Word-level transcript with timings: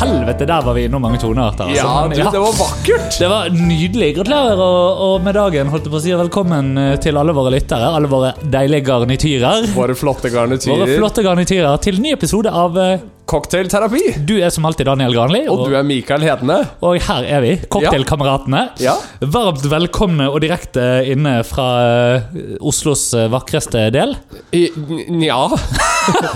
helvete, 0.00 0.46
der 0.48 0.62
var 0.66 0.76
vi 0.76 0.84
innom 0.86 1.02
mange 1.02 1.18
tonearter. 1.22 1.70
altså. 1.70 1.86
Ja, 1.86 2.04
du, 2.08 2.16
det 2.36 2.42
var 2.42 2.54
vakkert! 2.60 3.18
Det 3.18 3.28
var 3.32 3.50
nydelig. 3.54 4.12
Gratulerer 4.18 4.62
og, 4.62 5.02
og 5.08 5.24
med 5.24 5.36
dagen. 5.38 5.72
holdt 5.72 5.88
jeg 5.88 5.94
på 5.94 6.00
å 6.00 6.04
si 6.04 6.14
Velkommen 6.16 6.72
eh, 6.80 6.94
til 7.02 7.16
alle 7.20 7.34
våre 7.36 7.52
lyttere. 7.56 7.90
Alle 7.98 8.10
våre 8.10 8.32
deilige 8.42 8.86
garnityrer. 8.90 9.68
Våre 9.76 9.96
flotte 9.98 10.32
garnityrer. 10.32 10.84
Våre 10.84 10.98
flotte 11.00 11.24
garnityrer 11.26 11.82
til 11.84 12.00
ny 12.02 12.12
episode 12.16 12.52
av 12.52 12.78
eh, 12.80 12.96
Cocktailterapi. 13.26 14.02
Du 14.26 14.36
er 14.38 14.52
som 14.54 14.66
alltid 14.68 14.86
Daniel 14.86 15.14
Granli. 15.14 15.42
Og 15.50 15.64
du 15.66 15.74
er 15.74 15.82
Mikael 15.86 16.22
Hedene. 16.22 16.60
og 16.80 17.00
her 17.08 17.26
er 17.26 17.42
vi, 17.42 17.52
Cocktailkameratene. 17.66 18.62
Ja. 18.82 18.94
Varmt 19.20 19.66
velkomne 19.70 20.28
og 20.30 20.38
direkte 20.44 20.84
inne 21.10 21.40
fra 21.46 21.66
eh, 22.14 22.38
Oslos 22.62 23.08
eh, 23.18 23.26
vakreste 23.32 23.88
del. 23.94 24.14
I, 24.54 24.68
ja, 25.26 25.40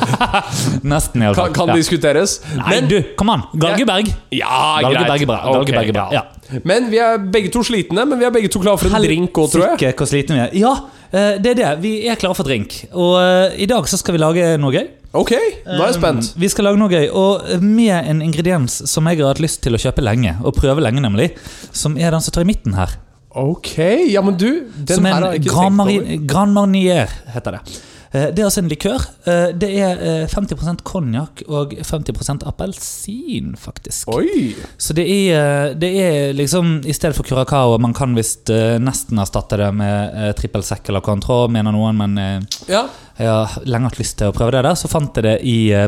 Nesten, 0.91 1.23
iallfall. 1.23 1.53
kan, 1.53 1.57
kan 1.63 1.73
ja. 1.73 1.79
diskuteres. 1.79 2.41
Nei, 2.59 2.81
du, 2.91 2.99
kom 3.19 3.31
an! 3.33 3.47
Galgeberg. 3.55 4.11
Ja, 4.35 4.83
Galgeberg 4.83 5.15
greit. 5.15 5.25
er 5.29 5.31
bra. 5.31 5.41
Galgeberg 5.55 5.95
er 5.95 5.99
bra. 6.01 6.09
ja. 6.15 6.21
Ja. 6.51 6.61
Men 6.67 6.91
vi 6.91 6.99
er 6.99 7.21
begge 7.31 7.51
to 7.55 7.63
slitne, 7.67 8.05
men 8.09 8.19
vi 8.19 8.27
er 8.27 8.33
begge 8.35 8.51
to 8.51 8.63
klare 8.63 8.81
for 8.81 8.91
en 8.91 9.05
drink 9.05 9.39
òg, 9.39 9.53
tror 9.53 9.77
jeg. 9.79 9.95
Hvor 9.95 10.09
slitne 10.11 10.37
vi 10.37 10.43
er. 10.43 10.57
Ja, 10.59 10.73
eh, 11.13 11.37
det 11.43 11.55
er 11.55 11.61
det. 11.61 11.75
Vi 11.85 11.93
er 12.11 12.19
klare 12.21 12.35
for 12.39 12.49
drink. 12.49 12.83
Og 12.91 13.15
uh, 13.21 13.55
i 13.55 13.69
dag 13.71 13.87
så 13.91 14.01
skal 14.01 14.17
vi 14.17 14.23
lage 14.23 14.57
noe 14.61 14.75
gøy. 14.75 14.89
Ok, 15.11 15.33
nå 15.67 15.75
er 15.75 15.89
jeg 15.89 15.97
spent. 15.97 16.27
Um, 16.31 16.41
Vi 16.41 16.49
skal 16.53 16.69
lage 16.69 16.79
noe 16.79 16.91
gøy, 16.93 17.09
og 17.11 17.63
med 17.65 17.97
en 17.99 18.21
ingrediens 18.23 18.77
som 18.87 19.09
jeg 19.11 19.19
har 19.19 19.33
hatt 19.33 19.43
lyst 19.43 19.59
til 19.65 19.75
å 19.75 19.81
kjøpe 19.83 20.05
lenge. 20.07 20.37
Og 20.47 20.55
prøve 20.55 20.83
lenge, 20.85 21.03
nemlig. 21.03 21.33
Som 21.75 21.99
er 21.99 22.15
den 22.15 22.23
som 22.23 22.37
tar 22.37 22.47
i 22.47 22.51
midten 22.53 22.77
her. 22.79 22.95
Ok, 23.31 23.75
ja, 24.11 24.23
men 24.27 24.35
du 24.39 24.67
Den 24.75 24.97
som 25.01 25.07
er 25.07 25.27
en. 25.33 26.27
Grand 26.27 26.55
Marnier, 26.55 27.11
heter 27.35 27.59
det. 27.59 27.81
Eh, 28.13 28.29
Det 28.35 28.41
er 28.43 28.45
altså 28.49 28.63
en 28.65 28.69
likør. 28.71 29.05
Eh, 29.27 29.53
Det 29.55 29.71
er 29.79 30.01
eh, 30.03 30.27
50% 30.27 30.83
konjakk 30.83 31.43
og 31.49 31.75
50% 31.79 32.43
appelsin, 32.47 33.55
faktisk. 33.57 34.09
Oi! 34.09 34.55
Så 34.79 34.95
det 34.99 35.07
er, 35.07 35.69
eh, 35.71 35.75
det 35.75 35.91
er 36.01 36.33
liksom 36.35 36.81
I 36.85 36.93
stedet 36.93 37.15
for 37.17 37.23
curacao 37.29 37.79
Man 37.79 37.95
kan 37.95 38.15
visst 38.19 38.51
eh, 38.51 38.79
nesten 38.83 39.19
erstatte 39.23 39.57
det 39.61 39.71
med 39.75 40.35
trippel 40.37 40.63
sekk 40.67 40.89
eller 40.91 41.01
cointreau, 41.07 41.49
mener 41.49 41.73
noen, 41.73 41.97
men 41.97 42.19
eh, 42.19 42.41
Ja, 42.69 42.89
jeg 43.19 43.29
har 43.29 43.63
lenge 43.67 43.91
hatt 43.91 43.99
lyst 44.01 44.19
til 44.19 44.31
å 44.31 44.33
prøve 44.35 44.53
det 44.57 44.65
der. 44.65 44.75
Så 44.75 44.89
fant 44.91 45.15
jeg 45.15 45.25
det 45.25 45.39
i 45.47 45.71
eh, 45.73 45.87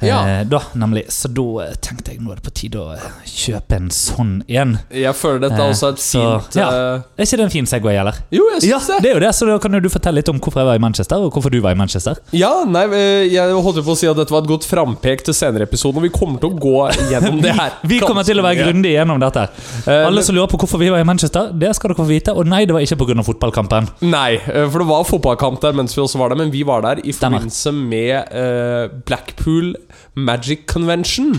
Manchester. 0.00 0.06
Eh, 0.06 0.38
Ja. 0.38 0.44
da, 0.44 0.60
nemlig. 0.74 1.04
Så 1.08 1.28
da 1.28 1.64
eh, 1.64 1.74
tenkte 1.80 2.12
jeg 2.12 2.20
nå 2.20 2.32
er 2.32 2.36
det 2.40 2.44
på 2.44 2.52
tide 2.54 2.76
å 2.80 2.92
eh, 2.94 3.00
kjøpe 3.26 3.76
en 3.76 3.88
sånn 3.90 4.32
en. 4.48 4.78
jeg 4.90 5.14
føler 5.14 5.40
dette 5.48 5.60
er 5.60 5.70
også 5.70 5.88
et 5.88 5.94
et 5.94 6.00
så, 6.02 6.22
fint 6.42 6.56
ja. 6.58 6.68
Er 7.16 7.22
ikke 7.24 7.36
det 7.38 7.44
en 7.44 7.50
fin 7.50 7.66
Segway, 7.66 7.96
eller? 8.00 8.14
Jo, 8.34 8.48
jeg 8.54 8.70
Ja, 8.70 8.78
syns 8.78 8.86
det. 8.88 9.02
det 9.02 9.10
er 9.10 9.14
jo 9.14 9.20
det, 9.26 9.32
så 9.34 9.46
da 9.46 9.58
kan 9.58 9.72
du 9.72 9.88
fortelle 9.88 10.16
litt 10.20 10.28
om 10.28 10.38
hvorfor 10.40 10.60
jeg 10.60 10.66
var 10.66 10.74
i 10.74 10.82
Manchester, 10.82 11.16
og 11.22 11.32
hvorfor 11.32 11.50
du 11.50 11.60
var 11.60 11.72
i 11.72 11.78
Manchester. 11.78 12.18
Ja, 12.32 12.64
nei, 12.66 12.84
jeg 13.30 13.54
holdt 13.54 13.84
på 13.84 13.94
å 13.94 13.96
si 13.98 14.06
at 14.10 14.16
dette 14.16 14.30
var 14.34 14.42
et 14.42 14.48
godt 14.50 14.64
frampek 14.66 15.24
til 15.24 15.34
senere 15.34 15.62
episoden, 15.68 15.98
og 15.98 16.02
Vi 16.04 16.10
kommer 16.14 16.38
til 16.42 16.50
å 16.50 16.58
gå 16.58 16.90
gjennom 17.12 17.40
det 17.42 17.54
her. 17.60 17.72
Vi 17.86 18.00
kommer 18.02 18.24
til 18.26 18.38
å 18.40 18.44
være 18.44 18.64
grundig 18.66 18.92
gjennom 18.96 19.20
dette. 19.22 19.46
Alle 19.86 20.22
som 20.26 20.34
lurer 20.34 20.50
på 20.50 20.58
hvorfor 20.64 20.78
vi 20.82 20.90
var 20.90 21.00
i 21.00 21.06
Manchester, 21.08 21.52
det 21.54 21.70
skal 21.76 21.90
dere 21.94 22.00
få 22.02 22.08
vite. 22.08 22.34
Og 22.34 22.46
nei, 22.50 22.64
det 22.66 22.74
var 22.74 22.82
ikke 22.84 22.98
pga. 23.04 23.22
fotballkampen. 23.24 23.88
Nei, 24.10 24.38
for 24.42 24.78
det 24.82 24.88
var 24.90 25.04
fotballkamp 25.08 25.60
der 25.62 25.72
mens 25.78 25.94
vi 25.96 26.02
også 26.02 26.18
var 26.18 26.30
der, 26.34 26.42
men 26.42 26.50
vi 26.52 26.62
var 26.66 26.82
der 26.82 27.00
i 27.04 27.12
forbindelse 27.14 27.72
med 27.72 29.04
Blackpool 29.06 29.74
Magic 30.14 30.66
Convention. 30.70 31.36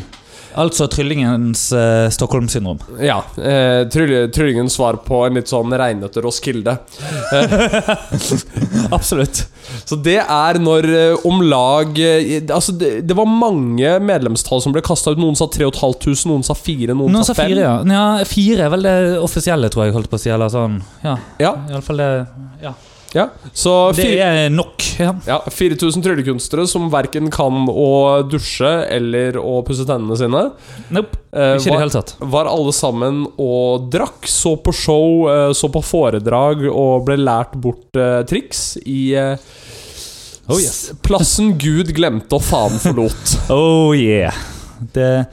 Altså 0.55 0.85
tryllingens 0.87 1.65
uh, 1.75 2.05
Stockholm-syndrom. 2.15 2.77
Ja. 3.03 3.17
Eh, 3.35 3.81
tryll- 3.91 4.29
Tryllingens 4.31 4.77
svar 4.77 4.95
på 5.03 5.17
en 5.27 5.35
litt 5.35 5.51
sånn 5.51 5.73
regnete 5.75 6.21
Roskilde. 6.23 6.77
Absolutt. 8.95 9.41
Så 9.85 9.97
det 9.99 10.17
er 10.21 10.59
når 10.61 10.87
eh, 10.95 11.25
om 11.27 11.41
lag 11.43 11.97
eh, 11.99 12.39
Altså, 12.53 12.71
det, 12.77 13.01
det 13.09 13.17
var 13.17 13.27
mange 13.29 13.97
medlemstall 13.99 14.61
som 14.63 14.71
ble 14.75 14.83
kasta 14.85 15.11
ut. 15.11 15.19
Noen 15.21 15.35
sa 15.35 15.47
3500, 15.51 16.23
noen 16.31 16.45
sa 16.47 16.55
4, 16.55 16.93
noen, 16.95 17.11
Noen 17.15 17.25
sa 17.27 17.33
sa 17.33 17.41
5. 17.41 17.51
fire, 17.51 17.65
ja. 17.67 17.75
ja. 17.97 18.25
Fire 18.29 18.67
er 18.69 18.73
vel 18.77 18.87
det 18.87 18.95
offisielle, 19.25 19.71
tror 19.73 19.87
jeg. 19.89 19.95
holdt 19.97 20.11
på 20.11 20.19
å 20.19 20.23
si, 20.23 20.31
eller 20.31 20.51
sånn. 20.53 20.79
Ja, 21.03 21.17
Ja, 21.41 21.55
iallfall 21.71 21.99
det. 21.99 22.11
Ja. 22.63 22.75
Ja. 23.15 23.29
Så 23.55 23.73
Det 23.95 24.07
er 24.19 24.49
nok. 24.51 24.83
Ja. 24.99 25.13
ja, 25.27 25.37
4000 25.51 26.03
tryllekunstnere 26.03 26.67
som 26.67 26.89
verken 26.91 27.29
kan 27.33 27.65
å 27.71 27.89
dusje 28.27 28.71
eller 28.91 29.39
å 29.39 29.57
pusse 29.67 29.87
tennene 29.87 30.17
sine. 30.19 30.43
Nope, 30.95 31.19
eh, 31.31 31.55
ikke 31.55 31.71
var, 31.71 31.77
det 31.77 31.83
hele 31.85 31.95
tatt. 31.95 32.15
var 32.35 32.49
alle 32.51 32.73
sammen 32.75 33.23
og 33.41 33.87
drakk, 33.93 34.27
så 34.27 34.55
på 34.59 34.75
show, 34.75 35.25
eh, 35.31 35.51
så 35.55 35.71
på 35.71 35.83
foredrag 35.83 36.67
og 36.69 37.07
ble 37.07 37.17
lært 37.23 37.55
bort 37.59 37.99
uh, 37.99 38.21
triks 38.27 38.75
i 38.83 39.15
uh, 39.15 39.35
Oh, 40.45 40.59
yes. 40.61 40.91
plassen 41.01 41.55
Gud 41.57 41.89
glemte 41.97 42.37
og 42.37 42.43
faen 42.45 42.77
forlot. 42.83 43.31
Oh 43.55 43.95
yeah. 43.97 44.35
Det, 44.93 45.25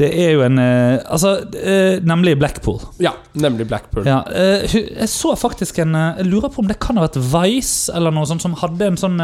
det 0.00 0.08
er 0.16 0.32
jo 0.34 0.44
en 0.46 0.58
eh, 0.60 0.98
Altså, 1.04 1.34
eh, 1.56 2.00
nemlig 2.06 2.36
Blackpool. 2.40 2.80
ja, 3.02 3.12
nemlig 3.32 3.66
Blackpool. 3.70 4.06
Ja, 4.08 4.22
eh, 4.32 4.64
jeg 4.72 5.08
så 5.12 5.34
faktisk 5.38 5.78
en 5.84 5.94
Jeg 5.94 6.26
lurer 6.28 6.48
på 6.52 6.62
om 6.64 6.70
det 6.70 6.78
kan 6.82 6.98
ha 6.98 7.06
vært 7.06 7.20
Vice 7.20 7.92
eller 7.94 8.14
noe 8.14 8.28
sånt 8.28 8.44
som 8.44 8.56
hadde 8.60 8.92
en 8.92 9.00
sånn 9.00 9.20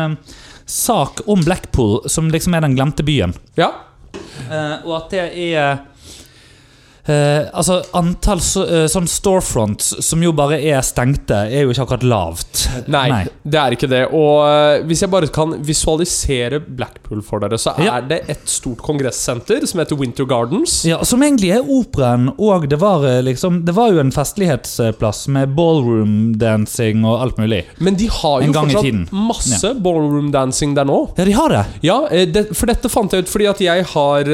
sak 0.66 1.20
om 1.30 1.44
Blackpool, 1.46 2.00
som 2.10 2.30
liksom 2.32 2.56
er 2.56 2.64
den 2.64 2.74
glemte 2.74 3.04
byen. 3.06 3.34
Ja, 3.58 3.68
og 4.82 4.92
at 4.96 5.12
det 5.12 5.26
er 5.30 5.78
eh, 7.08 7.48
Altså, 7.56 7.80
antall 7.96 8.40
så, 8.44 8.64
eh, 8.66 8.86
sånn 8.90 9.06
storefronts 9.08 10.02
som 10.04 10.22
jo 10.22 10.32
bare 10.36 10.58
er 10.60 10.80
stengte, 10.86 11.38
er 11.50 11.64
jo 11.64 11.70
ikke 11.72 11.84
akkurat 11.86 12.06
lavt. 12.06 12.64
Nei, 12.92 13.24
det 13.46 13.60
er 13.60 13.76
ikke 13.76 13.88
det. 13.90 14.02
Og 14.12 14.42
eh, 14.46 14.82
hvis 14.88 15.02
jeg 15.04 15.10
bare 15.12 15.28
kan 15.32 15.54
visualisere 15.66 16.60
Blackpool 16.66 17.22
for 17.22 17.40
dere, 17.44 17.58
så 17.58 17.74
er 17.78 17.84
Ja. 17.86 18.00
det 18.00 18.22
et 18.28 18.46
stort 18.50 18.78
kongressenter 18.84 19.66
som 19.66 19.80
heter 19.80 19.96
Winter 19.98 20.24
Gardens. 20.28 20.84
Ja, 20.84 21.02
Som 21.06 21.22
egentlig 21.22 21.52
er 21.54 21.62
operaen, 21.62 22.30
og 22.38 22.68
det 22.68 22.78
var 22.80 23.04
eh, 23.06 23.22
liksom 23.22 23.64
Det 23.64 23.74
var 23.74 23.92
jo 23.92 24.00
en 24.00 24.10
festlighetsplass 24.12 25.28
med 25.28 25.54
ballroom-dancing 25.56 27.04
og 27.06 27.20
alt 27.22 27.38
mulig. 27.40 27.64
Men 27.80 27.94
de 27.98 28.08
har 28.12 28.42
jo 28.42 28.52
fortsatt 28.52 29.12
masse 29.12 29.46
masse 29.56 29.70
ballroom 29.82 30.30
dancing 30.34 30.74
der 30.76 30.84
nå. 30.88 30.98
Ja, 31.18 31.24
de 31.24 31.32
har 31.36 31.48
det! 31.52 31.64
Ja, 31.86 31.98
det, 32.26 32.46
for 32.56 32.66
dette 32.70 32.88
fant 32.92 33.12
jeg 33.14 33.24
ut 33.26 33.30
fordi 33.30 33.46
at 33.50 33.60
jeg 33.62 33.84
har 33.92 34.30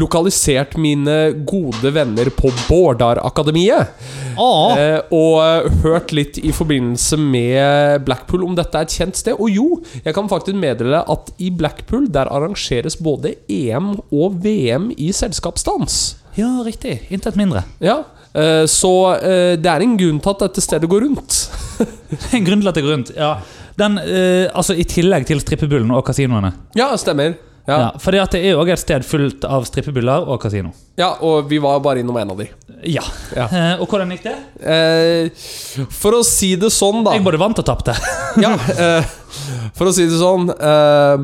lokalisert 0.00 0.76
mine 0.80 1.16
gode 1.48 1.91
venner 1.94 2.30
på 2.34 2.50
Bårdar-akademiet. 2.68 3.92
Ah. 4.40 4.78
Eh, 4.78 4.98
og 5.12 5.36
eh, 5.42 5.68
hørt 5.84 6.12
litt 6.16 6.38
i 6.40 6.52
forbindelse 6.54 7.18
med 7.20 8.04
Blackpool 8.06 8.46
om 8.46 8.56
dette 8.56 8.78
er 8.78 8.88
et 8.88 8.96
kjent 8.96 9.18
sted. 9.18 9.36
Og 9.36 9.52
jo, 9.52 9.66
jeg 10.04 10.16
kan 10.16 10.30
faktisk 10.30 10.58
meddele 10.58 11.02
at 11.12 11.32
i 11.42 11.50
Blackpool 11.54 12.08
der 12.12 12.30
arrangeres 12.32 12.98
både 13.00 13.36
EM 13.52 13.94
og 14.10 14.40
VM 14.44 14.90
i 14.96 15.12
selskapsdans. 15.16 16.00
Ja, 16.38 16.50
riktig. 16.64 17.02
Intet 17.12 17.36
mindre. 17.36 17.64
Ja, 17.82 18.02
eh, 18.32 18.64
så 18.70 18.94
eh, 19.18 19.54
det 19.60 19.72
er 19.72 19.84
en 19.84 19.98
grunn 20.00 20.20
til 20.22 20.36
at 20.36 20.46
dette 20.46 20.64
stedet 20.64 20.90
går 20.90 21.08
rundt. 21.08 21.42
En 22.36 22.44
grunn 22.44 22.60
til 22.60 22.68
at 22.68 22.76
det 22.76 22.82
går 22.84 22.92
rundt. 22.92 23.10
Ja. 23.16 23.36
Den, 23.80 23.96
altså 24.52 24.74
I 24.76 24.84
tillegg 24.84 25.24
til 25.24 25.40
strippebullen 25.40 25.88
og 25.96 26.02
kasinoene. 26.04 26.50
Ja, 26.76 26.90
stemmer. 27.00 27.38
Ja. 27.66 27.76
Ja, 27.78 27.88
fordi 28.02 28.18
at 28.18 28.32
det 28.34 28.40
er 28.42 28.56
jo 28.56 28.62
også 28.62 28.74
et 28.74 28.80
sted 28.82 29.04
fullt 29.06 29.44
av 29.46 29.62
strippebuller 29.68 30.24
og 30.26 30.40
kasino. 30.42 30.72
ja 30.98 31.12
og 31.22 31.46
vi 31.50 31.60
var 31.62 31.78
bare 31.84 32.02
innom 32.02 32.16
en 32.18 32.32
av 32.34 32.40
de. 32.42 32.48
Ja. 32.90 33.04
Ja. 33.36 33.46
Eh, 33.62 33.80
og 33.80 33.86
hvordan 33.86 34.10
gikk 34.10 34.24
det? 34.26 34.34
Eh, 34.58 35.44
for 35.94 36.18
å 36.18 36.24
si 36.26 36.54
det 36.58 36.72
sånn, 36.74 37.04
da 37.06 37.14
Jeg 37.14 37.22
både 37.22 37.38
vant 37.38 37.60
og 37.62 37.66
tapte. 37.68 37.94
Ja, 38.42 38.56
eh, 38.56 39.06
for 39.78 39.90
å 39.90 39.94
si 39.94 40.08
det 40.10 40.18
sånn 40.18 40.48
eh, 40.50 41.22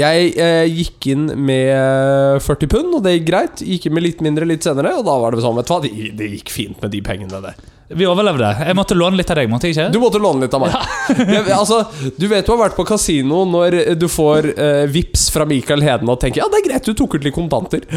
Jeg 0.00 0.30
eh, 0.40 0.64
gikk 0.70 1.10
inn 1.12 1.26
med 1.36 2.40
40 2.46 2.70
pund, 2.72 2.94
og 2.96 3.04
det 3.04 3.18
gikk 3.18 3.26
greit. 3.28 3.60
Gikk 3.66 3.90
inn 3.90 3.96
med 3.98 4.06
litt 4.06 4.24
mindre 4.24 4.48
litt 4.48 4.64
senere, 4.64 4.94
og 5.00 5.04
da 5.10 5.18
var 5.20 5.36
det 5.36 5.44
sånn 5.44 5.58
Vet 5.60 5.68
du 5.68 5.74
hva, 5.74 5.82
det, 5.84 5.92
det 6.16 6.30
gikk 6.38 6.54
fint 6.54 6.80
med 6.80 6.94
de 6.94 7.02
pengene, 7.04 7.42
det. 7.44 7.52
Vi 7.90 8.06
overlevde. 8.06 8.48
Jeg 8.68 8.76
måtte 8.78 8.94
låne 8.94 9.18
litt 9.18 9.30
av 9.32 9.40
deg, 9.40 9.48
måtte 9.50 9.66
jeg 9.66 9.74
ikke? 9.74 9.88
Du 9.94 9.98
måtte 10.02 10.20
låne 10.22 10.44
litt 10.44 10.54
av 10.54 10.62
meg. 10.62 10.74
Jeg, 11.34 11.42
altså, 11.56 11.80
du 12.14 12.26
vet 12.30 12.46
du 12.46 12.52
har 12.52 12.60
vært 12.60 12.76
på 12.78 12.84
kasino 12.86 13.42
når 13.50 13.76
du 13.98 14.06
får 14.10 14.52
eh, 14.54 14.84
vips 14.92 15.26
fra 15.34 15.46
Mikael 15.48 15.82
Heden 15.82 16.10
og 16.12 16.20
tenker 16.22 16.44
Ja, 16.44 16.46
det 16.52 16.60
er 16.60 16.68
greit, 16.68 16.86
du 16.86 16.94
tok 16.94 17.18
ut 17.18 17.26
litt 17.26 17.34
kontanter. 17.34 17.82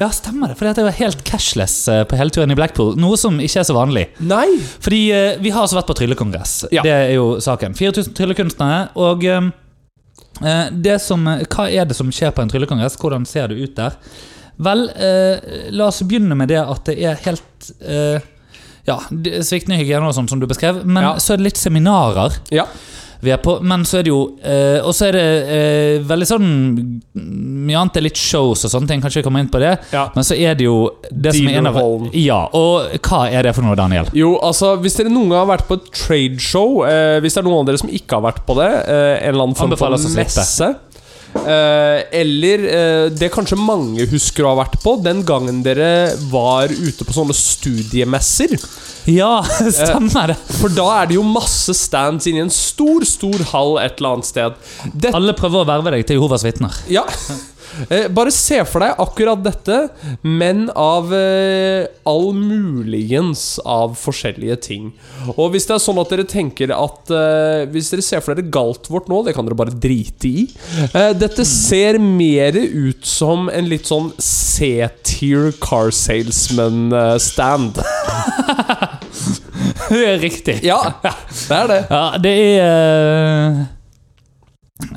Ja, 0.00 0.08
stemmer 0.10 0.50
det. 0.50 0.56
Fordi 0.58 0.70
at 0.72 0.78
jeg 0.80 0.86
var 0.86 0.96
helt 0.96 1.20
cashless 1.28 1.76
eh, 1.90 2.02
på 2.08 2.16
hele 2.18 2.32
turen 2.34 2.50
i 2.50 2.56
Blackpool. 2.58 2.94
Noe 2.98 3.18
som 3.20 3.36
ikke 3.42 3.60
er 3.62 3.66
så 3.68 3.76
vanlig. 3.76 4.06
Nei. 4.24 4.46
Fordi 4.82 5.00
eh, 5.14 5.36
vi 5.42 5.52
har 5.54 5.62
altså 5.62 5.78
vært 5.78 5.90
på 5.90 5.96
tryllekongress. 6.00 6.54
Ja. 6.74 6.82
Det 6.82 6.94
er 6.94 7.12
jo 7.14 7.36
saken. 7.44 7.76
4000 7.78 8.16
tryllekunstnere. 8.18 8.80
Og 9.02 9.26
eh, 9.28 9.50
eh, 10.42 10.64
det 10.74 10.98
som, 11.04 11.26
hva 11.28 11.68
er 11.68 11.86
det 11.90 11.98
som 11.98 12.10
skjer 12.14 12.34
på 12.34 12.42
en 12.44 12.50
tryllekongress? 12.50 12.98
Hvordan 12.98 13.28
ser 13.28 13.52
det 13.52 13.60
ut 13.62 13.76
der? 13.78 13.98
Vel, 14.62 14.86
eh, 14.94 15.70
la 15.74 15.88
oss 15.90 16.02
begynne 16.06 16.36
med 16.38 16.48
det 16.52 16.60
at 16.62 16.84
det 16.90 16.98
er 17.02 17.18
helt 17.26 17.70
eh, 17.82 18.20
ja, 18.88 18.96
sviktende 19.46 19.78
hygiene 19.78 20.08
og 20.08 20.14
sånn 20.16 20.28
som 20.30 20.40
du 20.42 20.46
beskrev. 20.50 20.84
Men 20.84 21.02
Ja. 21.04 21.12
så 21.22 21.34
er 21.34 21.42
det 21.42 21.50
litt 21.52 21.60
seminarer 21.60 22.34
Ja. 22.50 22.64
vi 23.22 23.30
er 23.30 23.38
på. 23.38 23.60
Men 23.62 23.84
så 23.86 24.00
er 24.00 24.02
det 24.02 24.10
jo 24.10 24.36
eh, 24.42 24.80
Og 24.82 24.90
så 24.98 25.06
er 25.08 25.12
det 25.12 25.26
eh, 25.54 25.98
veldig 26.02 26.26
sånn 26.26 26.46
Mye 27.14 27.78
annet 27.78 27.96
er 28.00 28.02
litt 28.08 28.18
shows 28.18 28.64
og 28.66 28.70
sånne 28.72 28.88
ting. 28.90 29.00
Kanskje 29.04 29.20
vi 29.22 29.26
kommer 29.28 29.38
inn 29.44 29.48
på 29.52 29.60
det. 29.62 29.76
ja. 29.92 30.08
Men 30.16 30.24
så 30.26 30.34
er 30.34 30.56
det 30.58 30.64
jo 30.66 30.90
det 31.10 31.34
som 31.36 31.46
er 31.46 31.58
en 31.60 31.66
av. 31.70 31.78
Ja, 32.18 32.40
og 32.52 32.90
hva 33.06 33.20
er 33.30 33.42
det 33.46 33.54
for 33.54 33.62
noe, 33.62 33.76
Daniel? 33.78 34.10
Jo, 34.18 34.32
altså, 34.42 34.74
hvis 34.82 34.96
dere 34.98 35.12
noen 35.14 35.30
gang 35.30 35.46
har 35.46 35.50
vært 35.56 35.68
på 35.68 35.78
et 35.78 35.86
tradeshow 35.94 36.82
eh, 36.88 37.20
Hvis 37.22 37.34
det 37.38 37.44
er 37.44 37.46
noen 37.46 37.60
av 37.62 37.66
dere 37.70 37.78
som 37.78 37.88
ikke 37.94 38.18
har 38.18 38.26
vært 38.32 38.42
på 38.48 38.58
det, 38.58 38.70
eh, 38.90 39.18
en 39.22 39.30
eller 39.34 39.46
annen 39.46 39.54
form 39.58 39.76
for 39.78 39.94
messe 40.18 40.74
eller 41.34 42.64
eh, 42.68 43.06
det 43.14 43.30
kanskje 43.34 43.58
mange 43.58 44.06
husker 44.10 44.44
å 44.44 44.52
ha 44.52 44.60
vært 44.62 44.78
på, 44.82 44.96
den 45.02 45.22
gangen 45.26 45.62
dere 45.64 46.12
var 46.32 46.72
ute 46.72 47.06
på 47.06 47.16
sånne 47.16 47.36
studiemesser. 47.36 48.56
Ja, 49.10 49.40
stemmer 49.72 50.32
det. 50.32 50.38
For 50.60 50.72
da 50.72 50.86
er 51.00 51.10
det 51.10 51.16
jo 51.18 51.24
masse 51.26 51.74
stands 51.74 52.28
inni 52.30 52.44
en 52.44 52.52
stor, 52.54 53.06
stor 53.08 53.48
hall 53.52 53.78
et 53.82 53.98
eller 53.98 54.18
annet 54.18 54.28
sted. 54.28 54.60
Det 54.92 55.14
Alle 55.16 55.34
prøver 55.38 55.64
å 55.64 55.70
verve 55.72 55.96
deg 55.96 56.06
til 56.06 56.20
Jehovas 56.20 56.46
vitner. 56.46 56.76
Ja. 56.92 57.06
Eh, 57.88 58.08
Bare 58.12 58.30
se 58.34 58.58
for 58.68 58.84
deg 58.84 58.98
akkurat 59.02 59.40
dette, 59.44 59.78
men 60.26 60.66
av 60.78 61.12
eh, 61.16 61.86
all 62.08 62.32
muligens 62.36 63.58
av 63.64 63.94
forskjellige 64.00 64.56
ting. 64.66 64.90
Og 65.36 65.52
hvis 65.54 65.66
det 65.68 65.76
er 65.76 65.82
sånn 65.84 66.00
at 66.02 66.10
dere 66.12 66.26
tenker 66.28 66.72
at 66.74 67.10
eh, 67.14 67.64
Hvis 67.72 67.90
dere 67.92 68.04
ser 68.04 68.20
for 68.24 68.34
dere 68.36 68.50
Galtvort 68.52 69.08
nå, 69.10 69.22
det 69.26 69.34
kan 69.36 69.46
dere 69.46 69.58
bare 69.58 69.74
drite 69.74 70.28
i. 70.28 70.46
Eh, 70.92 71.12
dette 71.18 71.44
ser 71.48 71.98
mer 72.02 72.56
ut 72.58 73.06
som 73.08 73.48
en 73.52 73.68
litt 73.70 73.86
sånn 73.88 74.10
C-tier 74.22 75.52
car 75.62 75.90
salesman-stand. 75.94 77.80
Det 79.92 79.98
er 80.08 80.18
riktig. 80.22 80.54
ja, 80.64 80.78
det 81.02 81.56
er 81.56 81.66
det. 81.68 81.78
Ja, 81.90 82.02
det 82.22 82.32
er 82.62 83.56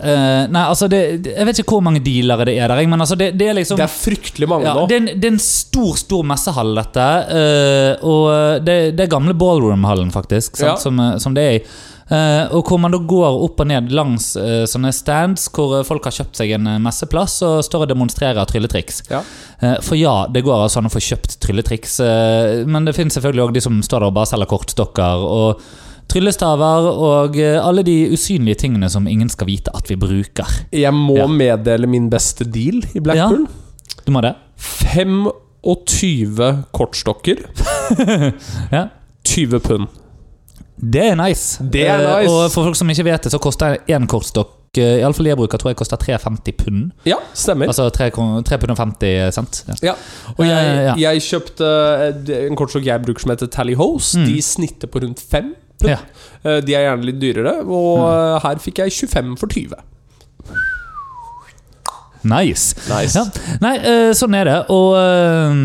eh, 0.01 0.11
eh, 0.11 0.43
Nei, 0.51 0.63
altså 0.65 0.87
det, 0.91 0.99
Jeg 1.29 1.47
vet 1.49 1.59
ikke 1.63 1.77
hvor 1.77 1.83
mange 1.85 2.01
dealere 2.05 2.45
det 2.49 2.57
er 2.59 2.71
der, 2.73 2.83
men 2.91 3.01
altså 3.05 3.17
det, 3.19 3.31
det 3.39 3.49
er 3.51 3.57
liksom 3.59 3.79
Det 3.79 3.85
er 3.87 3.93
fryktelig 3.95 4.49
mange 4.51 4.67
ja, 4.69 4.75
nå. 4.77 4.85
det, 4.89 4.95
er 4.99 5.03
en, 5.03 5.09
det 5.21 5.29
er 5.29 5.35
en 5.37 5.41
stor 5.43 5.97
stor 5.99 6.23
messehall, 6.27 6.75
dette. 6.77 7.09
Uh, 7.31 8.05
og 8.05 8.63
det, 8.65 8.77
det 8.97 9.05
er 9.05 9.11
gamle 9.11 9.35
ballroom-hallen, 9.37 10.11
faktisk, 10.13 10.57
sant, 10.57 10.75
Ja. 10.75 10.77
som, 10.81 10.99
eh, 10.99 11.17
som 11.21 11.35
det 11.37 11.43
er 11.49 11.59
i. 11.59 11.67
Uh, 12.05 12.53
og 12.53 12.67
hvor 12.69 12.77
man 12.77 12.93
da 12.93 12.99
går 13.01 13.39
opp 13.47 13.63
og 13.63 13.65
ned 13.71 13.87
langs 13.97 14.27
eh, 14.37 14.67
sånne 14.69 14.91
stands 14.93 15.47
hvor 15.55 15.79
eh, 15.79 15.85
folk 15.87 16.05
har 16.05 16.13
kjøpt 16.13 16.37
seg 16.37 16.51
en 16.53 16.67
eh, 16.69 16.81
messeplass 16.83 17.39
og 17.47 17.63
står 17.65 17.87
og 17.87 17.89
demonstrerer 17.89 18.45
trylletriks. 18.45 19.01
Ja. 19.09 19.23
Eh, 19.57 19.79
for 19.81 19.97
ja, 19.97 20.13
det 20.29 20.43
går 20.45 20.67
altså 20.67 20.83
an 20.83 20.91
å 20.91 20.93
få 20.93 21.01
kjøpt 21.01 21.39
trylletriks, 21.41 21.95
eh, 22.05 22.61
men 22.69 22.85
det 22.85 22.93
finnes 22.93 23.17
selvfølgelig 23.17 23.47
òg 23.47 23.55
de 23.57 23.65
som 23.65 23.81
står 23.81 24.05
der 24.05 24.13
og 24.13 24.19
bare 24.19 24.29
selger 24.29 24.51
kortstokker. 24.53 25.25
og 25.25 25.65
Tryllestaver 26.11 26.85
og 26.93 27.35
eh, 27.41 27.57
alle 27.59 27.83
de 27.83 27.95
usynlige 28.13 28.55
tingene 28.65 28.87
som 28.93 29.07
ingen 29.09 29.29
skal 29.29 29.47
vite 29.49 29.71
at 29.75 29.89
vi 29.89 29.95
bruker. 29.99 30.45
Jeg 30.71 30.93
må 30.95 31.17
Ja. 31.17 31.25
meddele 31.27 31.87
min 31.89 32.09
beste 32.09 32.45
deal 32.45 32.83
i 32.95 32.99
Blackpool. 33.03 33.47
Du 34.05 34.11
må 34.13 34.21
det? 34.21 34.35
25 34.57 36.65
kortstokker. 36.73 37.35
Ja. 38.71 38.87
20 39.25 39.59
pund. 39.59 39.87
Det 40.77 41.01
er 41.11 41.15
nice. 41.17 41.63
Det 41.71 41.87
er 41.87 41.99
Eh, 41.99 42.21
nice. 42.21 42.31
og 42.31 42.51
for 42.51 42.63
folk 42.67 42.75
som 42.75 42.89
ikke 42.89 43.03
vet 43.07 43.23
det, 43.23 43.31
så 43.33 43.39
koster 43.41 43.77
én 43.89 44.05
kortstokk 44.07 44.77
eh, 44.77 44.99
Iallfall 45.01 45.25
jeg 45.29 45.37
bruker, 45.39 45.57
tror 45.57 45.69
jeg 45.71 45.77
koster 45.79 45.97
3,50 45.97 46.51
pund. 46.59 46.91
Ja, 47.07 47.15
stemmer. 47.33 47.67
Altså 47.71 47.87
3,50 47.89 48.57
pund 48.61 48.71
og 48.75 48.77
50 48.77 49.31
cent. 49.33 49.63
Ja. 49.67 49.73
Ja, 49.81 49.93
og 50.37 50.45
jeg, 50.45 50.93
jeg 50.99 51.21
kjøpte 51.25 51.65
en 52.49 52.55
kortstokk 52.59 52.85
jeg 52.85 53.01
bruker 53.05 53.19
som 53.25 53.31
heter 53.33 53.47
Tally 53.47 53.73
Hose. 53.79 54.19
Mm. 54.19 54.25
De 54.29 54.41
snitter 54.41 54.87
på 54.91 54.99
rundt 55.05 55.19
5 55.23 55.43
pund. 55.43 55.55
Ja. 55.89 55.99
Eh, 56.43 56.59
De 56.65 56.75
er 56.77 56.85
gjerne 56.87 57.07
litt 57.09 57.19
dyrere, 57.21 57.55
og 57.65 58.03
eh, 58.05 58.39
her 58.45 58.61
fikk 58.63 58.83
jeg 58.83 58.93
25 58.93 59.35
for 59.41 59.47
20. 59.51 59.75
Nice. 62.25 62.73
Nice. 62.89 63.15
Ja. 63.15 63.23
Nei, 63.61 63.75
eh, 63.77 64.09
sånn 64.17 64.35
er 64.37 64.49
det. 64.49 64.57
Og 64.73 64.95
eh, 64.97 65.59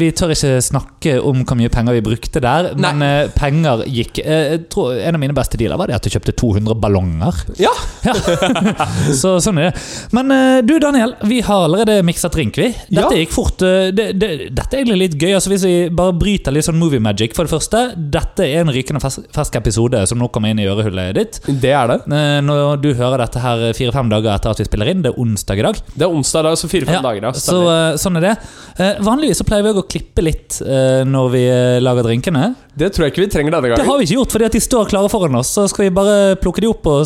vi 0.00 0.10
tør 0.16 0.34
ikke 0.34 0.56
snakke 0.64 1.16
om 1.24 1.44
hvor 1.46 1.58
mye 1.58 1.70
penger 1.72 1.96
vi 1.98 2.02
brukte 2.10 2.42
der, 2.44 2.70
men 2.80 3.02
eh, 3.06 3.30
penger 3.36 3.84
gikk 3.88 4.20
En 4.26 5.14
av 5.16 5.20
mine 5.22 5.34
beste 5.36 5.58
dealer 5.60 5.78
var 5.80 5.88
det 5.90 5.96
at 6.00 6.06
jeg 6.08 6.16
kjøpte 6.18 6.34
200 6.40 6.76
ballonger. 6.82 7.40
Ja, 7.62 7.72
Ja. 8.04 8.14
Så 9.20 9.36
sånn 9.42 9.58
er 9.60 9.70
det. 9.70 9.80
Men 10.16 10.30
du, 10.66 10.74
Daniel, 10.82 11.14
vi 11.28 11.40
har 11.44 11.64
allerede 11.66 11.98
miksa 12.06 12.30
drink, 12.32 12.56
vi. 12.60 12.70
Dette 12.88 13.00
Ja. 13.00 13.22
gikk 13.22 13.32
fort. 13.34 13.58
Det, 13.60 14.06
det, 14.18 14.30
dette 14.56 14.76
er 14.76 14.82
egentlig 14.82 14.98
litt 15.04 15.16
gøy. 15.20 15.32
Altså 15.36 15.50
Hvis 15.52 15.64
vi 15.66 15.74
bare 15.94 16.14
bryter 16.16 16.54
litt 16.54 16.66
sånn 16.66 16.78
movie 16.80 17.00
magic 17.02 17.34
For 17.36 17.46
det 17.46 17.52
første, 17.54 17.82
dette 17.96 18.44
er 18.46 18.62
en 18.64 18.72
rykende 18.72 19.00
fersk, 19.02 19.26
fersk 19.34 19.56
episode 19.60 20.00
som 20.10 20.20
nå 20.20 20.28
kommer 20.32 20.52
inn 20.54 20.60
i 20.62 20.68
ørehullet 20.70 21.14
ditt. 21.18 21.40
det 21.60 21.72
er 21.76 21.90
det. 21.92 21.98
Når 22.46 22.80
du 22.82 22.90
hører 22.98 23.22
dette 23.24 23.42
her 23.42 23.66
fire-fem 23.76 24.10
dager 24.12 24.34
etter 24.34 24.52
at 24.54 24.60
vi 24.62 24.66
spiller 24.68 24.90
inn, 24.92 25.02
det 25.04 25.12
er 25.12 25.20
onsdag 25.20 25.60
i 25.60 25.66
dag. 25.68 25.80
Det 26.00 26.06
er 26.06 26.14
onsdag, 26.16 26.46
da, 26.48 26.54
så 26.56 26.68
fire-fem 26.72 26.96
Ja, 26.96 27.02
dager. 27.04 27.26
da 27.26 27.32
så 27.36 27.58
eh, 27.68 27.98
sånn 28.00 28.16
er 28.16 28.24
det. 28.24 28.32
Eh, 28.80 29.02
vanligvis 29.04 29.42
så 29.42 29.46
pleier 29.48 29.66
vi 29.68 29.74
å 29.76 29.84
klippe 29.84 30.24
litt 30.24 30.56
eh, 30.64 31.02
når 31.04 31.30
vi 31.34 31.42
lager 31.84 32.08
drinkene. 32.08 32.54
det 32.80 32.88
tror 32.96 33.04
jeg 33.06 33.12
ikke 33.14 33.24
vi 33.26 33.30
trenger 33.36 33.52
denne 33.58 33.68
gangen. 33.74 33.84
Det 33.84 33.90
har 33.90 34.00
vi 34.00 34.08
ikke 34.08 34.16
gjort, 34.16 34.32
fordi 34.38 34.48
at 34.48 34.56
de 34.56 34.64
står 34.64 34.88
klare 34.94 35.12
foran 35.12 35.36
oss. 35.42 35.52
Så 35.58 35.66
skal 35.68 35.86
vi 35.90 35.94
bare 36.00 36.16
plukke 36.40 36.64
de 36.64 36.70
opp 36.72 36.88
og 36.88 37.04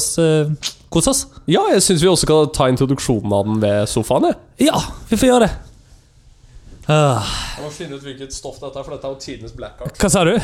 kose 0.94 1.11
oss. 1.11 1.25
Ja, 1.50 1.67
jeg 1.75 1.82
syns 1.82 2.05
vi 2.05 2.08
også 2.12 2.29
skal 2.29 2.46
ta 2.55 2.70
introduksjonen 2.70 3.35
av 3.35 3.49
den 3.50 3.58
ved 3.64 3.91
sofaen. 3.91 4.31
Jeg. 4.31 4.69
Ja, 4.70 4.79
vi 5.11 5.19
får 5.19 5.32
gjøre 5.32 5.49
det. 5.49 5.74
Ah, 6.85 7.25
jeg 7.57 7.65
må 7.65 7.71
finne 7.73 7.97
ut 7.97 8.03
hvilket 8.05 8.35
stoff 8.35 8.59
dette 8.61 8.77
er, 8.77 8.85
for 8.85 8.93
dette 8.93 9.09
er 9.09 9.13
jo 9.15 9.21
tidenes 9.23 9.55
blackout 9.57 9.97
hva 10.03 10.09
sa 10.13 10.21
du? 10.29 10.35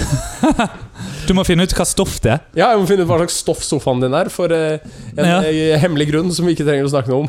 du 1.29 1.33
må 1.37 1.45
finne 1.45 1.67
ut 1.69 1.75
hva 1.77 1.85
stoff 1.85 2.15
det 2.25 2.31
er. 2.33 2.39
Ja, 2.57 2.71
jeg 2.73 2.81
må 2.81 2.87
finne 2.89 3.05
ut 3.05 3.11
hva 3.11 3.19
slags 3.21 3.37
stoff 3.43 3.61
sofaen 3.67 4.01
din 4.01 4.15
er, 4.17 4.31
for 4.33 4.53
eh, 4.57 4.79
en 5.17 5.29
Ja. 5.29 5.41
eh, 5.45 5.75
hemmelig 5.83 6.09
grunn 6.13 6.31
som 6.33 6.49
vi 6.49 6.55
ikke 6.57 6.65
trenger 6.65 6.89
å 6.89 6.93
snakke 6.95 7.13
noe 7.13 7.27
om. 7.27 7.29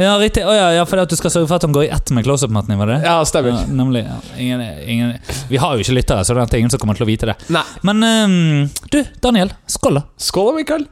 Ja, 0.00 0.14
riktig. 0.22 0.46
Oh, 0.48 0.54
ja, 0.56 0.70
ja, 0.78 0.86
for 0.88 1.02
at 1.02 1.12
du 1.12 1.16
skal 1.20 1.34
sørge 1.34 1.50
for 1.50 1.58
at 1.60 1.66
han 1.68 1.74
går 1.76 1.84
i 1.88 1.90
ett 1.92 2.12
med 2.16 2.24
close-up-maten. 2.24 2.78
var 2.80 2.88
det? 2.94 3.00
Ja, 3.04 3.18
stemmer. 3.28 3.52
Ja, 3.58 3.66
nemlig. 3.68 4.06
Ingen, 4.38 4.62
ingen, 4.88 5.12
vi 5.50 5.60
har 5.60 5.74
jo 5.76 5.84
ikke 5.84 5.98
lyttere, 5.98 6.24
så 6.24 6.32
det 6.38 6.46
er 6.48 6.62
ingen 6.62 6.72
som 6.72 6.80
kommer 6.80 6.96
til 6.96 7.04
å 7.04 7.10
vite 7.10 7.28
det. 7.32 7.36
Nei. 7.52 7.64
Men 7.84 8.02
um, 8.08 8.70
du, 8.94 9.02
Daniel. 9.20 9.52
Skål, 9.68 10.00
da. 10.00 10.06
Skål 10.16 10.48
da, 10.52 10.56
Mikael. 10.62 10.88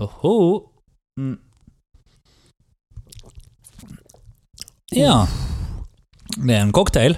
Oho. 0.00 0.34
Mm. 1.20 1.36
Ja. 4.96 5.26
Det 6.36 6.54
er 6.54 6.62
en 6.64 6.72
cocktail. 6.74 7.16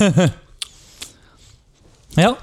ja. 2.24 2.34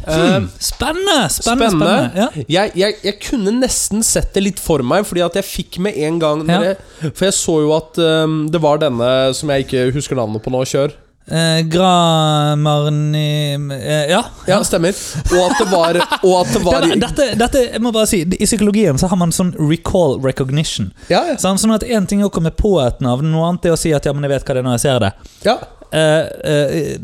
Hmm. 0.00 0.46
Spennende! 0.58 1.28
Spennende. 1.28 1.30
Spennende. 1.30 1.70
spennende. 1.70 2.10
Ja. 2.16 2.28
jeg, 2.48 2.70
jeg, 2.80 2.94
jeg 3.04 3.14
kunne 3.20 3.52
nesten 3.58 4.00
sett 4.06 4.32
det 4.34 4.42
litt 4.46 4.60
for 4.62 4.80
meg, 4.86 5.04
fordi 5.06 5.20
at 5.26 5.34
jeg 5.36 5.44
fikk 5.44 5.76
med 5.84 5.92
en 6.00 6.16
gang 6.22 6.46
Ja. 6.48 6.60
jeg, 6.70 6.76
For 7.12 7.24
jeg 7.28 7.34
så 7.36 7.58
jo 7.66 7.70
at 7.76 7.98
um, 8.00 8.46
det 8.50 8.60
var 8.64 8.76
denne 8.80 9.10
som 9.36 9.50
jeg 9.52 9.58
ikke 9.66 9.90
husker 9.94 10.16
navnet 10.18 10.40
på 10.42 10.50
nå. 10.54 10.62
Kjør. 10.70 10.90
Eh, 11.30 11.60
Gramarni 11.70 13.54
eh, 13.54 14.10
Ja. 14.10 14.24
Ja, 14.46 14.60
stemmer. 14.66 14.94
Og 15.30 15.42
at 15.46 15.58
det 15.60 15.68
var, 15.70 15.98
at 16.00 16.52
det 16.52 16.62
var 16.68 16.86
dette, 16.90 17.28
dette, 17.38 17.64
jeg 17.72 17.82
må 17.84 17.92
bare 17.94 18.08
si, 18.10 18.22
I 18.26 18.46
psykologien 18.48 18.98
så 18.98 19.10
har 19.12 19.20
man 19.20 19.30
sånn 19.34 19.52
recall 19.60 20.18
recognition. 20.24 20.90
Ja, 21.12 21.22
ja. 21.32 21.36
Sånn, 21.40 21.60
sånn 21.62 21.76
at 21.76 21.86
Én 21.86 22.08
ting 22.10 22.22
er 22.24 22.30
å 22.30 22.34
komme 22.34 22.50
på 22.54 22.76
et 22.82 22.98
navn, 23.04 23.30
noe 23.30 23.46
annet 23.50 23.70
er 23.70 23.76
å 23.76 23.80
si 23.80 23.92
at 23.94 24.06
ja, 24.08 24.14
men 24.16 24.26
jeg 24.26 24.34
vet 24.36 24.48
hva 24.48 24.56
det 24.58 24.64
er 24.64 24.68
når 24.70 24.78
jeg 24.78 24.86
ser 24.88 25.04
det. 25.06 25.12
ja. 25.46 25.58
Eh, 25.92 26.98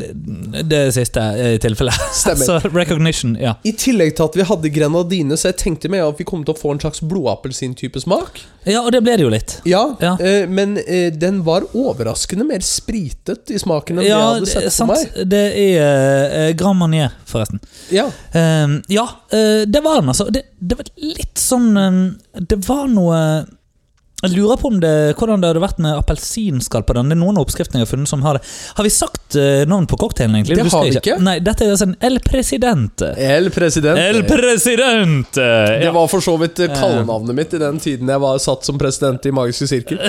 det- 0.63 0.95
siste 0.95 1.21
i 1.21 1.59
tilfellet. 1.59 1.95
Stemmer. 2.13 2.45
så 2.47 2.59
recognition, 2.75 3.37
ja. 3.41 3.55
I 3.67 3.73
tillegg 3.73 4.15
til 4.17 4.25
at 4.29 4.37
vi 4.39 4.45
hadde 4.47 4.71
grenadine, 4.71 5.37
så 5.37 5.51
jeg 5.51 5.57
tenkte 5.63 5.91
meg 5.93 6.05
at 6.07 6.19
vi 6.21 6.27
kom 6.29 6.45
til 6.47 6.55
å 6.55 6.59
få 6.59 6.75
en 6.75 6.81
slags 6.83 7.01
blodappelsin-type 7.03 8.01
smak. 8.05 8.43
Ja, 8.67 8.81
og 8.83 8.91
det 8.95 9.01
ble 9.07 9.17
det 9.19 9.27
jo 9.27 9.31
litt. 9.33 9.57
Ja, 9.67 9.83
Ja. 10.03 10.15
Uh, 10.21 10.47
men 10.51 10.77
uh, 10.79 11.11
den 11.15 11.43
var 11.47 11.67
overraskende 11.75 12.47
mer 12.47 12.63
spritet 12.67 13.51
i 13.55 13.59
smaken 13.63 13.99
enn 14.01 14.07
Ja, 14.09 14.19
jeg 14.19 14.27
hadde 14.37 14.51
sett 14.51 14.63
er 14.63 14.71
for 14.71 14.79
sant. 14.79 15.17
meg. 15.17 15.29
Det 15.35 15.43
er 15.63 16.49
uh, 16.51 16.53
Grand 16.59 16.79
Manier, 16.81 17.15
forresten. 17.27 17.61
Ja. 17.91 18.09
Ja, 18.35 19.07
det 19.31 19.81
var 19.85 20.01
den, 20.01 20.09
altså. 20.13 20.27
Det, 20.33 20.43
det 20.61 20.77
var 20.79 20.89
litt 21.01 21.39
sånn 21.41 21.69
Det 22.49 22.59
var 22.67 22.87
noe 22.91 23.19
Jeg 24.27 24.37
lurer 24.37 24.61
på 24.61 24.71
om 24.73 24.81
det, 24.83 24.93
hvordan 25.19 25.43
det 25.43 25.51
hadde 25.51 25.63
vært 25.65 25.81
med 25.83 25.97
appelsinskall 25.97 26.85
på 26.87 26.97
den. 26.99 27.11
Det 27.11 27.17
er 27.17 27.21
noen 27.23 27.41
av 27.41 27.47
oppskriftene 27.47 27.81
jeg 27.81 27.89
har 27.89 27.93
funnet 27.93 28.11
som 28.11 28.25
har 28.27 28.39
det. 28.39 28.45
Har 28.77 28.87
vi 28.87 28.93
sagt 28.93 29.39
uh, 29.39 29.65
navn 29.71 29.89
på 29.91 29.99
cocktailen, 30.03 30.37
egentlig? 30.39 30.59
Det 30.61 30.69
har 30.75 30.87
vi 30.87 30.95
ikke. 31.01 31.19
Nei, 31.23 31.39
dette 31.45 31.67
er 31.67 31.75
altså 31.75 31.89
en 31.91 31.97
El 32.11 32.21
Presidente. 32.25 33.11
El 33.17 33.51
Presidente. 33.55 34.07
El 34.11 34.23
Presidente! 34.29 35.49
Det 35.83 35.93
var 35.95 36.13
for 36.13 36.25
så 36.25 36.37
vidt 36.41 36.61
eh, 36.65 36.73
kallenavnet 36.75 37.37
mitt 37.37 37.55
i 37.57 37.61
den 37.63 37.79
tiden 37.83 38.11
jeg 38.11 38.23
var 38.23 38.39
satt 38.43 38.67
som 38.67 38.79
president 38.81 39.27
i 39.29 39.35
Magiske 39.35 39.69
sirkel. 39.71 40.01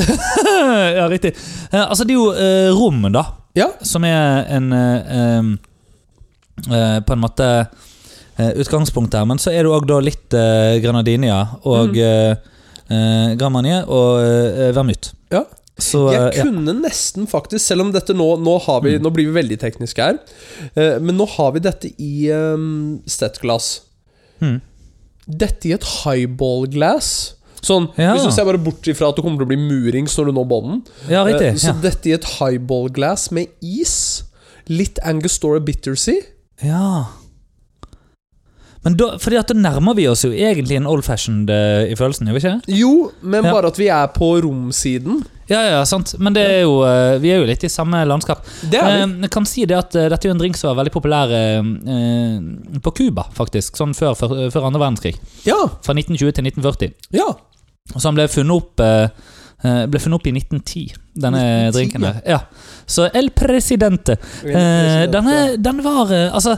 ja, 1.00 1.08
riktig. 1.12 1.36
Eh, 1.72 1.84
altså, 1.84 2.08
det 2.08 2.18
er 2.18 2.22
jo 2.22 2.78
rom, 2.78 3.06
da. 3.14 3.26
Ja, 3.58 3.72
Som 3.82 4.06
er 4.06 4.46
en 4.54 4.74
eh, 4.74 5.38
eh, 6.74 7.00
På 7.02 7.14
en 7.14 7.20
måte 7.20 7.48
eh, 8.38 8.52
utgangspunkt 8.62 9.14
her. 9.14 9.26
Men 9.26 9.42
så 9.42 9.52
er 9.52 9.66
det 9.66 9.74
òg 9.74 9.90
litt 10.06 10.36
uh, 10.38 10.78
Granadinia 10.84 11.40
og 11.64 11.98
mm. 11.98 12.54
Gramanie 13.38 13.84
og 13.86 14.22
uh, 14.24 14.76
Vermut. 14.76 15.12
Ja. 15.34 15.44
Så 15.78 16.08
jeg 16.10 16.40
ja. 16.40 16.44
kunne 16.48 16.74
nesten 16.80 17.28
faktisk, 17.30 17.62
selv 17.62 17.86
om 17.86 17.92
dette 17.94 18.16
nå 18.18 18.26
Nå, 18.42 18.56
har 18.66 18.82
vi, 18.82 18.96
nå 18.98 19.12
blir 19.14 19.30
vi 19.30 19.36
veldig 19.38 19.60
tekniske 19.62 20.02
her, 20.02 20.18
eh, 20.74 20.96
men 20.98 21.20
nå 21.20 21.28
har 21.36 21.52
vi 21.54 21.62
dette 21.62 21.92
i 22.02 22.30
um, 22.34 22.98
stettglass. 23.06 23.84
Mm. 24.42 24.58
Dette 25.28 25.70
i 25.70 25.76
et 25.76 25.86
highball-glass. 26.02 27.12
Sånn, 27.62 27.90
Ja. 27.98 28.14
Hvis 28.16 28.26
du 28.26 28.32
ser 28.34 28.48
bare 28.48 28.62
bort 28.62 28.86
ifra 28.90 29.12
at 29.12 29.18
det 29.18 29.26
kommer 29.26 29.42
til 29.42 29.48
å 29.48 29.52
bli 29.52 29.60
murings 29.60 30.18
når 30.18 30.30
du 30.30 30.34
når 30.40 30.50
bånden. 30.50 30.82
ja, 31.10 31.24
riktig. 31.28 31.52
Eh, 31.52 31.62
så 31.62 31.76
Ja. 31.76 31.78
dette 31.84 32.10
i 32.10 32.16
et 32.18 32.26
highball-glass 32.40 33.30
med 33.32 33.48
is. 33.62 34.24
Litt 34.68 35.00
Angostura 35.04 35.60
Bittersea. 35.60 36.22
ja. 36.64 37.06
Men 38.86 38.96
da, 39.00 39.18
fordi 39.20 39.38
at 39.40 39.48
da 39.52 39.56
nærmer 39.58 39.96
vi 39.98 40.06
oss 40.08 40.22
jo 40.24 40.30
egentlig 40.32 40.78
en 40.78 40.86
old 40.88 41.04
fashioned 41.04 41.50
eh, 41.50 41.92
i 41.92 41.96
følelsen, 41.98 42.28
gjør 42.30 42.38
vi 42.38 42.44
ikke? 42.44 42.78
Jo, 42.78 42.92
men 43.22 43.44
Ja. 43.46 43.52
bare 43.54 43.68
at 43.74 43.78
vi 43.80 43.88
er 43.92 44.08
på 44.16 44.30
romsiden. 44.46 45.24
Ja, 45.50 45.62
ja, 45.64 45.84
sant. 45.88 46.14
Men 46.20 46.34
det 46.36 46.44
er 46.44 46.62
jo, 46.66 46.82
eh, 46.84 47.18
vi 47.24 47.30
er 47.32 47.40
jo 47.40 47.46
litt 47.48 47.64
i 47.64 47.70
samme 47.72 48.02
landskap. 48.08 48.44
Det 48.70 48.80
er 48.80 48.88
vi. 49.08 49.14
Eh, 49.16 49.22
Jeg 49.28 49.32
kan 49.32 49.46
si 49.48 49.66
det 49.66 49.78
at 49.78 49.96
eh, 49.96 50.10
dette 50.12 50.26
er 50.28 50.30
jo 50.30 50.36
en 50.36 50.42
drink 50.44 50.58
som 50.60 50.70
var 50.76 50.84
veldig 50.84 50.92
populær 50.94 51.32
eh, 51.32 51.60
eh, 51.96 52.80
på 52.84 52.92
Cuba, 53.00 53.24
faktisk. 53.34 53.76
Sånn 53.80 53.96
før, 53.96 54.14
før, 54.20 54.36
før 54.52 54.68
andre 54.70 54.80
verdenskrig. 54.84 55.16
Ja. 55.48 55.58
Fra 55.82 55.94
1920 55.96 56.32
til 56.38 56.44
1940. 56.52 56.94
ja. 57.18 57.30
Og 57.96 58.02
så 58.02 58.10
han 58.10 58.16
ble 58.18 58.26
funnet 58.28 58.52
opp 58.52 58.82
eh, 58.84 59.08
eh, 59.64 59.86
ble 59.88 60.00
funnet 60.04 60.20
opp 60.20 60.26
i 60.28 60.34
1910, 60.36 60.90
denne 61.16 61.40
1910, 61.40 61.76
drinken 61.78 62.04
her. 62.04 62.18
Ja. 62.28 62.40
Så 62.86 63.06
El 63.16 63.30
Presidente. 63.32 64.18
Eh, 64.44 65.06
denne, 65.08 65.38
den 65.58 65.80
var 65.86 66.12
eh, 66.12 66.28
Altså, 66.36 66.58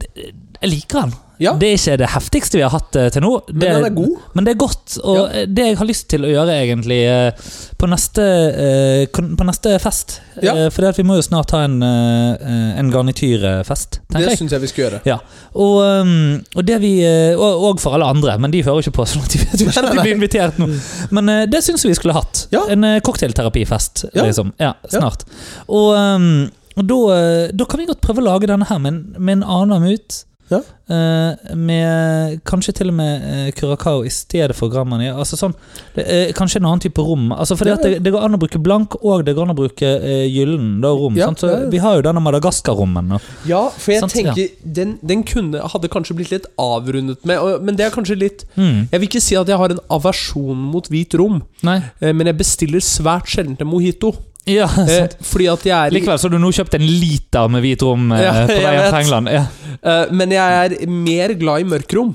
jeg 0.00 0.70
liker 0.72 1.02
den. 1.04 1.12
Ja. 1.40 1.54
Det 1.56 1.70
er 1.70 1.78
ikke 1.78 1.96
det 2.02 2.08
heftigste 2.12 2.58
vi 2.58 2.62
har 2.66 2.72
hatt 2.74 2.96
eh, 3.00 3.08
til 3.14 3.24
nå. 3.24 3.30
Men 3.48 3.60
Det, 3.62 3.68
den 3.72 3.84
er 3.88 3.94
god. 3.96 4.16
Men 4.36 4.44
det 4.46 4.52
er 4.52 4.58
godt. 4.60 4.96
Og 5.08 5.16
ja. 5.18 5.44
det 5.48 5.66
jeg 5.70 5.78
har 5.80 5.88
lyst 5.88 6.06
til 6.12 6.26
å 6.28 6.32
gjøre, 6.32 6.56
egentlig, 6.66 6.98
eh, 7.08 7.46
på 7.80 7.88
neste, 7.88 8.26
eh, 8.66 9.20
på 9.40 9.46
neste 9.48 9.78
fest 9.80 10.18
Ja. 10.44 10.54
eh, 10.54 10.68
For 10.74 10.92
vi 10.96 11.06
må 11.08 11.16
jo 11.16 11.24
snart 11.24 11.54
ha 11.56 11.62
en, 11.64 11.78
eh, 11.82 12.78
en 12.80 12.90
garnityrfest, 12.92 14.00
tenker 14.10 14.26
Det 14.26 14.34
jeg. 14.34 14.38
syns 14.42 14.52
jeg 14.52 14.60
vi 14.60 14.70
skal 14.72 14.84
gjøre. 14.84 15.00
Ja, 15.08 15.18
og, 15.54 15.80
um, 16.04 16.44
og 16.56 16.64
det 16.68 16.78
vi 16.84 16.92
eh, 17.08 17.32
og, 17.38 17.64
og 17.70 17.80
for 17.80 17.96
alle 17.96 18.08
andre, 18.12 18.36
men 18.38 18.52
de 18.52 18.62
hører 18.66 18.84
ikke 18.84 18.98
på, 19.00 19.08
sånn 19.08 19.24
at 19.24 19.32
de 19.32 19.38
vet 19.42 19.64
ikke 19.64 19.76
at 19.84 19.90
de 19.94 19.98
blir 20.04 20.14
invitert 20.18 20.60
nå. 20.60 20.68
Men 21.10 21.28
eh, 21.32 21.46
det 21.50 21.64
syns 21.64 21.84
vi 21.88 21.96
skulle 21.96 22.16
hatt. 22.16 22.46
En 22.70 22.84
cocktailterapifest, 23.00 24.04
liksom. 24.14 24.52
Ja, 24.60 24.74
snart. 24.92 25.24
Og, 25.68 25.94
um, 25.96 26.50
og 26.76 26.86
da, 26.86 26.98
eh, 27.16 27.50
da 27.56 27.64
kan 27.68 27.80
vi 27.82 27.88
godt 27.88 28.00
prøve 28.04 28.22
å 28.22 28.28
lage 28.28 28.48
denne 28.50 28.68
her 28.68 28.78
med, 28.82 29.18
med 29.18 29.40
en 29.40 29.46
annen 29.58 29.82
mut. 29.88 30.24
Ja. 30.50 30.60
Uh, 30.90 31.54
med 31.54 32.40
kanskje 32.48 32.72
til 32.80 32.88
og 32.90 32.94
med 32.98 33.22
uh, 33.22 33.50
curacao 33.54 34.00
i 34.04 34.10
stedet 34.10 34.56
for 34.58 34.68
Gramani. 34.72 35.06
Altså 35.12 35.38
sånn, 35.38 35.54
det, 35.94 36.04
uh, 36.08 36.32
kanskje 36.34 36.58
en 36.58 36.66
annen 36.66 36.82
type 36.82 37.04
rom. 37.06 37.28
Altså 37.36 37.54
fordi 37.56 37.70
Ja, 37.70 37.76
at 37.78 37.84
det, 37.86 37.92
det 38.02 38.12
går 38.14 38.24
an 38.26 38.34
å 38.34 38.40
bruke 38.42 38.58
blank, 38.62 38.96
og 39.04 39.24
det 39.28 39.36
går 39.38 39.46
an 39.46 39.54
å 39.54 39.58
bruke 39.60 39.92
uh, 40.02 40.24
gyllen 40.26 40.80
da, 40.82 40.90
rom. 40.98 41.14
Ja? 41.18 41.28
Så 41.38 41.46
ja, 41.52 41.60
ja. 41.64 41.70
Vi 41.70 41.78
har 41.84 42.00
jo 42.00 42.02
denne 42.08 42.22
Madagaskar-rommen. 42.24 43.14
Ja, 43.48 43.62
for 43.70 43.94
jeg 43.94 44.02
Sant, 44.02 44.16
tenker 44.18 44.50
den, 44.64 44.96
den 45.06 45.22
kunne, 45.28 45.62
hadde 45.72 45.90
kanskje 45.92 46.16
blitt 46.18 46.34
litt 46.34 46.50
avrundet 46.60 47.22
med 47.28 47.38
og- 47.38 47.62
Men 47.62 47.76
det 47.78 47.86
er 47.86 47.94
kanskje 47.94 48.18
litt 48.18 48.44
Mm. 48.56 48.88
Jeg 48.90 49.00
vil 49.00 49.08
ikke 49.08 49.20
si 49.22 49.36
at 49.36 49.46
jeg 49.48 49.56
har 49.56 49.70
en 49.70 49.78
aversjon 49.90 50.56
mot 50.56 50.86
hvit 50.90 51.14
rom, 51.18 51.42
men 51.62 52.26
jeg 52.26 52.36
bestiller 52.36 52.80
svært 52.82 53.28
sjelden 53.30 53.56
en 53.60 53.68
mojito. 53.70 54.10
Ja, 54.48 54.64
Eh, 54.64 54.86
sant. 54.88 55.16
fordi 55.22 55.46
at 55.52 55.62
jeg 55.68 55.76
er 55.76 55.90
Likevel 55.92 56.18
så 56.18 56.26
har 56.28 56.32
du 56.32 56.38
nå 56.40 56.48
kjøpt 56.56 56.74
en 56.78 56.86
liter 56.86 57.48
med 57.52 57.62
hvit 57.62 57.82
rom 57.84 58.10
eh, 58.16 58.22
Ja, 58.26 58.32
på 58.48 58.56
vei 58.56 58.72
hjem 58.74 58.82
vet. 58.86 58.94
England. 59.02 59.28
Ja. 59.34 59.42
eh, 59.82 60.06
Men 60.16 60.30
jeg 60.32 60.64
er 60.80 60.86
mer 60.88 61.34
glad 61.38 61.60
i 61.60 61.68
mørkrom. 61.68 62.14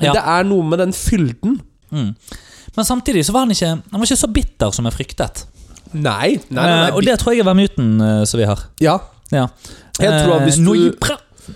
Ja. 0.00 0.12
det 0.14 0.22
er 0.22 0.44
noe 0.46 0.62
med 0.64 0.78
den 0.78 0.92
fylden. 0.94 1.58
Mm. 1.90 2.14
Men 2.76 2.84
samtidig 2.86 3.24
så 3.26 3.32
var 3.34 3.40
han 3.46 3.50
ikke 3.50 3.66
Han 3.90 3.98
var 3.98 4.06
ikke 4.06 4.16
så 4.20 4.28
bitter 4.32 4.70
som 4.76 4.86
jeg 4.86 4.94
fryktet. 4.94 5.44
Nei, 5.92 6.36
nei, 6.50 6.62
nei, 6.62 6.64
nei. 6.68 6.88
Eh, 6.88 6.94
og 6.96 7.02
det 7.06 7.18
tror 7.18 7.32
jeg 7.34 7.40
er 7.42 7.48
vermuten 7.48 7.94
eh, 8.00 8.24
som 8.28 8.38
vi 8.40 8.46
har. 8.48 8.64
Ja, 8.84 8.98
Ja. 9.32 9.46
Jeg 9.98 10.12
tror 10.24 10.36
at 10.38 10.44
hvis 10.46 10.58
Eh, 10.60 10.64
du-. 10.64 10.94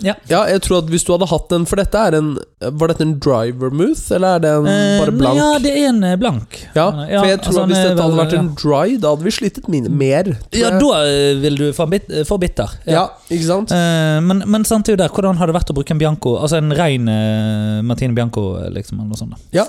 Ja. 0.01 0.15
ja, 0.31 0.43
jeg 0.51 0.63
tror 0.65 0.81
at 0.83 0.91
hvis 0.93 1.05
du 1.07 1.13
hadde 1.15 1.29
hatt 1.31 1.49
den 1.53 1.65
For 1.69 1.81
dette 1.81 1.99
er 1.99 2.17
en 2.19 2.31
Var 2.63 2.93
dette 2.93 3.05
en 3.05 3.15
driver 3.23 3.73
mouth, 3.75 4.05
eller 4.15 4.39
er 4.39 4.45
det 4.45 4.53
en 4.57 4.69
Eh, 4.73 5.01
bare 5.01 5.15
blank? 5.17 5.39
Ja, 5.39 5.49
det 5.63 5.73
er 5.73 5.89
en 5.89 6.03
eh, 6.07 6.17
blank. 6.21 6.59
Ja, 6.77 6.87
for 6.93 7.29
jeg 7.29 7.41
tror 7.43 7.53
altså, 7.53 7.63
at 7.63 7.73
hvis 7.73 7.83
dette 7.83 8.07
hadde 8.07 8.19
vært 8.19 8.37
en 8.39 8.51
dry, 8.59 8.97
da 9.03 9.13
hadde 9.13 9.27
vi 9.27 9.35
slitet 9.35 9.69
mer. 9.69 10.31
Ja, 10.57 10.73
da 10.79 10.91
eh, 11.07 11.33
vil 11.43 11.59
du 11.59 11.65
få, 11.77 11.87
bit, 11.91 12.09
bitter. 12.43 12.77
ja, 12.89 13.07
ikke 13.29 13.49
sant? 13.49 13.75
Eh, 13.75 14.19
men, 14.25 14.45
men 14.47 14.67
samtidig 14.69 15.01
der, 15.03 15.13
hvordan 15.13 15.41
har 15.41 15.51
det 15.51 15.57
vært 15.57 15.73
å 15.73 15.77
bruke 15.77 15.95
en 15.95 16.01
Bianco? 16.01 16.37
Altså 16.43 16.61
en 16.61 16.73
rein 16.77 17.09
uh, 17.11 17.83
Martine 17.87 18.17
Bianco, 18.17 18.53
eh, 18.61 18.71
liksom, 18.73 19.01
eller 19.01 19.13
noe 19.13 19.21
sånt. 19.21 19.37
da. 19.37 19.63
Ja. 19.63 19.67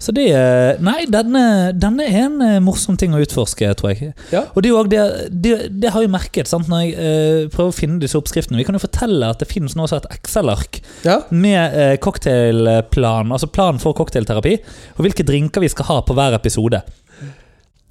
Så 0.00 0.14
det 0.16 0.30
eh, 0.32 0.78
Nei, 0.80 1.02
denne, 1.12 1.42
denne 1.76 2.06
er 2.08 2.22
en 2.24 2.38
eh, 2.44 2.54
morsom 2.64 2.96
ting 3.00 3.12
å 3.12 3.20
utforske, 3.20 3.68
tror 3.76 3.92
jeg. 3.92 4.14
Ja. 4.32 4.46
Og 4.56 4.64
det, 4.64 4.72
det, 4.88 5.02
det, 5.44 5.52
det 5.82 5.92
har 5.92 6.04
jeg 6.06 6.12
merket 6.12 6.48
sant, 6.48 6.70
når 6.72 6.86
jeg 6.86 6.94
eh, 6.96 7.42
prøver 7.52 7.74
å 7.74 7.76
finne 7.76 8.00
disse 8.00 8.16
oppskriftene. 8.16 8.56
Vi 8.60 8.64
kan 8.68 8.78
jo 8.78 8.82
fortelle 8.82 9.28
at 9.28 9.42
det 9.44 9.50
finnes 9.50 9.76
nå 9.76 9.84
også 9.84 10.00
et 10.00 10.08
Excel-ark 10.16 10.80
Ja. 11.04 11.18
med 11.30 11.76
eh, 11.76 11.94
cocktailplan, 12.00 13.32
altså 13.36 13.50
plan 13.52 13.80
for 13.82 13.96
cocktailterapi, 13.98 14.56
og 14.96 15.04
hvilke 15.04 15.26
drinker 15.28 15.60
vi 15.64 15.72
skal 15.72 15.90
ha 15.92 16.00
på 16.06 16.16
hver 16.16 16.38
episode. 16.40 16.80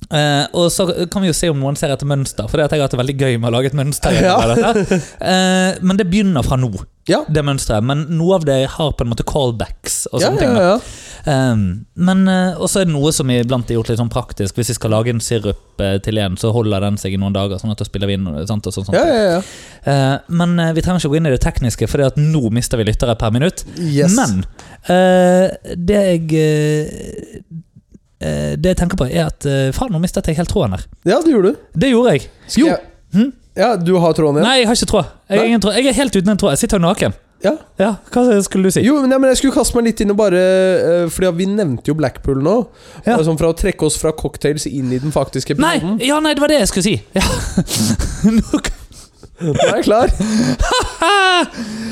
Uh, 0.10 0.48
og 0.58 0.72
så 0.74 0.88
kan 1.12 1.22
vi 1.22 1.28
jo 1.30 1.36
se 1.38 1.50
om 1.52 1.60
noen 1.62 1.76
ser 1.78 1.92
etter 1.94 2.08
mønster, 2.10 2.48
for 2.50 2.58
det 2.58 2.64
at 2.66 2.72
jeg 2.74 2.80
har 2.82 2.88
hatt 2.88 2.94
det 2.96 3.02
veldig 3.02 3.16
gøy 3.20 3.36
med 3.38 3.52
å 3.52 3.54
lage 3.60 3.70
et 3.70 3.76
mønster. 3.78 4.16
Ja. 4.24 4.38
uh. 4.42 5.76
Men 5.86 6.00
det 6.00 6.08
begynner 6.10 6.46
fra 6.48 6.58
nå, 6.58 6.72
Ja. 7.12 7.20
det 7.30 7.44
mønsteret. 7.46 7.86
Men 7.86 8.08
noe 8.18 8.40
av 8.40 8.48
det 8.48 8.58
har 8.74 8.96
på 8.98 9.06
en 9.06 9.12
måte 9.12 9.26
callbacks 9.28 10.08
og 10.10 10.24
Ja, 10.24 10.32
sånne 10.32 10.48
ja, 10.48 10.74
ting. 10.80 10.90
Um, 11.26 11.86
men 12.00 12.22
uh, 12.30 12.56
også 12.64 12.82
er 12.82 12.86
det 12.88 12.94
noe 12.94 13.12
som 13.16 13.30
iblant 13.34 13.70
er 13.70 13.76
gjort 13.76 13.90
litt 13.92 14.00
sånn 14.00 14.12
praktisk. 14.12 14.56
Hvis 14.60 14.70
vi 14.72 14.76
skal 14.78 14.94
lage 14.94 15.12
en 15.12 15.20
sirup 15.24 15.82
uh, 15.84 15.98
til 16.06 16.18
en, 16.22 16.38
så 16.40 16.52
holder 16.56 16.86
den 16.86 16.98
seg 17.02 17.16
i 17.16 17.20
noen 17.20 17.36
dager. 17.36 17.60
Sånn 17.60 17.74
at 17.74 17.82
da 17.82 17.88
spiller 17.88 18.08
vi 18.12 18.16
inn 18.20 18.28
og 18.30 18.38
sant, 18.50 18.68
og 18.70 18.76
sånt, 18.76 18.88
sånt. 18.90 18.98
ja, 18.98 19.06
ja, 19.06 19.38
ja. 19.38 19.42
Uh, 19.84 20.36
men 20.42 20.56
vi 20.78 20.84
trenger 20.86 21.02
ikke 21.04 21.12
gå 21.14 21.20
inn 21.20 21.30
i 21.32 21.34
det 21.36 21.42
tekniske, 21.44 21.90
for 21.92 22.06
nå 22.20 22.44
mister 22.56 22.80
vi 22.80 22.88
lyttere 22.88 23.18
per 23.20 23.34
minutt. 23.36 23.66
Yes. 23.80 24.16
Men 24.16 24.44
det 25.80 26.00
jeg 26.04 26.30
Det 28.20 28.72
jeg 28.74 28.78
tenker 28.80 29.00
på, 29.00 29.08
er 29.08 29.30
at 29.30 29.46
faen, 29.76 29.94
nå 29.96 30.00
mistet 30.04 30.28
jeg 30.28 30.36
helt 30.40 30.52
tråden 30.52 30.76
her. 30.76 30.84
ja, 31.08 31.20
det 31.24 31.32
gjorde 31.32 31.54
du. 31.54 31.60
Det 31.80 31.92
gjorde 31.94 32.16
jeg. 32.18 32.30
Skal 32.48 32.64
Jo. 32.64 32.68
jeg- 32.74 32.86
Hm? 33.14 33.32
Ja, 33.58 33.76
du 33.76 33.96
har 33.98 34.14
tråden 34.14 34.38
igjen? 34.38 34.46
Nei, 34.46 34.58
jeg 34.60 34.68
har 34.70 34.76
ikke 34.76 34.90
tråd. 34.92 35.06
Jeg, 35.30 35.62
tråd. 35.62 35.76
jeg 35.76 35.88
er 35.88 35.94
helt 35.98 36.16
uten 36.16 36.30
en 36.30 36.38
tråd. 36.38 36.52
Jeg 36.54 36.60
sitter 36.62 36.80
naken. 36.80 37.14
Ja. 37.44 37.54
Ja, 37.80 37.94
Hva 38.12 38.42
skulle 38.44 38.68
du 38.68 38.76
si? 38.76 38.82
Jo, 38.84 38.98
men, 39.00 39.14
ja, 39.14 39.20
men 39.22 39.32
jeg 39.32 39.40
skulle 39.40 39.56
kaste 39.56 39.78
meg 39.78 39.88
litt 39.88 40.02
inn 40.04 40.12
og 40.12 40.18
bare 40.20 40.40
uh, 40.40 41.06
Fordi 41.14 41.30
vi 41.38 41.48
nevnte 41.48 41.88
jo 41.88 41.96
Blackpool 41.96 42.42
nå. 42.44 42.58
Ja. 43.06 43.16
Altså, 43.16 43.36
fra 43.40 43.54
å 43.54 43.56
trekke 43.56 43.88
oss 43.88 43.96
fra 44.02 44.12
cocktails 44.12 44.68
inn 44.68 44.92
i 44.92 45.00
den 45.00 45.16
faktiske 45.16 45.56
Nei, 45.60 45.78
ja, 46.04 46.20
nei, 46.24 46.36
det 46.36 46.44
var 46.44 46.52
det 46.52 46.60
jeg 46.60 46.72
skulle 46.74 46.88
si. 46.90 46.98
Ja. 47.16 47.24
Nå 48.40 48.64
Nå 49.40 49.54
er 49.56 49.78
jeg 49.78 49.86
klar. 49.88 50.12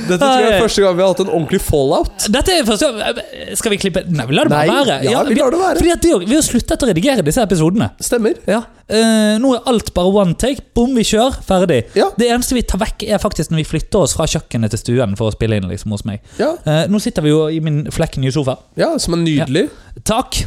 Dette 0.07 0.17
tror 0.23 0.39
jeg 0.39 0.53
er 0.55 0.61
første 0.63 0.81
gang 0.85 0.95
vi 0.95 1.03
har 1.03 1.09
hatt 1.11 1.21
en 1.25 1.31
ordentlig 1.33 1.59
fallout. 1.61 2.27
Dette 2.31 2.53
er 2.55 2.63
første 2.67 2.87
gang 2.87 3.57
Skal 3.59 3.73
vi 3.73 3.79
klippe 3.81 4.03
Nei, 4.07 4.23
vi 4.29 4.37
lar 4.37 4.47
det 4.47 4.53
bare 4.55 4.67
Nei, 4.69 4.77
være. 4.87 4.97
ja, 5.11 5.23
vi 5.27 5.35
lar 5.35 5.51
det 5.51 5.59
være. 5.59 5.81
Fordi 5.81 5.91
at 5.97 6.05
det, 6.05 6.13
vi 6.29 6.35
har 6.37 6.45
sluttet 6.47 6.85
å 6.85 6.89
redigere 6.91 7.25
disse 7.27 7.43
episodene. 7.43 7.89
Stemmer. 7.99 8.37
Ja. 8.47 8.61
Eh, 8.87 9.33
nå 9.43 9.49
er 9.57 9.65
alt 9.67 9.89
bare 9.97 10.13
one 10.15 10.37
take. 10.39 10.63
Bom, 10.77 10.93
vi 10.95 11.03
kjører. 11.09 11.35
Ferdig. 11.43 11.81
Ja. 11.99 12.07
Det 12.15 12.29
eneste 12.31 12.55
vi 12.55 12.63
tar 12.63 12.79
vekk, 12.85 13.03
er 13.11 13.19
faktisk 13.19 13.51
når 13.51 13.59
vi 13.63 13.67
flytter 13.73 14.05
oss 14.05 14.15
fra 14.15 14.29
kjøkkenet 14.31 14.71
til 14.71 14.79
stuen 14.85 15.17
for 15.19 15.27
å 15.27 15.35
spille 15.35 15.59
inn 15.59 15.67
liksom 15.67 15.91
hos 15.97 16.05
meg. 16.07 16.21
Ja, 16.39 16.53
Eh, 16.67 16.85
nå 16.91 16.99
sitter 17.03 17.23
vi 17.23 17.29
jo 17.35 17.43
i 17.51 17.59
min 17.63 17.83
flekken 17.91 18.23
nye 18.23 18.31
sofa. 18.31 18.57
ja 18.79 18.93
som 18.97 19.13
er 19.17 19.23
nydelig. 19.25 19.67
Takk. 20.05 20.37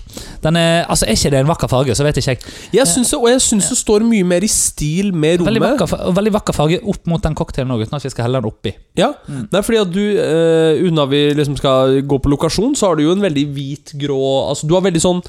Den 0.45 0.57
er, 0.57 0.85
altså, 0.89 1.07
er 1.07 1.17
ikke 1.19 1.31
det 1.35 1.41
en 1.43 1.51
vakker 1.51 1.71
farge, 1.73 1.95
så 1.97 2.05
vet 2.07 2.21
ikke 2.21 2.35
jeg. 2.35 2.43
Jeg 2.77 2.87
synes 2.89 3.11
det, 3.11 3.19
og 3.19 3.29
jeg 3.31 3.43
syns 3.45 3.69
det 3.73 3.79
står 3.81 4.05
mye 4.07 4.25
mer 4.25 4.45
i 4.47 4.51
stil 4.51 5.13
med 5.15 5.43
Veldig 5.45 5.63
rommet. 5.63 5.81
vakker, 5.81 6.13
veldig 6.21 6.33
vakker 6.39 6.57
farge 6.57 6.81
opp 6.85 7.07
mot 7.11 7.23
den 7.25 7.37
cocktailen 7.39 7.75
òg, 7.75 7.85
uten 7.87 7.99
at 7.99 8.05
vi 8.07 8.13
skal 8.15 8.29
helle 8.29 8.41
den 8.41 8.51
oppi. 8.51 8.75
Ja, 8.99 9.13
det 9.29 9.61
er 9.61 9.67
fordi 9.67 9.81
at 9.83 9.95
du 9.95 10.03
uh, 10.19 10.89
Unna 10.89 11.07
vi 11.11 11.23
liksom 11.37 11.57
skal 11.61 12.01
gå 12.07 12.19
på 12.23 12.33
lokasjon, 12.33 12.77
så 12.79 12.91
har 12.91 12.97
du 13.01 13.05
jo 13.07 13.17
en 13.17 13.25
veldig 13.25 13.47
hvit-grå 13.55 14.21
Altså, 14.51 14.69
du 14.69 14.75
har 14.77 14.85
veldig 14.85 15.03
sånn 15.03 15.25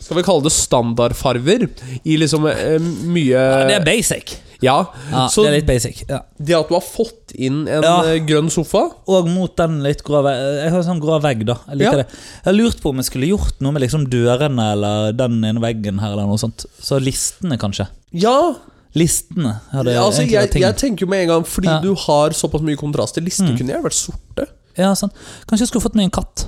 Skal 0.00 0.16
vi 0.16 0.22
kalle 0.26 0.42
det 0.42 0.52
standardfarver 0.52 1.68
i 2.04 2.16
liksom 2.20 2.46
eh, 2.50 2.78
mye 2.80 3.34
Ja, 3.36 3.66
det 3.68 3.74
er 3.80 3.84
basic. 3.84 4.38
Ja. 4.60 4.74
Ja, 5.10 5.26
så 5.32 5.42
det 5.44 5.48
er 5.50 5.54
litt 5.60 5.68
basic. 5.68 6.02
Ja. 6.08 6.18
det 6.36 6.52
at 6.56 6.68
du 6.68 6.74
har 6.74 6.82
fått 6.84 7.32
inn 7.32 7.62
en 7.68 7.82
Ja. 7.84 7.94
eh, 8.04 8.18
grønn 8.28 8.50
sofa 8.52 8.82
Og 9.08 9.28
mot 9.28 9.54
den 9.56 9.78
litt 9.82 10.02
grå 10.04 10.20
vegg 10.26 10.36
Jeg 10.64 10.72
har 10.74 10.82
sånn 10.84 11.00
grå 11.00 11.16
vegg, 11.24 11.46
da. 11.48 11.56
Jeg 11.68 11.78
liker 11.80 11.92
Ja. 11.98 12.02
det. 12.02 12.08
Jeg 12.10 12.44
har 12.44 12.52
lurt 12.58 12.80
på 12.82 12.90
om 12.90 12.96
jeg 13.00 13.04
skulle 13.08 13.30
gjort 13.30 13.60
noe 13.60 13.72
med 13.72 13.82
liksom 13.82 14.04
dørene 14.12 14.72
eller 14.72 15.12
den 15.16 15.38
ene 15.44 15.60
veggen 15.64 15.98
her, 16.00 16.12
eller 16.12 16.26
noe 16.28 16.36
sånt. 16.40 16.66
Så 16.80 17.00
listene, 17.00 17.56
kanskje. 17.58 17.88
Ja! 18.12 18.54
Listene 18.94 19.60
hadde 19.70 19.94
altså, 19.96 20.24
jeg, 20.26 20.50
jeg 20.60 20.76
tenker 20.76 21.04
jo 21.06 21.10
med 21.12 21.22
en 21.22 21.28
gang 21.28 21.44
fordi 21.46 21.68
Ja. 21.70 21.80
du 21.80 21.94
har 21.94 22.30
såpass 22.34 22.60
mye 22.60 22.76
kontraster. 22.76 23.22
Listene 23.22 23.52
Mm. 23.52 23.56
kunne 23.58 23.72
gjerne 23.72 23.84
vært 23.86 24.00
sorte. 24.00 24.46
Ja, 24.76 24.92
sant. 24.94 25.12
Kanskje 25.46 25.60
jeg 25.64 25.68
skulle 25.68 25.82
fått 25.88 25.94
meg 25.94 26.04
en 26.04 26.10
katt. 26.10 26.46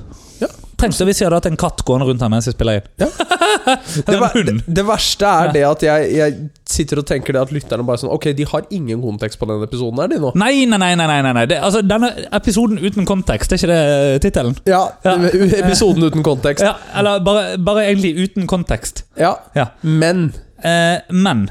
Tenk 0.83 0.95
så 0.97 1.07
hvis 1.07 1.21
jeg 1.23 1.29
hadde 1.29 1.39
hatt 1.39 1.47
en 1.53 1.59
katt 1.61 1.85
gående 1.87 2.09
rundt 2.09 2.23
her 2.25 2.31
mens 2.33 2.49
jeg 2.51 2.57
spiller 2.57 2.81
inn. 2.81 2.89
Ja. 3.05 3.11
Det, 3.63 4.17
var, 4.19 4.33
det, 4.35 4.53
det 4.67 4.83
verste 4.89 5.29
er 5.29 5.51
det 5.55 5.61
at 5.69 5.83
jeg, 5.85 6.07
jeg 6.17 6.37
sitter 6.73 6.99
og 7.03 7.05
tenker 7.07 7.37
det 7.37 7.43
at 7.45 7.51
lytterne 7.55 7.85
bare 7.87 8.01
sånn 8.01 8.11
Ok, 8.15 8.25
de 8.35 8.47
har 8.49 8.65
ingen 8.75 9.03
kontekst 9.05 9.39
på 9.39 9.47
denne 9.47 9.67
episoden 9.69 10.01
her, 10.01 10.09
de 10.11 10.19
nå. 10.23 10.31
Nei, 10.41 10.65
nei, 10.67 10.79
nei. 10.81 10.89
nei, 10.99 11.07
nei, 11.13 11.33
nei. 11.37 11.45
Det, 11.51 11.59
altså, 11.63 11.83
Denne 11.87 12.09
episoden 12.35 12.81
uten 12.83 13.07
kontekst, 13.09 13.53
er 13.53 13.61
ikke 13.61 13.71
det 13.71 14.23
tittelen? 14.25 14.57
Ja, 14.67 14.81
Ja. 15.05 15.15
episoden 15.61 16.09
uten 16.09 16.25
kontekst. 16.27 16.65
Ja, 16.65 16.75
eller 16.99 17.21
bare, 17.27 17.59
bare 17.63 17.85
egentlig 17.91 18.15
uten 18.25 18.49
kontekst. 18.51 19.05
Ja, 19.21 19.37
Ja. 19.59 19.69
men 19.83 20.31
Eh, 20.63 20.99
men 21.11 21.49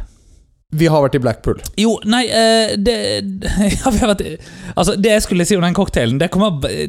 vi 0.71 0.88
har 0.88 1.01
vært 1.03 1.15
i 1.17 1.19
Blackpool. 1.19 1.57
Jo, 1.75 1.97
nei 2.07 2.21
eh, 2.31 2.77
det, 2.79 2.93
ja, 3.75 3.91
vi 3.91 4.00
har 4.00 4.13
vært, 4.13 4.21
Altså, 4.71 4.95
det 4.95 5.11
jeg 5.17 5.25
skulle 5.25 5.43
si 5.47 5.57
om 5.59 5.65
den 5.65 5.75
cocktailen, 5.75 6.15
det 6.21 6.29
kommer 6.31 6.53
b- 6.63 6.88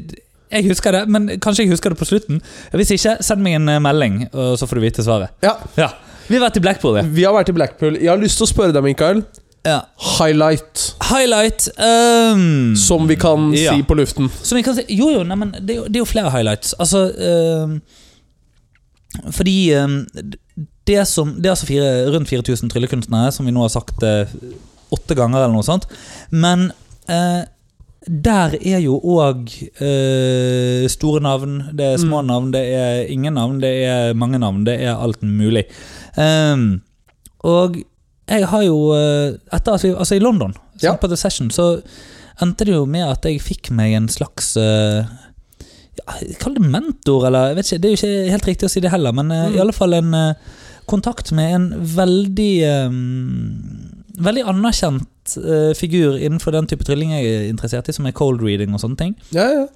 Jeg 0.52 0.68
husker 0.68 0.92
det, 0.92 1.02
men 1.09 1.28
kanskje 1.40 1.64
jeg 1.64 1.73
husker 1.73 1.90
det 1.94 1.99
på 1.99 2.09
slutten. 2.09 2.40
Hvis 2.76 2.90
ikke, 2.97 3.16
send 3.25 3.42
meg 3.44 3.56
en 3.59 3.68
eh, 3.73 3.80
melding, 3.82 4.26
og 4.32 4.59
så 4.61 4.68
får 4.68 4.78
du 4.80 4.85
vite 4.85 5.04
svaret. 5.06 5.32
Ja, 5.42 5.56
Ja, 5.80 5.88
Vi 6.28 6.37
har 6.38 6.44
vært 6.47 6.56
i 6.61 6.64
Blackpool, 6.64 6.97
ja. 7.00 7.02
Vi 7.09 7.25
har 7.26 7.32
vært 7.35 7.49
i 7.50 7.54
Blackpool. 7.56 7.97
Jeg 8.00 8.09
har 8.12 8.21
lyst 8.21 8.38
til 8.38 8.47
å 8.47 8.50
spørre 8.52 8.73
deg, 8.76 8.85
Mikael. 8.87 9.25
Ja. 9.64 9.80
highlight, 10.18 10.80
Highlight 11.06 11.68
um, 11.78 12.73
som 12.75 13.04
vi 13.06 13.14
kan 13.14 13.52
Ja. 13.54 13.71
si 13.76 13.82
på 13.87 13.94
luften. 13.94 14.26
Som 14.42 14.56
vi 14.59 14.62
kan 14.66 14.75
si 14.75 14.82
Jo, 14.90 15.11
jo, 15.14 15.21
nei, 15.23 15.37
men 15.38 15.52
det, 15.52 15.76
det 15.87 15.97
er 15.97 16.02
jo 16.02 16.09
flere 16.11 16.32
highlights. 16.35 16.75
Altså 16.82 17.04
um, 17.62 17.76
Fordi 19.30 19.54
um, 19.78 20.00
det, 20.87 21.06
som, 21.06 21.35
det 21.38 21.47
er 21.47 21.54
altså 21.54 21.66
fire, 21.68 21.90
rundt 22.11 22.28
4000 22.28 22.71
tryllekunstnere, 22.73 23.30
som 23.32 23.47
vi 23.47 23.52
nå 23.54 23.62
har 23.62 23.71
sagt 23.71 24.02
eh, 24.02 24.26
åtte 24.92 25.14
ganger, 25.14 25.44
eller 25.44 25.54
noe 25.54 25.66
sånt. 25.66 25.85
Men 26.35 26.71
eh, 27.06 27.44
der 28.06 28.56
er 28.61 28.80
jo 28.82 28.97
òg 28.99 29.47
eh, 29.80 30.88
store 30.90 31.21
navn, 31.23 31.59
det 31.76 31.87
er 31.92 31.97
små 32.02 32.23
Mm. 32.23 32.26
navn, 32.26 32.50
det 32.52 32.62
er 32.75 33.06
ingen 33.12 33.35
navn, 33.35 33.61
det 33.62 33.71
er 33.87 34.14
mange 34.14 34.38
navn, 34.42 34.64
det 34.66 34.80
er 34.82 34.97
alt 34.97 35.23
mulig. 35.23 35.64
Um, 36.18 36.82
og 37.44 37.76
jeg 38.28 38.47
har 38.49 38.62
jo 38.62 38.92
eh, 38.94 39.37
Etter 39.52 39.78
vi 39.82 39.94
Altså, 39.94 40.14
i 40.14 40.18
London, 40.18 40.54
Ja. 40.82 40.94
på 40.97 41.06
The 41.09 41.16
Session, 41.16 41.50
så 41.50 41.80
endte 42.42 42.64
det 42.64 42.75
jo 42.75 42.85
med 42.87 43.02
at 43.06 43.25
jeg 43.25 43.40
fikk 43.40 43.71
meg 43.71 43.94
en 43.94 44.09
slags 44.09 44.56
uh, 44.56 45.04
ja, 45.99 46.18
Kall 46.40 46.54
det 46.54 46.62
mentor, 46.66 47.26
eller 47.26 47.49
jeg 47.52 47.56
vet 47.56 47.73
ikke, 47.73 47.80
Det 47.82 47.88
er 47.88 47.94
jo 47.94 48.00
ikke 48.00 48.30
helt 48.32 48.47
riktig 48.49 48.66
å 48.66 48.71
si 48.73 48.80
det 48.80 48.90
heller, 48.90 49.12
men 49.12 49.30
uh, 49.30 49.49
Mm. 49.49 49.54
i 49.56 49.61
alle 49.61 49.73
fall 49.73 49.94
en 49.94 50.14
uh, 50.14 50.35
kontakt 50.87 51.30
med 51.32 51.54
en 51.54 51.68
veldig 51.97 52.52
um, 52.88 54.02
Veldig 54.18 54.42
anerkjent 54.50 55.06
eh, 55.38 55.71
figur 55.79 56.17
innenfor 56.19 56.55
den 56.55 56.69
type 56.71 56.87
trylling 56.87 57.14
jeg 57.14 57.31
er 57.31 57.47
interessert 57.50 57.88
i, 57.88 57.95
som 57.97 58.09
er 58.09 58.17
cold 58.17 58.43
reading 58.45 58.75
og 58.75 58.83
sånne 58.83 59.00
ting. 59.00 59.14
Ja, 59.35 59.47
ja. 59.50 59.69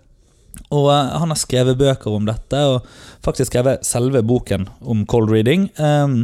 Og 0.72 0.88
uh, 0.88 1.12
han 1.20 1.32
har 1.32 1.38
skrevet 1.38 1.78
bøker 1.78 2.16
om 2.16 2.26
dette, 2.28 2.62
og 2.64 2.86
faktisk 3.24 3.52
skrevet 3.52 3.86
selve 3.86 4.22
boken 4.26 4.68
om 4.80 5.04
cold 5.10 5.30
reading. 5.32 5.68
Um, 5.76 6.22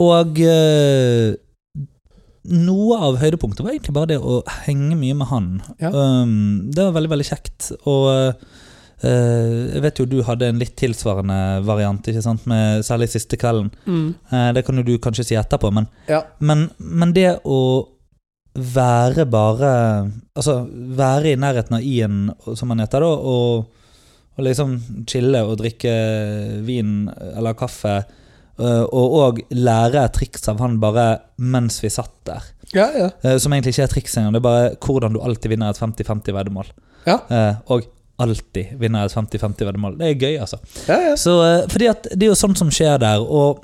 og 0.00 0.38
uh, 0.38 1.34
noe 2.50 2.98
av 3.10 3.20
høydepunktet 3.20 3.64
var 3.64 3.74
egentlig 3.74 3.96
bare 3.96 4.12
det 4.14 4.18
å 4.22 4.40
henge 4.64 4.96
mye 4.96 5.18
med 5.18 5.30
han. 5.32 5.52
Ja. 5.82 5.92
Um, 5.92 6.70
det 6.72 6.86
var 6.86 6.96
veldig, 6.96 7.12
veldig 7.16 7.28
kjekt. 7.28 7.72
Og 7.90 8.08
uh, 8.10 8.58
jeg 9.00 9.84
vet 9.84 10.00
jo 10.00 10.08
du 10.08 10.18
hadde 10.24 10.48
en 10.50 10.60
litt 10.60 10.76
tilsvarende 10.80 11.60
variant, 11.66 12.06
ikke 12.06 12.24
sant, 12.24 12.46
med 12.50 12.84
særlig 12.86 13.10
siste 13.12 13.38
kvelden. 13.40 13.70
Mm. 13.84 14.10
Uh, 14.32 14.50
det 14.56 14.64
kan 14.66 14.80
jo 14.80 14.86
du 14.86 14.94
kanskje 15.02 15.30
si 15.30 15.40
etterpå, 15.40 15.72
men 15.74 15.90
ja. 16.08 16.24
men, 16.38 16.68
men 16.78 17.16
det 17.16 17.34
å 17.44 17.60
være 18.54 19.26
bare 19.30 19.72
Altså 20.34 20.56
være 20.98 21.32
i 21.32 21.36
nærheten 21.38 21.76
av 21.76 21.84
i-en, 21.86 22.30
som 22.56 22.70
man 22.72 22.80
heter, 22.82 23.04
da, 23.04 23.10
og, 23.10 23.66
og 24.38 24.46
liksom 24.46 24.78
chille 25.10 25.42
og 25.44 25.58
drikke 25.60 25.92
vin 26.66 27.10
eller 27.36 27.54
kaffe, 27.58 27.98
øh, 28.58 28.84
og 28.88 29.16
òg 29.20 29.40
lære 29.52 30.06
triks 30.16 30.48
av 30.48 30.62
han 30.64 30.78
bare 30.82 31.06
mens 31.36 31.78
vi 31.84 31.90
satt 31.92 32.14
der. 32.26 32.48
Ja, 32.72 32.88
ja. 32.96 33.08
Eh, 33.22 33.36
Som 33.42 33.52
egentlig 33.52 33.74
ikke 33.76 33.86
er 33.88 33.94
triks 33.94 34.16
engang, 34.16 34.32
det 34.34 34.40
er 34.40 34.48
bare 34.48 34.74
hvordan 34.80 35.14
du 35.14 35.20
alltid 35.20 35.52
vinner 35.52 35.70
et 35.74 35.80
50-50-veddemål. 35.82 36.70
Ja. 37.06 37.18
Og 37.68 37.84
alltid 38.20 38.74
vinner 38.80 39.04
et 39.08 39.14
50-50-veddemål. 39.16 39.98
Det 40.00 40.08
er 40.10 40.18
gøy, 40.20 40.34
altså. 40.40 40.58
ja, 40.88 40.98
ja. 41.10 41.14
Så, 41.16 41.36
eh, 41.46 41.68
fordi 41.72 41.88
at 41.90 42.08
det 42.14 42.26
er 42.26 42.32
jo 42.32 42.38
sånt 42.38 42.58
som 42.60 42.70
skjer 42.72 42.98
der, 43.02 43.22
og 43.24 43.62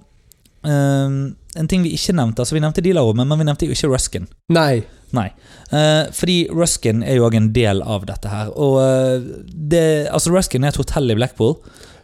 eh, 0.66 1.18
en 1.58 1.68
ting 1.70 1.82
vi 1.84 1.92
ikke 1.96 2.14
nevnte 2.16 2.42
altså 2.44 2.54
Vi 2.56 2.60
nevnte 2.64 2.82
dealerrommet, 2.84 3.26
men 3.26 3.38
vi 3.40 3.44
nevnte 3.48 3.66
jo 3.68 3.74
ikke 3.76 3.90
Ruskin. 3.92 4.28
Nei. 4.52 4.82
Nei. 5.16 5.28
Eh, 5.72 6.04
fordi 6.12 6.38
Ruskin 6.52 7.02
er 7.06 7.16
jo 7.20 7.26
òg 7.28 7.36
en 7.38 7.52
del 7.54 7.82
av 7.82 8.06
dette 8.08 8.28
her. 8.30 8.50
Og 8.56 8.78
eh, 8.82 9.26
det, 9.72 9.84
altså 10.12 10.32
Ruskin 10.34 10.64
er 10.66 10.74
et 10.74 10.80
hotell 10.80 11.10
i 11.14 11.18
Blackpool. 11.18 11.54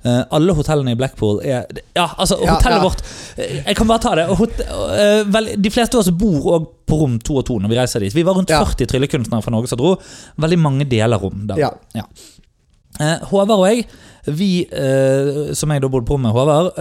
Eh, 0.03 0.23
alle 0.35 0.55
hotellene 0.59 0.97
i 0.97 0.99
Blackpool 0.99 1.37
er 1.47 1.67
Ja, 1.95 2.09
altså, 2.19 2.35
Ja, 2.43 2.57
hotellet 2.57 2.81
ja. 2.81 2.83
vårt 2.89 3.03
eh, 3.39 3.61
Jeg 3.69 3.77
kan 3.79 3.87
bare 3.87 4.03
ta 4.03 4.15
det. 4.19 4.25
Hot, 4.41 4.59
eh, 4.67 5.21
vel, 5.31 5.53
de 5.63 5.71
fleste 5.71 5.95
av 5.95 6.03
oss 6.03 6.11
bor 6.11 6.49
òg 6.57 6.67
på 6.91 6.99
rom 7.05 7.19
to 7.23 7.37
og 7.39 7.47
to 7.47 7.61
når 7.63 7.71
vi 7.71 7.79
reiser 7.79 8.03
dit. 8.03 8.15
Vi 8.17 8.25
var 8.27 8.35
rundt 8.35 8.51
Ja. 8.51 8.65
40 8.67 8.91
tryllekunstnere 8.91 9.45
fra 9.45 9.55
Norge 9.55 9.71
som 9.71 9.79
dro. 9.79 9.95
Veldig 10.43 10.59
mange 10.59 10.89
deler 10.91 11.23
rom 11.23 11.45
der. 11.47 11.63
Ja. 11.95 12.03
Eh, 13.01 13.23
Håvard 13.31 13.55
og 13.61 13.69
jeg, 13.71 13.87
vi 14.27 14.51
som 15.59 15.71
jeg 15.75 15.83
da 15.83 15.89
bodde 15.91 16.07
på 16.07 16.19
med 16.21 16.31
Håvard 16.35 16.75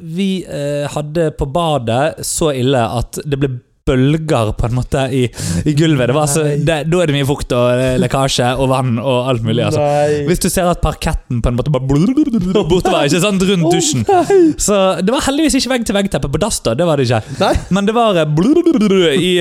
Vi 0.00 0.30
eh, 0.44 0.88
hadde 0.90 1.30
på 1.38 1.48
badet 1.50 2.24
så 2.26 2.52
ille 2.56 2.82
at 2.98 3.22
det 3.24 3.40
ble 3.40 3.54
bølger 3.84 4.52
på 4.56 4.68
en 4.68 4.76
måte 4.78 5.02
i, 5.12 5.24
i 5.68 5.74
gulvet. 5.76 6.08
Det 6.08 6.16
var 6.16 6.24
altså, 6.24 6.44
det, 6.56 6.76
da 6.88 7.00
er 7.02 7.10
det 7.10 7.16
mye 7.18 7.26
fukt 7.28 7.52
og 7.56 7.82
eh, 7.82 7.96
lekkasje 8.00 8.54
og 8.60 8.70
vann 8.72 8.96
og 9.00 9.28
alt 9.32 9.44
mulig. 9.44 9.66
Altså. 9.66 9.84
Hvis 10.28 10.40
du 10.40 10.48
ser 10.52 10.70
at 10.70 10.80
parketten 10.84 11.42
på 11.44 11.52
en 11.52 11.58
måte 11.58 11.72
bare 11.74 11.84
bortover, 11.84 13.04
ikke 13.04 13.20
sant, 13.24 13.44
rundt 13.50 13.68
dusjen. 13.72 14.06
Så 14.60 14.80
det 15.04 15.12
var 15.12 15.26
heldigvis 15.28 15.58
ikke 15.60 15.74
vegg-til-vegg-teppe 15.74 16.32
på 16.32 16.40
dass, 16.40 16.62
da. 16.64 16.76
Det 16.78 16.88
var 16.88 17.00
det 17.00 17.08
ikke. 17.10 17.36
Nei. 17.42 17.52
Men 17.76 17.90
det 17.90 17.96
var 17.96 18.22
i, 18.24 19.32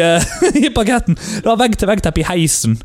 i 0.66 0.74
parketten. 0.76 1.16
Det 1.16 1.48
var 1.48 1.60
vegg-til-vegg-teppe 1.64 2.24
i 2.24 2.28
heisen. 2.34 2.78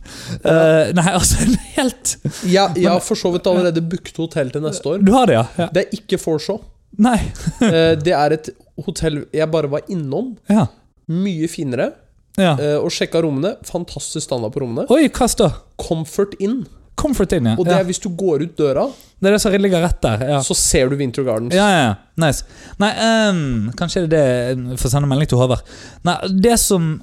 Uh, 0.45 0.95
nei, 0.95 1.11
altså 1.11 1.43
helt 1.75 2.17
Ja, 2.47 2.69
jeg 2.77 2.87
har 2.87 3.03
for 3.05 3.19
så 3.19 3.33
vidt 3.35 3.47
allerede 3.51 3.83
booket 3.83 4.17
hotell 4.21 4.53
til 4.55 4.63
neste 4.65 4.95
år. 4.95 5.03
Du 5.03 5.15
har 5.17 5.27
det, 5.31 5.41
ja? 5.41 5.47
ja. 5.59 5.73
Det 5.75 5.87
er 5.87 5.99
ikke 5.99 6.21
Forshaw. 6.23 6.63
Nei. 6.99 7.19
Eh, 7.69 7.95
Det 8.05 8.15
er 8.15 8.35
et 8.39 8.51
hotell 8.87 9.25
jeg 9.35 9.51
bare 9.51 9.71
var 9.71 9.87
innom. 9.91 10.35
Ja. 10.51 10.67
Mye 11.11 11.49
finere. 11.51 11.93
ja. 12.39 12.53
eh, 12.59 12.77
Og 12.79 12.91
sjekka 12.95 13.23
rommene. 13.25 13.57
Fantastisk 13.67 14.27
standard 14.29 14.55
på 14.55 14.63
rommene. 14.65 14.87
Oi, 14.95 15.09
hva 15.09 15.29
står 15.31 15.57
Comfort 15.81 16.37
Inn. 16.43 16.61
Comfort 16.99 17.33
Inn, 17.37 17.47
ja. 17.47 17.55
Og 17.59 17.67
det 17.69 17.77
er 17.79 17.85
hvis 17.87 18.01
du 18.03 18.09
går 18.19 18.43
ut 18.43 18.57
døra, 18.59 18.89
Det 19.19 19.29
er 19.31 19.35
det 19.37 19.41
som 19.43 19.55
ligger 19.55 19.83
rett 19.83 20.01
der. 20.03 20.23
Ja. 20.33 20.39
så 20.43 20.55
ser 20.59 20.91
du 20.91 20.97
Winter 20.99 21.23
Gardens. 21.27 21.55
Ja, 21.55 21.67
ja, 21.71 21.83
ja. 21.89 21.95
Nice. 22.19 22.45
Nei, 22.83 22.91
um, 23.31 23.71
kanskje 23.79 24.05
det 24.11 24.19
er 24.19 24.55
det 24.59 24.79
Få 24.83 24.91
sende 24.91 25.07
melding 25.11 25.31
til 25.31 25.39
Håvard. 25.39 25.63
Nei, 26.07 26.17
det 26.43 26.57
som 26.59 26.97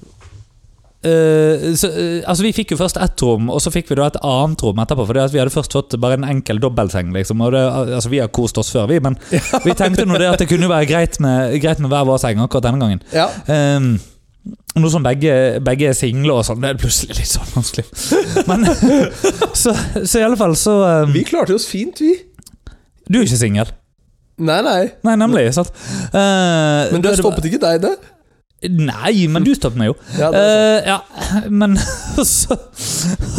eh, 1.06 1.66
så, 1.78 1.90
uh, 1.94 2.22
altså 2.26 2.46
Vi 2.46 2.54
fikk 2.56 2.74
jo 2.74 2.80
først 2.80 2.98
ett 3.02 3.24
rom, 3.26 3.52
og 3.54 3.62
så 3.64 3.72
fikk 3.74 3.92
vi 3.92 4.00
da 4.00 4.10
et 4.10 4.18
annet 4.22 4.64
rom 4.66 4.82
etterpå. 4.84 5.06
Fordi 5.10 5.24
at 5.24 5.36
Vi 5.36 5.42
hadde 5.42 5.54
først 5.54 5.78
fått 5.78 5.96
bare 6.02 6.18
en 6.20 6.28
enkel 6.28 6.60
dobbeltseng. 6.64 7.14
Liksom, 7.16 7.44
og 7.46 7.54
det, 7.56 7.62
altså 8.00 8.12
Vi 8.14 8.24
har 8.24 8.34
kost 8.34 8.58
oss 8.62 8.74
før, 8.74 8.90
vi, 8.92 9.00
men 9.04 9.20
vi 9.30 9.78
tenkte 9.78 10.08
nå 10.08 10.20
det 10.22 10.34
at 10.34 10.42
det 10.44 10.50
kunne 10.52 10.72
være 10.72 10.90
greit 10.90 11.20
med, 11.24 11.56
greit 11.64 11.82
med 11.84 11.94
hver 11.94 12.10
vår 12.10 12.22
seng 12.26 12.44
akkurat 12.44 12.68
denne 12.68 12.82
gangen. 12.82 13.06
Ja. 13.16 13.30
Um, 13.48 13.96
nå 14.76 14.90
som 14.92 15.06
begge, 15.06 15.62
begge 15.66 15.90
er 15.90 15.96
single 15.98 16.36
og 16.36 16.46
sånn, 16.46 16.60
det 16.62 16.74
er 16.74 16.82
plutselig 16.82 17.16
litt 17.18 17.32
sånn 17.32 17.48
vanskelig. 17.56 17.86
Men 18.50 18.68
Så, 19.62 19.72
så 20.04 20.20
i 20.20 20.26
alle 20.26 20.38
fall 20.38 20.54
så 20.60 20.76
um, 21.06 21.14
Vi 21.16 21.24
klarte 21.28 21.56
oss 21.56 21.66
fint, 21.70 22.02
vi. 22.04 22.14
Du 23.08 23.22
er 23.22 23.26
ikke 23.26 23.40
singel? 23.40 23.72
Nei, 24.36 24.60
nei. 24.66 24.82
Nei, 25.08 25.16
nemlig. 25.16 25.48
sant? 25.56 25.72
Uh, 26.12 26.92
Men 26.92 27.04
det 27.06 27.16
stoppet 27.22 27.48
ikke 27.48 27.62
deg, 27.64 27.86
det? 27.86 27.94
Nei, 28.72 29.28
men 29.32 29.46
du 29.46 29.52
stoppet 29.56 29.80
meg 29.80 29.92
jo. 29.92 29.96
Ja. 30.20 30.30
Eh, 30.36 30.88
ja, 30.90 30.98
men 31.50 31.78
så, 32.26 32.58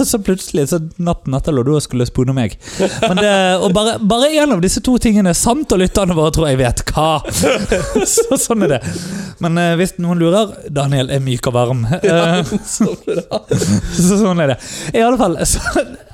så 0.04 0.20
plutselig, 0.22 0.68
så 0.70 0.80
natten 1.02 1.34
etter 1.36 1.54
lå 1.56 1.64
du 1.66 1.72
og 1.76 1.82
skulle 1.84 2.06
spone 2.08 2.34
meg. 2.36 2.56
Men 3.02 3.20
det, 3.20 3.32
og 3.62 3.72
bare, 3.76 3.96
bare 4.00 4.30
en 4.42 4.56
av 4.56 4.62
disse 4.64 4.82
to 4.84 4.96
tingene 5.02 5.32
er 5.32 5.38
sant, 5.38 5.72
og 5.72 5.80
lytterne 5.82 6.16
våre 6.16 6.34
tror 6.36 6.50
jeg 6.50 6.60
vet 6.60 6.84
hva. 6.92 7.08
Så 8.16 8.38
sånn 8.40 8.64
er 8.66 8.76
det. 8.76 8.80
Men 9.42 9.58
uh, 9.60 9.72
hvis 9.78 9.96
noen 10.02 10.20
lurer, 10.20 10.52
Daniel 10.72 11.10
er 11.12 11.22
myk 11.24 11.50
og 11.50 11.56
varm. 11.58 11.84
Eh, 12.06 12.44
Så 12.64 12.86
så 13.96 14.16
sånn 14.20 14.38
er 14.40 14.52
det. 14.52 14.56
I 14.96 15.00
alle 15.02 15.18
fall, 15.18 15.34
så 15.48 15.58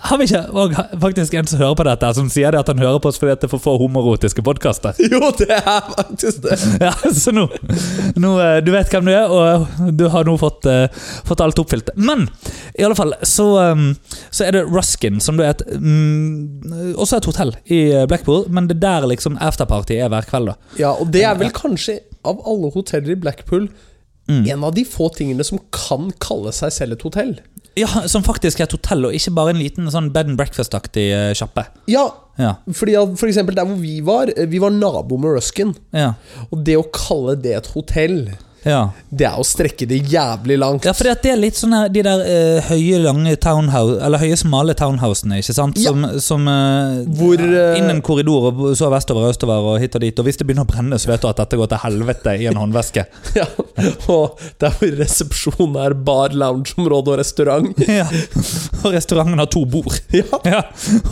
har 0.09 0.19
vi 0.19 0.27
ikke 0.27 0.85
faktisk 1.03 1.35
en 1.39 1.47
som 1.51 1.61
hører 1.61 1.77
på 1.79 1.85
dette, 1.87 2.09
som 2.17 2.31
sier 2.33 2.55
det 2.55 2.63
at 2.63 2.71
han 2.73 2.81
hører 2.81 2.99
på 3.03 3.11
oss 3.13 3.19
fordi 3.21 3.35
det 3.37 3.47
er 3.47 3.53
for 3.53 3.63
få 3.63 3.75
homoerotiske 3.83 4.43
podkaster. 4.47 4.97
Jo, 5.13 5.29
det 5.39 5.51
er 5.59 5.83
faktisk 5.93 6.41
det. 6.47 6.57
Ja, 6.83 6.93
så 7.15 7.35
nå, 7.35 7.45
nå 8.19 8.33
Du 8.65 8.73
vet 8.75 8.91
hvem 8.93 9.02
du 9.07 9.13
er, 9.13 9.29
og 9.31 9.93
du 9.99 10.05
har 10.13 10.25
nå 10.29 10.35
fått, 10.41 10.67
uh, 10.67 10.87
fått 11.29 11.41
alt 11.45 11.59
oppfylt. 11.63 11.91
Men 11.97 12.27
i 12.79 12.85
alle 12.87 12.97
fall, 12.99 13.15
så, 13.29 13.47
um, 13.73 13.89
så 14.31 14.47
er 14.49 14.57
det 14.57 14.65
Ruskin, 14.71 15.21
som 15.21 15.37
du 15.37 15.45
er 15.45 15.55
et 15.55 15.63
um, 15.75 16.95
også 16.97 17.19
et 17.21 17.29
hotell 17.31 17.55
i 17.73 17.81
eh, 17.93 18.07
Blackpool, 18.11 18.47
men 18.53 18.69
det 18.71 18.77
er 18.79 18.85
der 18.87 19.09
liksom 19.13 19.39
afterparty 19.43 19.99
er 20.03 20.11
hver 20.13 20.27
kveld. 20.29 20.53
da 20.53 20.81
Ja, 20.81 20.93
og 20.93 21.11
det 21.15 21.25
er 21.29 21.35
vel 21.41 21.53
kanskje, 21.55 22.01
av 22.25 22.41
alle 22.47 22.71
hoteller 22.75 23.17
i 23.17 23.21
Blackpool, 23.23 23.69
Mm. 24.31 24.45
en 24.53 24.65
av 24.65 24.71
de 24.77 24.85
få 24.87 25.09
tingene 25.11 25.43
som 25.43 25.59
kan 25.75 26.13
kalle 26.23 26.53
seg 26.55 26.71
selv 26.71 26.95
et 26.95 27.03
hotell. 27.03 27.33
Ja, 27.75 27.89
Som 28.07 28.23
faktisk 28.23 28.61
er 28.61 28.69
et 28.69 28.73
hotell, 28.77 29.07
og 29.09 29.17
ikke 29.17 29.33
bare 29.35 29.51
en 29.51 29.59
liten 29.59 29.89
sånn 29.91 30.13
bed 30.15 30.29
and 30.31 30.39
breakfast-aktig 30.39 31.09
eh, 31.11 31.33
sjappe. 31.35 31.65
Ja, 31.91 32.05
Ja, 32.39 32.55
fordi 32.73 32.95
at 32.97 33.19
for 33.19 33.27
eksempel 33.29 33.55
der 33.59 33.67
hvor 33.69 33.77
vi 33.83 33.97
var, 34.01 34.31
eh, 34.31 34.47
vi 34.47 34.61
var 34.63 34.71
nabo 34.71 35.19
med 35.19 35.35
Ruskin. 35.35 35.75
ja, 35.93 36.13
Og 36.53 36.63
det 36.65 36.77
å 36.79 36.87
kalle 36.95 37.35
det 37.43 37.57
et 37.57 37.67
hotell, 37.75 38.31
ja. 38.67 38.83
det 39.11 39.27
er 39.27 39.39
å 39.39 39.45
strekke 39.47 39.87
det 39.91 39.99
jævlig 40.11 40.57
langt. 40.61 40.87
Ja, 40.87 40.95
for 40.97 41.09
det 41.09 41.31
er 41.33 41.41
litt 41.41 41.59
sånn 41.59 41.75
her, 41.77 41.91
de 41.93 42.05
der 42.07 42.23
uh, 42.23 42.71
høye, 42.71 43.01
lange 43.03 43.35
townhouse 43.43 43.99
Eller 44.05 44.23
høye, 44.23 44.37
smale 44.39 44.77
townhousene, 44.79 45.41
ikke 45.43 45.57
sant? 45.57 45.81
Ja. 45.83 45.93
Som, 46.23 46.47
uh, 46.47 47.03
eh, 47.03 47.11
Hvor, 47.19 47.43
uh, 47.43 47.79
Inn 47.79 47.91
en 47.93 48.03
korridor, 48.05 48.51
og 48.53 48.77
så 48.79 48.91
vestover 48.93 49.27
og 49.27 49.35
østover 49.35 49.69
og 49.73 49.81
hit 49.83 49.99
og 49.99 50.05
dit. 50.05 50.23
Og 50.23 50.29
hvis 50.29 50.39
det 50.41 50.47
begynner 50.49 50.67
å 50.67 50.71
brenne, 50.71 50.99
så 51.03 51.11
vet 51.11 51.25
du 51.25 51.29
at 51.31 51.43
dette 51.43 51.59
går 51.59 51.73
til 51.73 51.83
helvete 51.85 52.37
i 52.39 52.49
en 52.51 52.61
håndveske. 52.61 53.07
Ja, 53.43 53.47
og 54.13 54.39
der 54.61 54.75
hvor 54.77 54.91
resepsjonen 54.99 55.79
er 55.81 55.95
bar, 55.97 56.35
loungeområde 56.37 57.15
og 57.15 57.21
restaurant. 57.23 57.81
ja. 57.89 58.05
Og 58.83 58.93
restauranten 58.95 59.41
har 59.41 59.51
to 59.51 59.65
bord. 59.67 59.99
Ja, 60.23 60.39
Ja. 60.47 60.61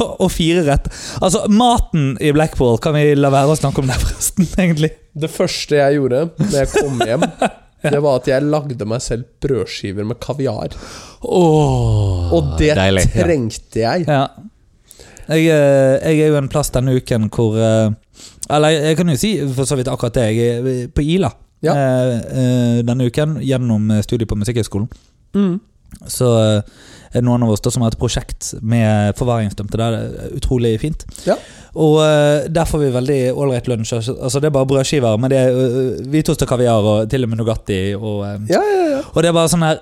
Og, 0.01 0.21
og 0.27 0.29
fire 0.33 0.63
rett. 0.67 0.91
Altså, 1.21 1.47
maten 1.51 2.13
i 2.21 2.33
Blackpool, 2.37 2.79
kan 2.83 2.95
vi 2.97 3.15
la 3.19 3.33
være 3.33 3.55
å 3.55 3.59
snakke 3.59 3.83
om 3.83 3.91
det, 3.91 3.99
forresten, 4.03 4.49
egentlig? 4.61 4.93
Det 5.15 5.31
første 5.33 5.77
jeg 5.81 5.97
gjorde 5.99 6.21
da 6.39 6.61
jeg 6.63 6.69
kom 6.75 7.01
hjem 7.07 7.25
Det 7.83 7.97
var 8.05 8.19
at 8.21 8.27
jeg 8.29 8.45
lagde 8.45 8.85
meg 8.85 9.01
selv 9.01 9.25
brødskiver 9.41 10.05
med 10.05 10.19
kaviar. 10.21 10.75
Åh, 11.25 12.33
Og 12.37 12.51
det 12.61 12.75
deilig. 12.77 13.07
Trengte 13.15 13.81
jeg. 13.81 14.05
Ja. 14.05 14.27
Jeg, 15.31 15.47
eh, 15.49 16.11
jeg 16.11 16.27
er 16.27 16.29
jo 16.35 16.37
en 16.43 16.51
plass 16.53 16.73
denne 16.75 16.93
uken 16.99 17.29
hvor 17.33 17.57
eh, 17.57 17.93
Eller 18.51 18.75
jeg 18.75 18.99
kan 18.99 19.09
jo 19.13 19.17
si 19.21 19.31
for 19.57 19.65
så 19.69 19.79
vidt 19.81 19.89
akkurat 19.89 20.19
det. 20.19 20.27
Jeg 20.37 20.59
er 20.59 20.93
på 20.93 21.05
Ila 21.17 21.31
Ja. 21.65 21.75
eh, 21.77 22.83
denne 22.85 23.09
uken 23.09 23.39
gjennom 23.45 23.89
studiet 24.05 24.29
på 24.29 24.37
Musikkhøgskolen. 24.41 24.89
Mm. 25.37 25.57
Så 26.09 26.29
noen 27.19 27.43
av 27.43 27.51
oss 27.51 27.63
da 27.65 27.73
som 27.75 27.83
har 27.83 27.91
et 27.91 27.99
prosjekt 27.99 28.53
med 28.63 29.17
forvaringsdømte. 29.19 29.79
Det 29.81 29.87
er 29.87 30.35
utrolig 30.39 30.77
fint. 30.83 31.03
Ja. 31.27 31.37
Og 31.75 32.01
eh, 32.05 32.47
der 32.51 32.67
får 32.71 32.85
vi 32.85 32.91
veldig 32.95 33.21
ålreit 33.35 33.71
lunsj. 33.71 33.97
Altså 33.99 34.43
det 34.43 34.51
er 34.51 34.55
bare 34.55 34.69
brødskiver, 34.71 35.19
men 35.21 35.33
det 35.33 35.39
er 35.43 35.55
uh, 35.55 36.01
hvitost 36.11 36.43
og 36.47 36.51
kaviar 36.51 36.87
og 36.87 37.11
til 37.11 37.27
og 37.27 37.33
med 37.33 37.43
Nugatti. 37.43 37.81
Og, 37.99 38.25
eh, 38.27 38.37
Ja, 38.55 38.63
ja, 38.63 38.85
ja. 38.97 39.01
og 39.11 39.23
det 39.23 39.31
er 39.31 39.37
bare 39.37 39.51
sånn 39.53 39.67
her 39.67 39.81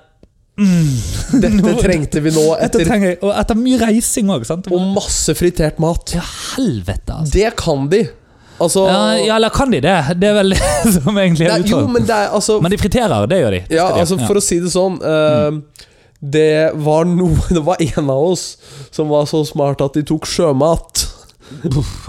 mm, 0.61 0.95
Dette 1.45 1.75
trengte 1.83 2.23
vi 2.25 2.33
nå 2.35 2.47
etter 2.65 2.85
trenger 2.89 3.21
og 3.21 3.35
etter 3.37 3.61
mye 3.61 3.81
reising 3.85 4.33
òg. 4.33 4.49
Og 4.73 4.89
masse 4.97 5.37
fritert 5.37 5.81
mat. 5.83 6.17
Ja, 6.17 6.25
helvete, 6.55 7.21
altså. 7.21 7.37
Det 7.37 7.53
kan 7.61 7.89
de. 7.93 8.07
Altså 8.59 8.89
Ja, 8.89 9.03
ja, 9.15 9.37
eller 9.37 9.53
kan 9.55 9.71
de 9.71 9.79
det? 9.81 9.97
Det 10.19 10.33
er 10.33 10.35
vel 10.41 10.51
det 10.57 10.93
som 10.97 11.19
egentlig 11.21 11.47
er 11.47 11.63
Jo, 11.63 11.85
men 11.87 12.09
altså 12.11 12.57
Men 12.61 12.73
de 12.75 12.79
friterer, 12.81 13.29
det 13.31 13.39
gjør 13.39 13.55
de. 13.55 13.61
Det 13.69 13.79
Ja, 13.79 13.93
altså 14.01 14.19
for 14.25 14.41
å 14.41 14.43
si 14.43 14.59
det 14.65 14.73
sånn 14.75 14.99
eh, 14.99 15.85
Det 16.19 16.73
var 16.75 17.05
noe 17.07 17.39
Det 17.55 17.63
var 17.63 17.77
en 17.83 18.11
av 18.11 18.33
oss 18.33 18.57
som 18.91 19.09
var 19.09 19.27
så 19.31 19.45
smart 19.47 19.81
at 19.85 19.95
de 19.95 20.03
tok 20.07 20.27
sjømat. 20.27 21.07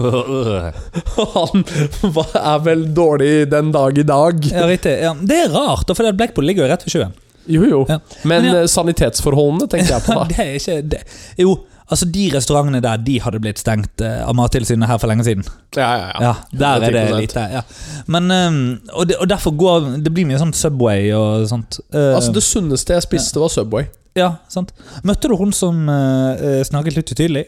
Han 1.34 1.64
er 1.64 2.58
vel 2.66 2.84
dårlig 2.94 3.32
den 3.50 3.72
dag 3.72 3.98
i 3.98 4.04
dag. 4.04 4.44
Ja, 4.50 4.66
riktig. 4.68 4.96
Ja. 5.00 5.14
Det 5.20 5.38
er 5.46 5.54
rart, 5.54 5.90
for 5.96 6.12
Blackpool 6.12 6.44
ligger 6.50 6.66
jo 6.66 6.72
rett 6.72 6.86
ved 6.86 6.96
sjøen. 6.96 7.14
Jo, 7.50 7.64
jo. 7.64 7.80
Ja. 7.88 7.98
Men 8.22 8.44
Men 8.44 8.44
ja. 8.50 8.60
eh, 8.60 8.66
sanitetsforholdene 8.68 9.66
tenker 9.70 9.96
jeg 9.96 10.04
på. 10.06 10.18
Det 10.28 10.38
er 10.44 10.54
ikke 10.58 10.76
det. 10.92 11.00
Jo, 11.40 11.54
altså 11.90 12.06
de 12.14 12.24
restaurantene 12.34 12.80
der, 12.84 12.96
de 13.04 13.18
hadde 13.20 13.40
blitt 13.42 13.60
stengt 13.60 14.00
eh, 14.04 14.20
av 14.24 14.34
Mattilsynet 14.38 14.88
her 14.88 14.98
for 15.02 15.10
lenge 15.10 15.26
siden. 15.26 15.44
Ja, 15.76 15.90
ja, 15.98 16.08
ja. 16.08 16.20
Ja, 16.22 16.34
Der 16.62 16.86
er 16.88 16.96
det 16.96 17.04
10%. 17.10 17.20
lite. 17.20 17.44
Ja. 17.52 17.62
Men 18.06 18.30
ehm, 18.34 18.60
og, 18.94 19.08
det, 19.10 19.16
og 19.20 19.28
derfor 19.30 19.54
går 19.58 19.90
Det 20.04 20.12
blir 20.14 20.26
mye 20.26 20.38
sånn 20.40 20.54
Subway 20.56 21.10
og 21.16 21.46
sånt. 21.50 21.80
Eh, 21.92 22.14
Altså 22.16 22.32
Det 22.34 22.42
sunneste 22.46 22.96
jeg 22.96 23.06
spiste, 23.06 23.40
var 23.42 23.52
Subway. 23.52 23.88
ja, 24.18 24.32
sant. 24.48 24.72
Møtte 25.06 25.28
du 25.30 25.36
hun 25.38 25.52
som 25.54 25.84
uh, 25.88 26.62
snakket 26.66 26.96
litt 26.98 27.12
utydelig? 27.14 27.44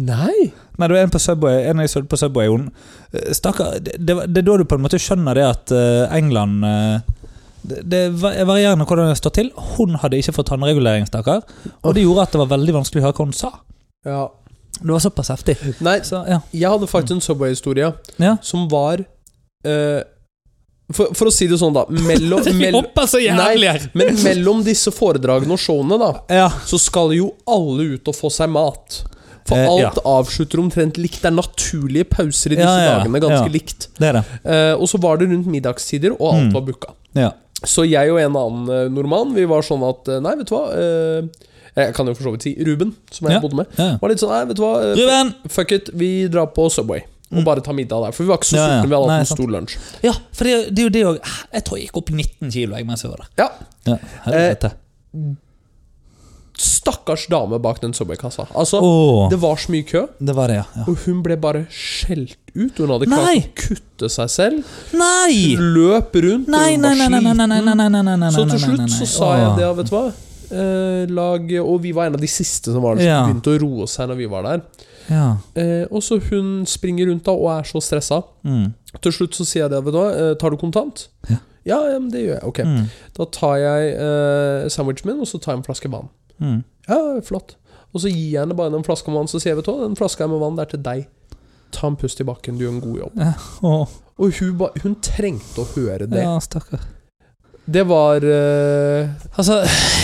Nei. 0.00 0.50
Nei, 0.78 0.86
det 0.88 0.94
var 0.96 1.04
en 1.04 1.12
på 1.12 1.20
Subway 1.22 1.68
En 1.70 1.80
av 1.80 1.86
som 1.86 2.06
på 2.10 2.16
Subway 2.18 2.48
hun, 2.50 2.64
stakker, 3.36 3.76
det, 3.84 3.92
det, 4.02 4.16
det 4.34 4.40
er 4.42 4.46
da 4.48 4.56
du 4.58 4.64
på 4.66 4.74
en 4.78 4.82
måte 4.82 4.98
skjønner 4.98 5.38
det 5.38 5.44
at 5.46 5.74
eh, 5.76 6.16
England 6.16 6.64
eh, 6.66 6.96
det, 7.64 7.82
det 7.90 7.98
er 8.04 8.44
varierende 8.48 8.84
hvordan 8.88 9.08
det 9.10 9.18
står 9.20 9.34
til. 9.40 9.50
Hun 9.76 9.96
hadde 10.02 10.18
ikke 10.20 10.34
fått 10.36 10.50
tannregulering, 10.52 11.06
stakkar. 11.08 11.42
Og 11.82 11.94
det 11.96 12.04
gjorde 12.04 12.22
at 12.28 12.32
det 12.36 12.40
var 12.44 12.50
veldig 12.56 12.74
vanskelig 12.80 13.02
å 13.02 13.06
høre 13.08 13.16
hva 13.18 13.26
hun 13.28 13.36
sa. 13.36 13.52
Ja. 14.04 14.22
Det 14.80 14.90
var 14.90 15.00
såpass 15.04 15.30
heftig. 15.30 15.54
Nei, 15.86 16.00
Så, 16.04 16.24
ja. 16.28 16.40
jeg 16.52 16.68
hadde 16.70 16.88
faktisk 16.90 17.14
en 17.16 17.22
Subway-historie 17.24 17.92
ja. 18.18 18.34
som 18.42 18.66
var 18.68 19.00
eh, 19.64 20.02
for, 20.92 21.14
for 21.16 21.30
å 21.30 21.32
si 21.32 21.46
det 21.48 21.56
sånn, 21.62 21.72
da. 21.76 21.86
Mellom, 21.88 22.42
mellom, 22.60 22.88
her! 22.92 23.86
men 23.96 24.18
mellom 24.26 24.60
disse 24.66 24.92
foredragene 24.92 25.54
og 25.56 25.62
showene, 25.62 25.96
da, 26.02 26.10
Ja. 26.34 26.48
så 26.68 26.76
skal 26.82 27.14
jo 27.16 27.30
alle 27.48 27.94
ut 27.96 28.10
og 28.12 28.18
få 28.18 28.30
seg 28.34 28.50
mat. 28.52 29.00
For 29.44 29.60
Eh, 29.60 29.68
alt 29.68 29.98
avslutter 30.08 30.60
omtrent 30.60 30.96
likt. 31.00 31.20
Det 31.22 31.28
er 31.28 31.34
naturlige 31.36 32.06
pauser 32.08 32.54
i 32.54 32.56
disse 32.56 32.64
Ja, 32.68 32.76
ja, 32.80 32.84
ja. 32.90 32.98
dagene. 32.98 33.20
Ganske 33.20 33.46
Ja. 33.48 33.52
likt. 33.52 33.88
Det 34.00 34.12
det. 34.16 34.22
Eh, 34.44 34.74
og 34.74 34.88
så 34.88 35.00
var 35.00 35.18
det 35.20 35.28
rundt 35.30 35.46
middagstider, 35.52 36.14
og 36.18 36.34
alt 36.34 36.46
Mm. 36.48 36.52
var 36.54 36.62
booka. 36.68 36.92
Så 37.66 37.84
jeg 37.88 38.10
og 38.12 38.18
en 38.20 38.36
annen 38.36 38.68
eh, 38.70 38.88
nordmann, 38.92 39.34
vi 39.34 39.44
var 39.50 39.62
sånn 39.66 39.82
at 39.88 40.08
eh, 40.08 40.20
Nei, 40.24 40.34
vet 40.40 40.46
du 40.50 40.54
hva 40.54 40.64
eh, 40.74 41.28
Jeg 41.76 41.94
kan 41.96 42.06
jo 42.06 42.14
for 42.14 42.28
så 42.28 42.32
vidt 42.36 42.42
si 42.46 42.52
Ruben, 42.64 42.92
som 43.10 43.26
jeg 43.28 43.34
Ja. 43.36 43.40
bodde 43.42 43.56
med. 43.56 43.66
Var 44.00 44.08
litt 44.12 44.20
sånn 44.22 44.30
Nei, 44.30 44.44
vet 44.50 44.56
du 44.56 44.62
hva, 44.62 44.74
eh, 44.84 44.94
Ruben! 45.00 45.34
fuck 45.50 45.72
it, 45.72 45.90
vi 45.92 46.28
drar 46.28 46.46
på 46.54 46.68
Subway. 46.70 47.00
Og 47.32 47.40
Mm. 47.40 47.44
bare 47.48 47.60
tar 47.64 47.72
middag 47.74 47.98
der. 48.04 48.12
For 48.12 48.22
vi 48.22 48.28
var 48.28 48.36
ikke 48.38 48.46
så 48.52 48.56
Ja, 48.60 48.66
ja. 48.76 48.82
Vi 48.84 48.94
hadde 48.94 49.10
hatt 49.10 49.20
en 49.24 49.26
stor 49.36 49.48
lunsj. 49.50 49.76
Ja, 50.04 50.12
for 50.32 50.44
det, 50.44 50.74
det 50.74 50.78
er 50.78 50.86
jo 50.86 50.92
det 50.94 51.04
òg. 51.08 51.18
Jeg 51.52 51.64
tror 51.64 51.78
jeg 51.80 51.86
gikk 51.88 51.96
opp 51.98 52.10
19 52.14 52.50
kilo 52.52 52.76
jeg, 52.76 52.86
mens 52.86 53.02
jeg 53.02 53.10
var 53.10 53.24
der. 53.24 53.28
Ja. 53.42 53.48
Ja, 53.86 53.96
helvete. 54.28 54.70
Stakkars 56.60 57.26
dame 57.32 57.58
bak 57.58 57.80
den 57.82 57.94
Subway-kassa. 57.96 58.46
Altså, 58.54 58.78
oh. 58.82 59.28
det 59.30 59.40
var 59.42 59.58
så 59.58 59.72
mye 59.74 59.86
kø, 59.88 60.04
det 60.18 60.36
var 60.36 60.52
det, 60.52 60.60
ja. 60.60 60.66
ja. 60.76 60.84
og 60.86 61.00
hun 61.06 61.22
ble 61.24 61.36
bare 61.40 61.64
skjelt 61.72 62.36
ut. 62.54 62.76
Hun 62.78 62.92
hadde 62.94 63.08
klart 63.08 63.26
Nei! 63.26 63.40
å 63.40 63.48
kutte 63.58 64.10
seg 64.12 64.30
selv. 64.30 64.76
Nei! 64.94 65.56
Hun 65.58 65.72
løp 65.74 66.14
rundt, 66.14 66.52
Nei, 66.54 66.76
og 66.76 66.86
hun 66.86 66.86
var 66.86 67.48
sliten. 67.48 68.36
Så 68.36 68.46
til 68.52 68.62
slutt 68.68 68.94
så 68.94 69.10
sa 69.10 69.32
jeg 69.40 69.50
det, 69.58 69.72
vet 69.80 69.90
du 69.90 69.96
hva. 69.96 70.04
Eh, 70.54 71.04
lag, 71.10 71.54
og 71.64 71.78
vi 71.82 71.90
var 71.96 72.10
en 72.10 72.18
av 72.18 72.22
de 72.22 72.30
siste 72.30 72.70
som 72.70 72.84
var 72.84 72.98
der, 72.98 73.02
som 73.02 73.10
Ja. 73.10 73.22
begynte 73.26 73.56
å 73.56 73.60
roe 73.64 73.88
seg 73.90 74.12
når 74.12 74.20
vi 74.20 74.28
var 74.30 74.46
der. 74.46 74.62
Ja. 75.10 75.36
Eh, 75.58 75.84
og 75.90 76.02
så 76.04 76.20
hun 76.30 76.64
springer 76.68 77.10
rundt 77.10 77.26
da 77.26 77.34
og 77.34 77.50
er 77.58 77.66
så 77.68 77.82
stressa. 77.82 78.22
Mm. 78.44 78.72
Til 79.02 79.12
slutt 79.12 79.34
så 79.34 79.44
sier 79.48 79.64
jeg 79.64 79.74
det, 79.74 79.82
vet 79.84 79.96
du 79.96 79.98
hva, 79.98 80.10
eh, 80.14 80.34
tar 80.38 80.54
du 80.54 80.56
kontant? 80.60 81.08
Ja. 81.28 81.40
Ja, 81.64 81.78
det 81.98 82.20
gjør 82.20 82.34
jeg. 82.36 82.44
Ok. 82.44 82.58
Mm. 82.60 82.88
Da 83.16 83.26
tar 83.32 83.56
jeg 83.56 83.94
eh, 83.96 84.68
sandwichen 84.68 85.08
min, 85.08 85.20
og 85.24 85.26
så 85.26 85.40
tar 85.40 85.54
jeg 85.54 85.62
en 85.62 85.66
flaske 85.66 85.90
vann. 85.90 86.10
Mm. 86.42 86.62
Ja, 86.88 87.00
flott. 87.24 87.56
Og 87.94 88.02
så 88.02 88.10
gir 88.10 88.32
jeg 88.34 88.40
henne 88.42 88.56
bare 88.58 88.72
den 88.74 88.84
flaska 88.86 89.12
med 89.12 89.22
vann, 89.22 89.30
så 89.30 89.40
sier 89.42 89.58
du 89.58 89.62
hva, 89.62 89.76
den 89.84 89.98
flaska 89.98 90.26
med 90.30 90.42
vann, 90.42 90.58
det 90.58 90.66
er 90.66 90.74
til 90.74 90.82
deg. 90.84 91.06
Ta 91.74 91.88
en 91.90 91.98
pust 91.98 92.20
i 92.22 92.26
bakken, 92.26 92.58
du 92.58 92.66
gjør 92.66 92.74
en 92.74 92.82
god 92.82 92.98
jobb. 93.04 93.22
Ja, 93.22 93.32
Og 94.14 94.36
hun, 94.40 94.52
ba, 94.58 94.68
hun 94.82 94.98
trengte 95.02 95.62
å 95.62 95.70
høre 95.74 96.06
det. 96.10 96.22
ja, 96.22 96.36
stakkar. 96.42 96.82
Det 97.64 97.80
var 97.88 98.20
uh... 98.20 99.08
Altså, 99.40 99.62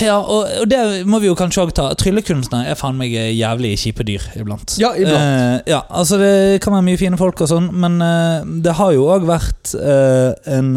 ja, 0.09 0.17
og, 0.17 0.47
og 0.63 0.71
det 0.71 1.05
må 1.05 1.19
vi 1.21 1.29
jo 1.29 1.37
kanskje 1.37 1.67
òg 1.67 1.75
ta. 1.77 1.91
Tryllekunstnere 1.99 2.73
er 2.73 2.79
faen 2.79 2.97
meg 2.97 3.13
jævlig 3.13 3.75
kjipe 3.83 4.07
dyr 4.09 4.25
iblant. 4.41 4.79
Ja, 4.81 4.95
iblant. 4.97 5.21
Uh, 5.21 5.69
ja, 5.69 5.83
altså 5.93 6.17
Det 6.23 6.63
kan 6.65 6.73
være 6.79 6.87
mye 6.89 7.01
fine 7.01 7.21
folk, 7.21 7.43
og 7.45 7.51
sånn 7.53 7.69
men 7.77 8.01
uh, 8.01 8.47
det 8.65 8.79
har 8.81 8.95
jo 8.97 9.11
òg 9.13 9.29
vært 9.29 9.75
en 9.77 10.73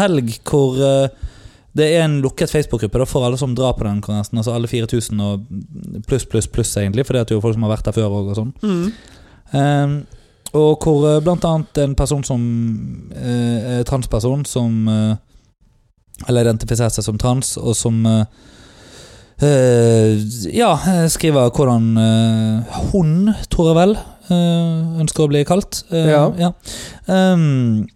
helg 0.00 0.34
hvor 0.48 0.82
det 1.76 1.86
er 1.92 2.04
en 2.06 2.18
lukket 2.24 2.50
Facebook-gruppe 2.52 3.06
for 3.08 3.26
alle 3.26 3.38
som 3.40 3.54
drar 3.56 3.74
på 3.76 3.84
den 3.84 4.00
kongressen, 4.04 4.38
Altså 4.40 4.54
alle 4.56 4.68
4000 4.70 5.20
og 5.20 5.46
pluss, 6.08 6.24
pluss, 6.24 6.48
pluss, 6.48 6.72
egentlig. 6.80 7.04
For 7.06 7.12
det 7.16 7.24
er 7.26 7.36
jo 7.36 7.42
folk 7.44 7.56
som 7.56 7.66
har 7.66 7.74
vært 7.76 7.88
der 7.90 7.96
før 7.96 8.14
òg, 8.20 8.30
og 8.32 8.38
sånn. 8.40 8.52
mm. 8.62 8.92
Um, 9.54 9.96
og 10.56 10.82
hvor 10.82 11.04
eh, 11.10 11.20
blant 11.22 11.44
annet 11.44 11.78
en 11.82 11.94
person 11.98 12.22
som 12.24 12.42
eh, 13.12 13.78
er 13.78 13.82
transperson, 13.86 14.44
som 14.48 14.88
eh, 14.88 15.16
Eller 16.28 16.46
identifiserer 16.46 16.88
seg 16.94 17.04
som 17.04 17.18
trans, 17.20 17.56
og 17.60 17.76
som 17.76 17.98
eh, 18.08 18.24
eh, 19.42 20.16
Ja, 20.56 20.72
eh, 20.88 21.04
skriver 21.12 21.50
hvordan 21.50 21.90
hun, 22.92 23.34
tror 23.52 23.68
jeg 23.70 23.76
vel, 23.82 23.96
ønsker 25.02 25.26
å 25.26 25.28
bli 25.30 25.44
kalt. 25.46 25.84
ja. 25.92 26.24
Ja. 26.40 26.52
Um, 27.06 27.86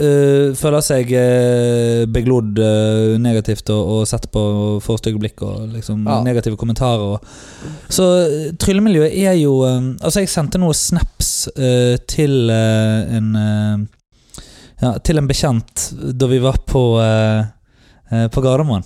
eh, 0.00 0.54
føler 0.58 0.84
seg 0.84 1.10
uh, 1.12 2.04
beglodd 2.10 2.60
uh, 2.62 3.16
negativt 3.22 3.70
og, 3.74 3.92
og 3.94 4.06
sett 4.10 4.28
på 4.32 4.42
og 4.42 4.82
får 4.84 5.00
stygge 5.02 5.22
blikk 5.22 5.42
og 5.46 5.68
liksom 5.74 6.04
Ja. 6.06 6.20
negative 6.26 6.58
kommentarer. 6.60 7.16
Og, 7.18 7.18
så 7.92 8.06
tryllemiljøet 8.60 9.16
er 9.18 9.34
jo 9.40 9.62
eh, 9.66 9.80
Altså, 10.02 10.22
jeg 10.22 10.30
sendte 10.32 10.60
noen 10.60 10.76
snaps 10.76 11.48
til 12.08 12.50
en 12.50 13.28
Ja, 14.78 14.92
til 15.02 15.18
en 15.18 15.26
bekjent 15.26 15.88
da 16.14 16.28
vi 16.30 16.38
var 16.42 16.60
på 16.66 16.82
uh, 17.02 18.26
På 18.30 18.40
Gardermoen. 18.44 18.84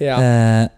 Ja. 0.00 0.68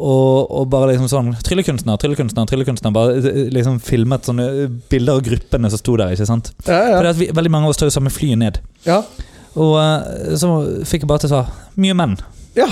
Eh, 0.00 0.06
og, 0.06 0.50
og 0.50 0.68
bare 0.72 0.92
liksom 0.94 1.08
sånn 1.12 1.32
Tryllekunstner, 1.44 1.96
tryllekunstner, 2.00 2.46
tryllekunstner. 2.48 2.92
Bare 2.96 3.18
eh, 3.20 3.50
liksom 3.52 3.78
filmet 3.84 4.24
sånne 4.24 4.46
bilder 4.90 5.18
av 5.18 5.24
gruppene 5.26 5.70
som 5.70 5.78
sto 5.82 5.96
der. 6.00 6.14
ikke 6.16 6.26
sant? 6.28 6.52
ja, 6.66 6.80
ja. 6.94 7.00
At 7.10 7.16
vi, 7.20 7.28
Veldig 7.36 7.50
mange 7.52 7.68
av 7.68 7.74
oss 7.74 7.80
tar 7.80 7.90
jo 7.90 7.96
samme 7.98 8.10
flyet 8.14 8.38
ned. 8.40 8.60
ja. 8.88 9.02
Og 9.58 9.72
eh, 9.82 10.36
så 10.38 10.48
fikk 10.86 11.02
jeg 11.02 11.08
bare 11.10 11.24
til 11.24 11.32
å 11.34 11.42
mye 11.82 11.94
menn. 11.98 12.12
Ja. 12.54 12.68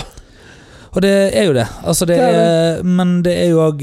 Og 0.94 1.02
det 1.04 1.10
er 1.36 1.48
jo 1.48 1.52
det. 1.56 1.64
Altså 1.84 2.06
det 2.08 2.16
Det 2.16 2.28
er 2.28 2.76
det. 2.78 2.84
men 2.86 3.16
det 3.26 3.32
er 3.42 3.48
jo 3.50 3.58
òg 3.64 3.82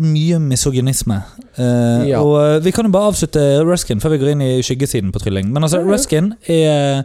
mye 0.00 0.38
misogynisme. 0.42 1.20
Eh, 1.56 2.08
Ja. 2.10 2.22
Og 2.24 2.38
eh, 2.40 2.60
vi 2.64 2.72
kan 2.72 2.88
jo 2.88 2.90
bare 2.96 3.12
avslutte 3.12 3.44
Ruskin 3.68 4.00
før 4.00 4.14
vi 4.16 4.18
går 4.24 4.32
inn 4.32 4.42
i 4.42 4.62
skyggesiden 4.64 5.12
på 5.12 5.20
trylling. 5.22 5.52
Men 5.52 5.62
altså. 5.68 5.82
Ruskin 5.84 6.32
er 6.48 7.04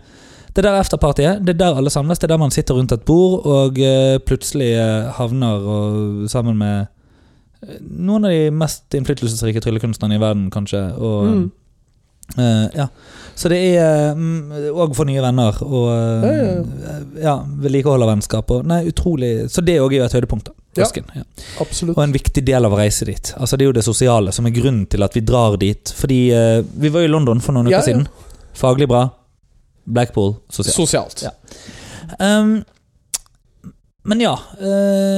det 0.61 0.69
der 0.71 0.79
efterpartiet. 0.83 1.43
Det 1.45 1.55
er 1.55 1.59
der 1.63 1.77
alle 1.79 1.91
samles. 1.93 2.19
Det 2.19 2.27
er 2.29 2.33
der 2.35 2.41
man 2.41 2.51
sitter 2.53 2.75
rundt 2.77 2.91
et 2.95 3.05
bord 3.07 3.45
og 3.49 3.79
eh, 3.79 4.17
plutselig 4.25 4.71
eh, 4.75 5.09
havner 5.17 5.65
og, 5.75 6.25
sammen 6.31 6.57
med 6.59 6.87
eh, 7.63 7.79
noen 7.89 8.25
av 8.27 8.31
de 8.35 8.49
mest 8.55 8.95
innflytelsesrike 8.97 9.61
tryllekunstnerne 9.63 10.15
i 10.19 10.21
verden, 10.21 10.49
kanskje. 10.53 10.83
Og, 10.97 11.25
Mm. 11.29 11.51
uh, 12.37 12.67
ja. 12.75 12.85
Så 13.35 13.49
det 13.49 13.57
er 13.79 14.13
òg 14.75 14.91
for 14.93 15.07
nye 15.07 15.21
venner 15.23 15.55
og 15.63 15.87
Ja, 15.89 16.29
eh, 16.29 17.21
ja, 17.23 17.35
vedlikehold 17.63 18.03
av 18.03 18.09
vennskap. 18.11 18.51
Og, 18.51 18.65
nei, 18.67 18.83
utrolig 18.91 19.49
Så 19.49 19.63
det 19.65 19.79
òg 19.81 19.93
er 19.95 20.03
jo 20.03 20.05
et 20.09 20.13
høydepunkt. 20.19 20.49
Ja. 20.77 20.85
Ja. 21.15 21.23
Absolutt. 21.59 21.97
Og 21.97 22.03
en 22.03 22.13
viktig 22.13 22.43
del 22.45 22.65
av 22.65 22.71
å 22.75 22.77
reise 22.77 23.05
dit. 23.05 23.33
Altså 23.39 23.57
Det 23.57 23.65
er 23.65 23.71
jo 23.71 23.77
det 23.79 23.83
sosiale 23.83 24.31
som 24.31 24.45
er 24.45 24.51
grunnen 24.53 24.85
til 24.87 25.01
at 25.03 25.15
vi 25.15 25.21
drar 25.25 25.57
dit. 25.57 25.93
Fordi 25.95 26.19
uh, 26.35 26.61
vi 26.77 26.89
var 26.93 27.01
i 27.01 27.07
London 27.07 27.41
for 27.41 27.53
noen 27.57 27.67
Ja, 27.71 27.79
uker 27.79 27.89
ja. 27.89 27.95
siden. 27.95 28.07
Faglig 28.53 28.87
bra. 28.87 29.07
Blackpool 29.89 30.35
sosialt. 30.49 30.75
Sosialt. 30.75 31.23
Ja. 31.27 32.39
Um, 32.39 32.63
men 34.09 34.21
ja, 34.23 34.31
eh, 34.57 34.67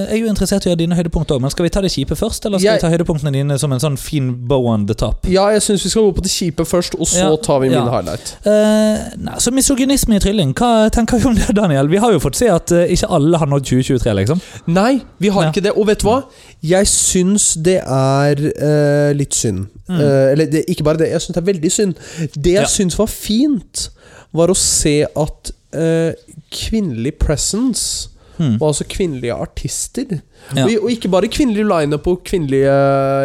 jeg 0.09 0.17
er 0.17 0.19
jo 0.25 0.29
interessert 0.33 0.65
i 0.65 0.67
å 0.67 0.71
gjøre 0.73 0.79
dine 0.81 0.95
høydepunkter 0.97 1.37
òg. 1.37 1.41
Men 1.45 1.51
skal 1.53 1.63
vi 1.63 1.69
ta 1.71 1.79
det 1.85 1.91
kjipe 1.93 2.15
først, 2.17 2.43
eller 2.49 2.59
skal 2.59 2.65
Jeg- 2.73 2.79
vi 2.81 2.81
ta 2.81 2.89
høydepunktene 2.89 3.31
dine 3.31 3.57
som 3.61 3.71
en 3.71 3.79
sånn 3.79 3.95
fin 3.97 4.33
bow 4.47 4.65
on 4.67 4.85
the 4.87 4.93
top? 4.97 5.27
Ja, 5.29 5.45
jeg 5.53 5.61
syns 5.61 5.83
vi 5.85 5.89
skal 5.93 6.01
gå 6.09 6.15
på 6.17 6.23
det 6.25 6.31
kjipe 6.31 6.65
først, 6.65 6.95
og 6.99 7.07
så 7.07 7.19
Ja, 7.29 7.35
tar 7.37 7.59
vi 7.61 7.69
min 7.69 7.77
ja. 7.77 7.85
highlight. 7.89 8.35
Uh, 8.45 9.15
nei, 9.21 9.37
så 9.37 9.53
misogynisme 9.53 10.15
i 10.15 10.19
trylling, 10.19 10.53
hva 10.53 10.89
tenker 10.91 11.19
vi 11.21 11.25
om 11.29 11.35
det, 11.35 11.55
Daniel? 11.55 11.87
Vi 11.87 11.97
har 11.97 12.11
jo 12.11 12.19
fått 12.19 12.35
se 12.35 12.47
at 12.49 12.71
uh, 12.71 12.83
ikke 12.83 13.07
alle 13.09 13.37
har 13.37 13.47
nådd 13.47 13.63
2023, 13.63 14.13
liksom. 14.25 14.41
Nei, 14.67 15.01
vi 15.19 15.29
har 15.29 15.43
Ja. 15.43 15.51
ikke 15.51 15.61
det. 15.63 15.71
Og 15.77 15.87
vet 15.87 15.99
du 15.99 16.07
hva? 16.07 16.23
Jeg 16.61 16.85
syns 16.87 17.53
det 17.63 17.77
er 17.85 18.35
uh, 18.35 19.13
litt 19.13 19.33
synd. 19.33 19.67
Mm. 19.87 19.99
Eller 20.01 20.45
det, 20.51 20.65
ikke 20.67 20.83
bare 20.83 20.97
det, 20.97 21.11
jeg 21.11 21.21
syns 21.21 21.35
det 21.35 21.47
er 21.47 21.53
veldig 21.53 21.71
synd. 21.71 21.95
Det 22.33 22.53
jeg 22.57 22.61
Ja. 22.61 22.65
syns 22.65 22.97
var 22.97 23.07
fint, 23.07 23.89
var 24.33 24.47
å 24.53 24.55
se 24.57 25.01
at 25.05 25.51
eh, 25.73 26.13
kvinnelig 26.51 27.17
presence 27.19 28.07
Hmm. 28.41 28.55
og 28.61 28.71
altså 28.71 28.85
kvinnelige 28.89 29.35
artister. 29.37 30.21
Ja. 30.55 30.63
Og, 30.63 30.71
og 30.83 30.89
ikke 30.89 31.09
bare 31.13 31.27
kvinnelig 31.29 31.65
lineup 31.67 32.07
og 32.07 32.23
kvinnelige 32.25 32.71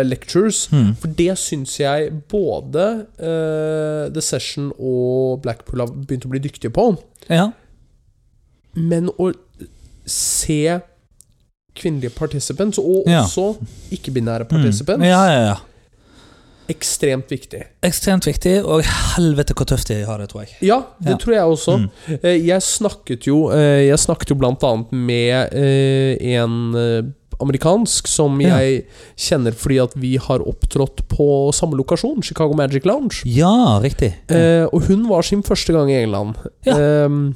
lectures. 0.04 0.66
Hmm. 0.68 0.90
For 1.00 1.08
det 1.08 1.38
syns 1.40 1.78
jeg 1.80 2.10
både 2.28 3.06
eh, 3.16 4.10
The 4.12 4.20
Session 4.20 4.72
og 4.76 5.40
Blackpool 5.46 5.80
har 5.80 5.94
begynt 5.94 6.26
å 6.26 6.32
bli 6.34 6.42
dyktige 6.44 6.68
på. 6.74 6.98
Ja. 7.30 7.46
Men 8.76 9.08
å 9.16 9.30
se 10.04 10.80
kvinnelige 11.76 12.12
participants, 12.18 12.78
og 12.78 13.08
Ja. 13.08 13.22
også 13.24 13.56
ikke-binære 13.92 14.44
Mm. 14.44 14.48
participants, 14.50 15.04
ja, 15.04 15.24
ja, 15.30 15.40
ja. 15.46 15.56
Ekstremt 16.68 17.28
viktig. 17.30 17.62
Ekstremt 17.86 18.26
viktig, 18.26 18.64
og 18.64 18.82
helvete 19.16 19.54
hvor 19.54 19.66
tøft 19.66 19.88
de 19.88 20.00
har 20.04 20.18
det, 20.18 20.28
tror 20.32 20.44
jeg. 20.46 20.56
Ja, 20.62 20.80
det 21.00 21.10
Ja. 21.10 21.16
tror 21.16 21.32
jeg 21.34 21.42
også. 21.44 21.76
Mm. 21.78 22.18
Eh, 22.22 22.46
Jeg 22.46 22.60
snakket 22.62 23.26
jo 23.26 23.50
eh, 23.50 23.86
Jeg 23.88 23.98
snakket 23.98 24.30
jo 24.30 24.34
blant 24.36 24.62
annet 24.62 24.92
med 24.92 25.54
eh, 25.54 26.16
en 26.40 27.14
amerikansk 27.38 28.06
som 28.08 28.40
Ja. 28.40 28.56
jeg 28.58 28.86
kjenner 29.16 29.52
fordi 29.52 29.78
at 29.82 29.92
vi 29.94 30.16
har 30.16 30.38
opptrådt 30.40 31.06
på 31.08 31.52
samme 31.52 31.76
lokasjon, 31.76 32.22
Chicago 32.22 32.54
Magic 32.56 32.84
Lounge. 32.86 33.22
Ja, 33.26 33.78
riktig. 33.82 34.14
Eh, 34.30 34.64
og 34.72 34.82
hun 34.88 35.06
var 35.08 35.22
sin 35.22 35.42
første 35.42 35.72
gang 35.72 35.90
i 35.90 36.02
England. 36.02 36.34
Ja. 36.64 36.76
Eh, 36.78 37.32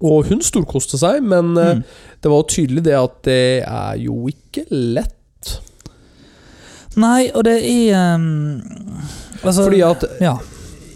og 0.00 0.26
hun 0.28 0.40
storkoste 0.40 0.96
seg, 0.98 1.22
men 1.22 1.52
Mm. 1.54 1.84
det 2.22 2.30
var 2.30 2.42
tydelig 2.48 2.82
det 2.82 2.94
at 2.94 3.22
det 3.22 3.62
er 3.66 3.96
jo 3.98 4.26
ikke 4.28 4.64
lett. 4.70 5.14
Nei, 6.96 7.30
og 7.34 7.44
det 7.46 7.58
er 7.62 8.14
um, 8.14 8.62
altså, 9.44 9.62
Fordi 9.68 9.80
at 9.86 10.04
Ja. 10.20 10.32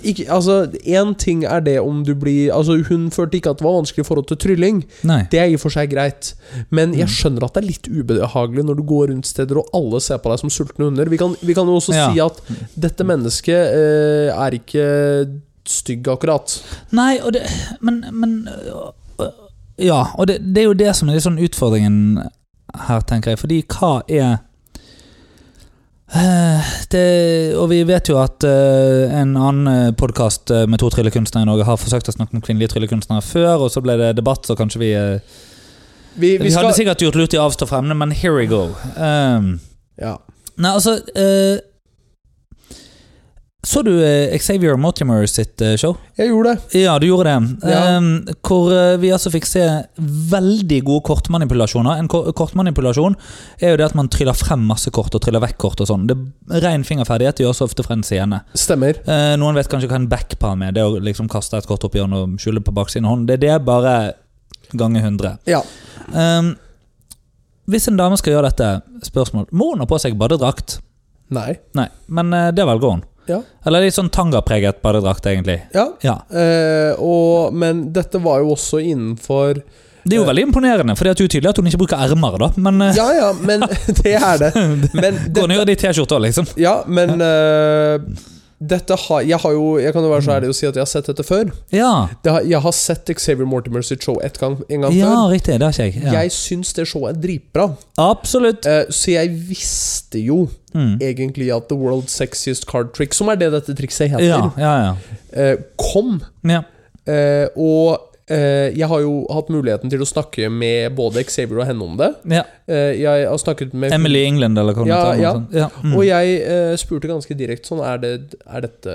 ikke, 0.05 0.27
Altså, 0.29 0.67
én 0.85 1.15
ting 1.17 1.45
er 1.45 1.61
det 1.61 1.79
om 1.81 2.03
du 2.05 2.15
blir 2.15 2.51
Altså, 2.53 2.83
hun 2.89 3.11
følte 3.11 3.39
ikke 3.39 3.51
at 3.51 3.59
det 3.59 3.65
var 3.65 3.77
vanskelig 3.81 4.05
i 4.05 4.09
forhold 4.09 4.27
til 4.27 4.37
trylling. 4.37 4.83
Nei. 5.05 5.23
Det 5.31 5.39
er 5.41 5.45
i 5.47 5.55
og 5.55 5.61
for 5.61 5.71
seg 5.71 5.91
greit. 5.91 6.35
Men 6.71 6.93
jeg 6.95 7.07
Mm. 7.07 7.15
skjønner 7.15 7.45
at 7.45 7.55
det 7.55 7.63
er 7.65 7.69
litt 7.69 7.89
ubehagelig 7.89 8.65
når 8.65 8.77
du 8.77 8.83
går 8.83 9.09
rundt 9.13 9.27
steder 9.27 9.57
og 9.59 9.71
alle 9.73 10.01
ser 10.01 10.19
på 10.19 10.31
deg 10.31 10.39
som 10.41 10.51
sultne 10.51 10.85
hunder. 10.91 11.09
Vi 11.09 11.17
kan, 11.17 11.37
vi 11.41 11.55
kan 11.55 11.67
jo 11.67 11.77
også 11.79 11.95
Ja. 11.95 12.11
si 12.13 12.21
at 12.21 12.41
dette 12.79 13.05
mennesket 13.05 13.55
eh, 13.55 14.35
er 14.35 14.51
ikke 14.51 15.41
stygg, 15.65 16.03
akkurat. 16.09 16.61
Nei, 16.93 17.19
og 17.25 17.33
det 17.33 17.43
Men, 17.81 18.05
men 18.13 18.49
Ja, 19.79 20.05
og 20.19 20.27
det, 20.29 20.55
det 20.55 20.61
er 20.63 20.67
jo 20.69 20.75
det 20.75 20.95
som 20.95 21.09
er 21.09 21.15
litt 21.17 21.25
sånn 21.25 21.41
utfordringen 21.43 22.31
her, 22.87 23.01
tenker 23.01 23.31
jeg. 23.33 23.39
Fordi 23.39 23.63
hva 23.67 24.03
er 24.09 24.37
det, 26.95 27.09
og 27.59 27.69
vi 27.73 27.81
vet 27.89 28.09
jo 28.11 28.21
at 28.23 28.47
uh, 28.47 29.15
en 29.21 29.35
annen 29.35 29.97
podkast 29.99 30.53
med 30.71 30.79
to 30.83 30.91
tryllekunstnere 30.95 31.47
i 31.47 31.51
Norge 31.51 31.67
har 31.67 31.81
forsøkt 31.81 32.11
å 32.13 32.15
snakke 32.15 32.39
om 32.39 32.45
kvinnelige 32.45 32.75
tryllekunstnere 32.75 33.25
før, 33.25 33.67
og 33.67 33.73
så 33.75 33.83
ble 33.85 33.99
det 34.01 34.15
debatt, 34.19 34.47
så 34.47 34.57
kanskje 34.59 34.83
vi 34.83 34.95
uh, 34.95 35.19
Vi, 36.15 36.37
Vi, 36.37 36.45
vi 36.47 36.51
skal 36.55 36.69
hadde 36.69 36.79
sikkert 36.79 37.03
gjort 37.03 37.19
lurt 37.19 37.35
i 37.35 37.41
å 37.41 37.49
avstå 37.49 37.67
fra 37.67 37.83
emnet, 37.83 37.99
men 37.99 38.15
here 38.15 38.37
we 38.37 38.47
go. 38.47 38.69
Um, 38.95 39.57
ja. 39.99 40.17
nei, 40.55 40.71
altså 40.71 41.01
eh, 41.19 41.59
Så 43.65 43.83
du 43.83 43.93
eh, 44.05 44.39
Xavier 44.39 44.77
Mortimer 44.77 45.25
sitt 45.27 45.61
eh, 45.65 45.77
show? 45.81 45.97
Jeg 46.19 46.29
gjorde 46.29 46.53
det. 46.53 46.81
Ja, 46.83 46.99
du 47.01 47.07
gjorde 47.09 47.33
det. 47.33 47.71
Ja. 47.73 48.01
Hvor 48.45 48.69
eh, 48.75 48.97
vi 49.01 49.13
altså 49.15 49.33
fikk 49.33 49.47
se 49.49 49.65
veldig 50.31 50.81
gode 50.85 51.05
kortmanipulasjoner. 51.09 52.03
En 52.03 52.11
kortmanipulasjon 52.11 53.17
er 53.59 53.73
jo 53.73 53.79
det 53.81 53.87
at 53.89 53.97
man 53.97 54.11
tryller 54.13 54.37
frem 54.37 54.67
masse 54.69 54.93
kort 54.95 55.17
og 55.17 55.25
tryller 55.25 55.43
vekk 55.47 55.57
kort 55.65 55.81
og 55.81 55.89
sånn. 55.89 56.05
Det 56.11 56.17
er 56.53 56.65
Ren 56.67 56.85
fingerferdighet 56.87 57.41
gjør 57.41 57.57
så 57.57 57.69
ofte 57.69 57.87
fra 57.87 57.97
en 57.97 58.05
scene. 58.07 58.43
Stemmer. 58.59 59.01
Eh, 59.09 59.33
noen 59.41 59.57
vet 59.57 59.71
kanskje 59.73 59.89
hva 59.89 60.01
en 60.03 60.11
backpar 60.13 60.59
med 60.61 60.77
Det 60.77 60.85
å 60.85 60.99
liksom 61.01 61.31
kaste 61.33 61.59
et 61.59 61.69
kort 61.71 61.87
opp 61.89 61.97
i 61.97 62.05
hånden 62.05 62.37
og 62.37 62.45
skjule 62.45 62.63
på 62.65 62.75
baksiden 62.77 63.09
av 63.09 63.17
hånden. 63.17 63.31
Det 63.31 63.39
er 63.39 63.45
det 63.47 63.65
bare 63.65 63.97
ganger 64.77 65.07
100. 65.07 65.39
Ja. 65.49 65.63
Um, 66.13 66.53
hvis 67.71 67.89
en 67.89 67.97
dame 67.97 68.19
skal 68.21 68.35
gjøre 68.35 68.51
dette, 68.51 68.67
spørsmål 69.07 69.47
Må 69.57 69.71
hun 69.71 69.81
ha 69.81 69.87
på 69.89 69.97
seg 70.03 70.19
badedrakt? 70.21 70.83
Nei. 71.33 71.55
Nei, 71.79 71.87
men 72.13 72.35
det 72.53 72.67
velger 72.69 72.97
hun. 72.99 73.05
Ja. 73.31 73.39
Eller 73.67 73.87
litt 73.87 73.95
sånn 73.97 74.11
tangapreget 74.13 74.83
badedrakt, 74.85 75.25
egentlig. 75.31 75.63
Ja. 75.75 75.87
Ja. 76.05 76.19
Eh, 76.31 76.93
og, 77.01 77.55
men 77.57 77.87
dette 77.93 78.21
var 78.21 78.41
jo 78.45 78.53
også 78.57 78.81
innenfor 78.85 79.55
Det 80.05 80.13
er 80.13 80.19
jo 80.21 80.25
Eh. 80.27 80.29
veldig 80.29 80.43
imponerende, 80.51 80.97
for 80.97 81.05
det 81.09 81.15
er 81.15 81.25
jo 81.25 81.29
tydelig 81.33 81.49
at 81.55 81.57
hun 81.57 81.67
ikke 81.71 81.79
bruker 81.87 82.03
ermer. 82.05 82.39
da 82.39 82.51
Men 82.57 82.83
eh, 82.83 82.95
Ja 82.97 83.07
ja, 83.17 83.33
men 83.41 83.61
det 84.03 84.15
er 84.15 84.39
det. 84.39 84.53
Men 84.93 85.17
går 85.33 85.65
det 85.65 85.79
i 85.79 85.81
T-skjorte 85.87 86.19
òg, 86.19 86.27
liksom. 86.29 86.47
Ja, 86.61 86.83
men 86.87 87.21
eh, 87.21 87.99
dette 88.71 88.97
har 88.97 89.23
Jeg 89.27 89.39
har 89.43 89.53
jo 89.53 89.79
Jeg 89.79 89.93
kan 89.93 90.03
jo 90.03 90.11
være 90.11 90.23
så 90.27 90.33
ærlig 90.37 90.49
å 90.51 90.55
si 90.57 90.67
at 90.67 90.75
jeg 90.75 90.83
har 90.85 90.91
sett 90.91 91.07
dette 91.11 91.25
før. 91.27 91.51
Ja, 91.75 92.09
Det 92.25 92.33
har, 92.33 92.41
jeg 92.49 92.61
har 92.61 92.73
sett 92.73 93.07
Xavier 93.19 93.47
Mortimer 93.47 93.83
sitt 93.83 94.03
show 94.03 94.19
et 94.23 94.39
gang, 94.41 94.57
en 94.69 94.81
gang 94.87 94.93
ja 94.97 95.07
før. 95.11 95.31
riktig. 95.33 95.59
Det 95.59 95.63
har 95.69 95.73
ikke 95.73 95.85
jeg. 96.01 96.03
Ja. 96.05 96.13
Jeg 96.23 96.31
syns 96.33 96.73
det 96.75 96.87
showet 96.89 97.17
er 97.17 97.21
dritbra. 97.21 97.67
Absolutt. 97.99 98.67
Eh, 98.67 98.85
så 98.91 99.13
jeg 99.17 99.31
visste 99.49 100.19
jo 100.25 100.49
Mm. 100.75 100.97
egentlig 101.01 101.53
at 101.55 101.69
The 101.69 101.77
World's 101.79 102.11
Sexiest 102.11 102.65
Card 102.67 102.89
Trick, 102.95 103.13
som 103.15 103.29
er 103.31 103.37
det 103.37 103.53
dette 103.53 103.75
trikset 103.79 104.11
heter, 104.11 104.27
Ja, 104.27 104.51
ja, 104.59 104.73
ja. 104.89 104.95
eh, 105.33 105.57
kom. 105.79 106.21
ja. 106.45 106.63
Eh, 107.07 107.47
og 107.57 108.14
jeg 108.29 108.89
har 108.89 109.01
jo 109.05 109.27
hatt 109.29 109.51
muligheten 109.53 109.91
til 109.93 110.01
å 110.01 110.07
snakke 110.09 110.49
med 110.49 110.95
både 110.97 111.21
Xavier 111.29 111.59
og 111.61 111.67
henne 111.69 111.85
om 111.85 111.97
det. 112.01 112.09
ja. 112.33 112.45
Eh, 112.67 112.95
jeg 113.03 113.27
har 113.29 113.37
snakket 113.37 113.75
med 113.77 113.93
Emily 113.93 114.23
England, 114.25 114.57
eller 114.59 114.73
hva 114.73 114.85
det 114.87 114.95
heter, 114.97 115.19
ja. 115.21 115.33
ja. 115.53 115.67
Mm. 115.85 115.93
Og 115.99 116.07
jeg 116.09 116.39
eh, 116.41 116.71
spurte 116.81 117.11
ganske 117.11 117.37
direkte 117.37 117.69
sånn 117.69 117.83
Er, 117.85 117.99
det, 118.01 118.13
er 118.49 118.65
dette 118.65 118.95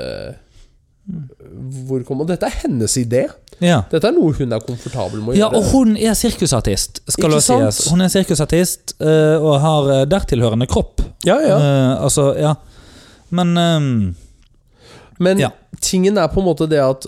Hvor 1.85 2.01
kom 2.07 2.21
Og 2.23 2.27
dette 2.29 2.45
er 2.49 2.55
hennes 2.63 2.95
idé. 2.97 3.27
ja. 3.61 3.83
Dette 3.91 4.09
er 4.09 4.15
noe 4.17 4.33
hun 4.37 4.53
er 4.55 4.65
komfortabel 4.65 5.21
med 5.21 5.35
å 5.35 5.37
Ja, 5.37 5.49
gjøre. 5.49 5.61
og 5.61 5.69
hun 5.73 5.95
er 5.97 6.17
sirkusartist, 6.17 7.01
skal 7.09 7.33
det 7.37 7.43
sies. 7.45 7.83
Hun 7.91 8.01
er 8.05 8.09
sirkusartist 8.13 8.95
eh, 9.01 9.37
og 9.37 9.59
har 9.61 9.91
eh, 9.99 10.05
dertilhørende 10.09 10.65
kropp. 10.69 11.01
ja, 11.25 11.37
ja. 11.43 11.57
Uh, 11.57 12.03
altså, 12.05 12.31
ja. 12.39 12.55
Men 13.29 13.53
um, 13.57 14.15
Men 15.19 15.37
ja. 15.41 15.49
tingen 15.81 16.17
er 16.17 16.29
på 16.33 16.39
en 16.41 16.47
måte 16.49 16.65
det 16.69 16.79
at 16.81 17.05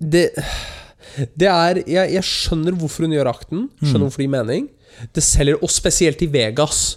Det 0.00 0.30
Det 1.38 1.48
er 1.48 1.82
Jeg, 1.86 2.12
jeg 2.12 2.22
skjønner 2.22 2.72
hvorfor 2.76 3.06
hun 3.06 3.12
gjør 3.16 3.30
akten. 3.32 3.68
Skjønner 3.80 3.98
Mm. 3.98 4.06
hvorfor 4.08 4.16
det 4.22 4.26
gir 4.26 4.34
mening. 4.36 4.68
Det 5.14 5.22
selger, 5.22 5.58
og 5.62 5.68
spesielt 5.70 6.22
i 6.22 6.26
Vegas. 6.26 6.96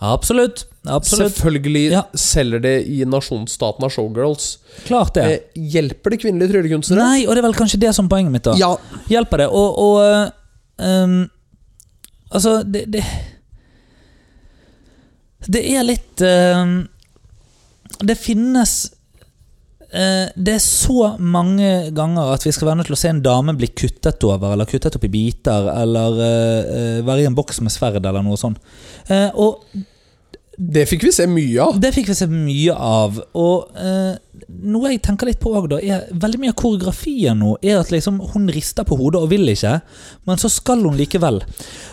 Absolutt. 0.00 0.64
Absolutt. 0.86 1.32
Selvfølgelig 1.34 1.90
Ja. 1.90 2.02
selger 2.14 2.60
det 2.62 2.86
i 2.86 3.04
nasjonsstaten 3.04 3.82
av 3.84 3.90
showgirls. 3.90 4.58
Klart 4.86 5.14
det. 5.14 5.24
Eh, 5.24 5.60
hjelper 5.74 6.10
det 6.10 6.20
kvinnelige 6.20 6.52
tryllekunstnere? 6.52 6.96
Nei, 7.02 7.24
og 7.26 7.34
det 7.34 7.38
er 7.38 7.48
vel 7.48 7.54
kanskje 7.58 7.80
det 7.80 7.94
som 7.94 8.04
er 8.06 8.08
poenget 8.08 8.32
mitt, 8.32 8.42
da. 8.44 8.54
Ja. 8.54 8.76
Hjelper 9.08 9.38
det? 9.38 9.48
Og, 9.48 9.78
og 9.78 10.32
ehm, 10.78 11.30
Altså, 12.30 12.62
det, 12.62 12.90
det 12.92 13.02
Det 15.50 15.62
er 15.64 15.82
litt 15.86 16.20
ehm, 16.24 16.88
Det 18.04 18.16
finnes 18.20 18.90
Det 19.88 20.52
er 20.52 20.60
så 20.60 21.14
mange 21.16 21.88
ganger 21.96 22.34
at 22.34 22.42
vi 22.44 22.52
skal 22.52 22.68
være 22.68 22.80
nødt 22.80 22.90
til 22.90 22.96
å 22.96 23.00
se 23.00 23.12
en 23.12 23.22
dame 23.24 23.54
bli 23.56 23.70
kuttet 23.72 24.24
over, 24.28 24.52
eller 24.52 24.68
kuttet 24.68 24.98
opp 24.98 25.06
i 25.08 25.12
biter, 25.12 25.70
eller 25.72 26.18
eh, 26.24 26.72
eh, 26.78 27.06
være 27.06 27.24
i 27.24 27.28
en 27.30 27.38
boks 27.38 27.62
med 27.64 27.72
sverd, 27.72 28.02
eller 28.02 28.24
noe 28.26 28.36
sånt. 28.40 28.60
Eh, 29.08 29.30
og 29.32 29.64
Det 30.58 30.88
fikk 30.90 31.04
vi 31.06 31.12
se 31.14 31.24
mye 31.30 31.62
av. 31.62 31.76
det 31.78 31.92
fikk 31.94 32.08
vi 32.10 32.14
se 32.18 32.26
mye 32.26 32.74
av. 32.74 33.20
Og 33.38 33.76
eh, 33.78 34.16
noe 34.66 34.90
jeg 34.90 35.00
tenker 35.06 35.28
litt 35.28 35.38
på 35.38 35.52
òg, 35.54 35.68
da, 35.70 35.78
er 35.78 36.08
veldig 36.10 36.40
mye 36.42 36.50
av 36.50 36.56
koreografien 36.58 37.38
nå 37.38 37.52
er 37.62 37.78
at 37.78 37.92
liksom 37.94 38.16
hun 38.32 38.48
rister 38.50 38.86
på 38.88 38.96
hodet 38.98 39.20
og 39.22 39.30
vil 39.30 39.46
ikke, 39.52 39.76
men 40.26 40.40
så 40.42 40.50
skal 40.50 40.82
hun 40.82 40.96
likevel. 40.98 41.38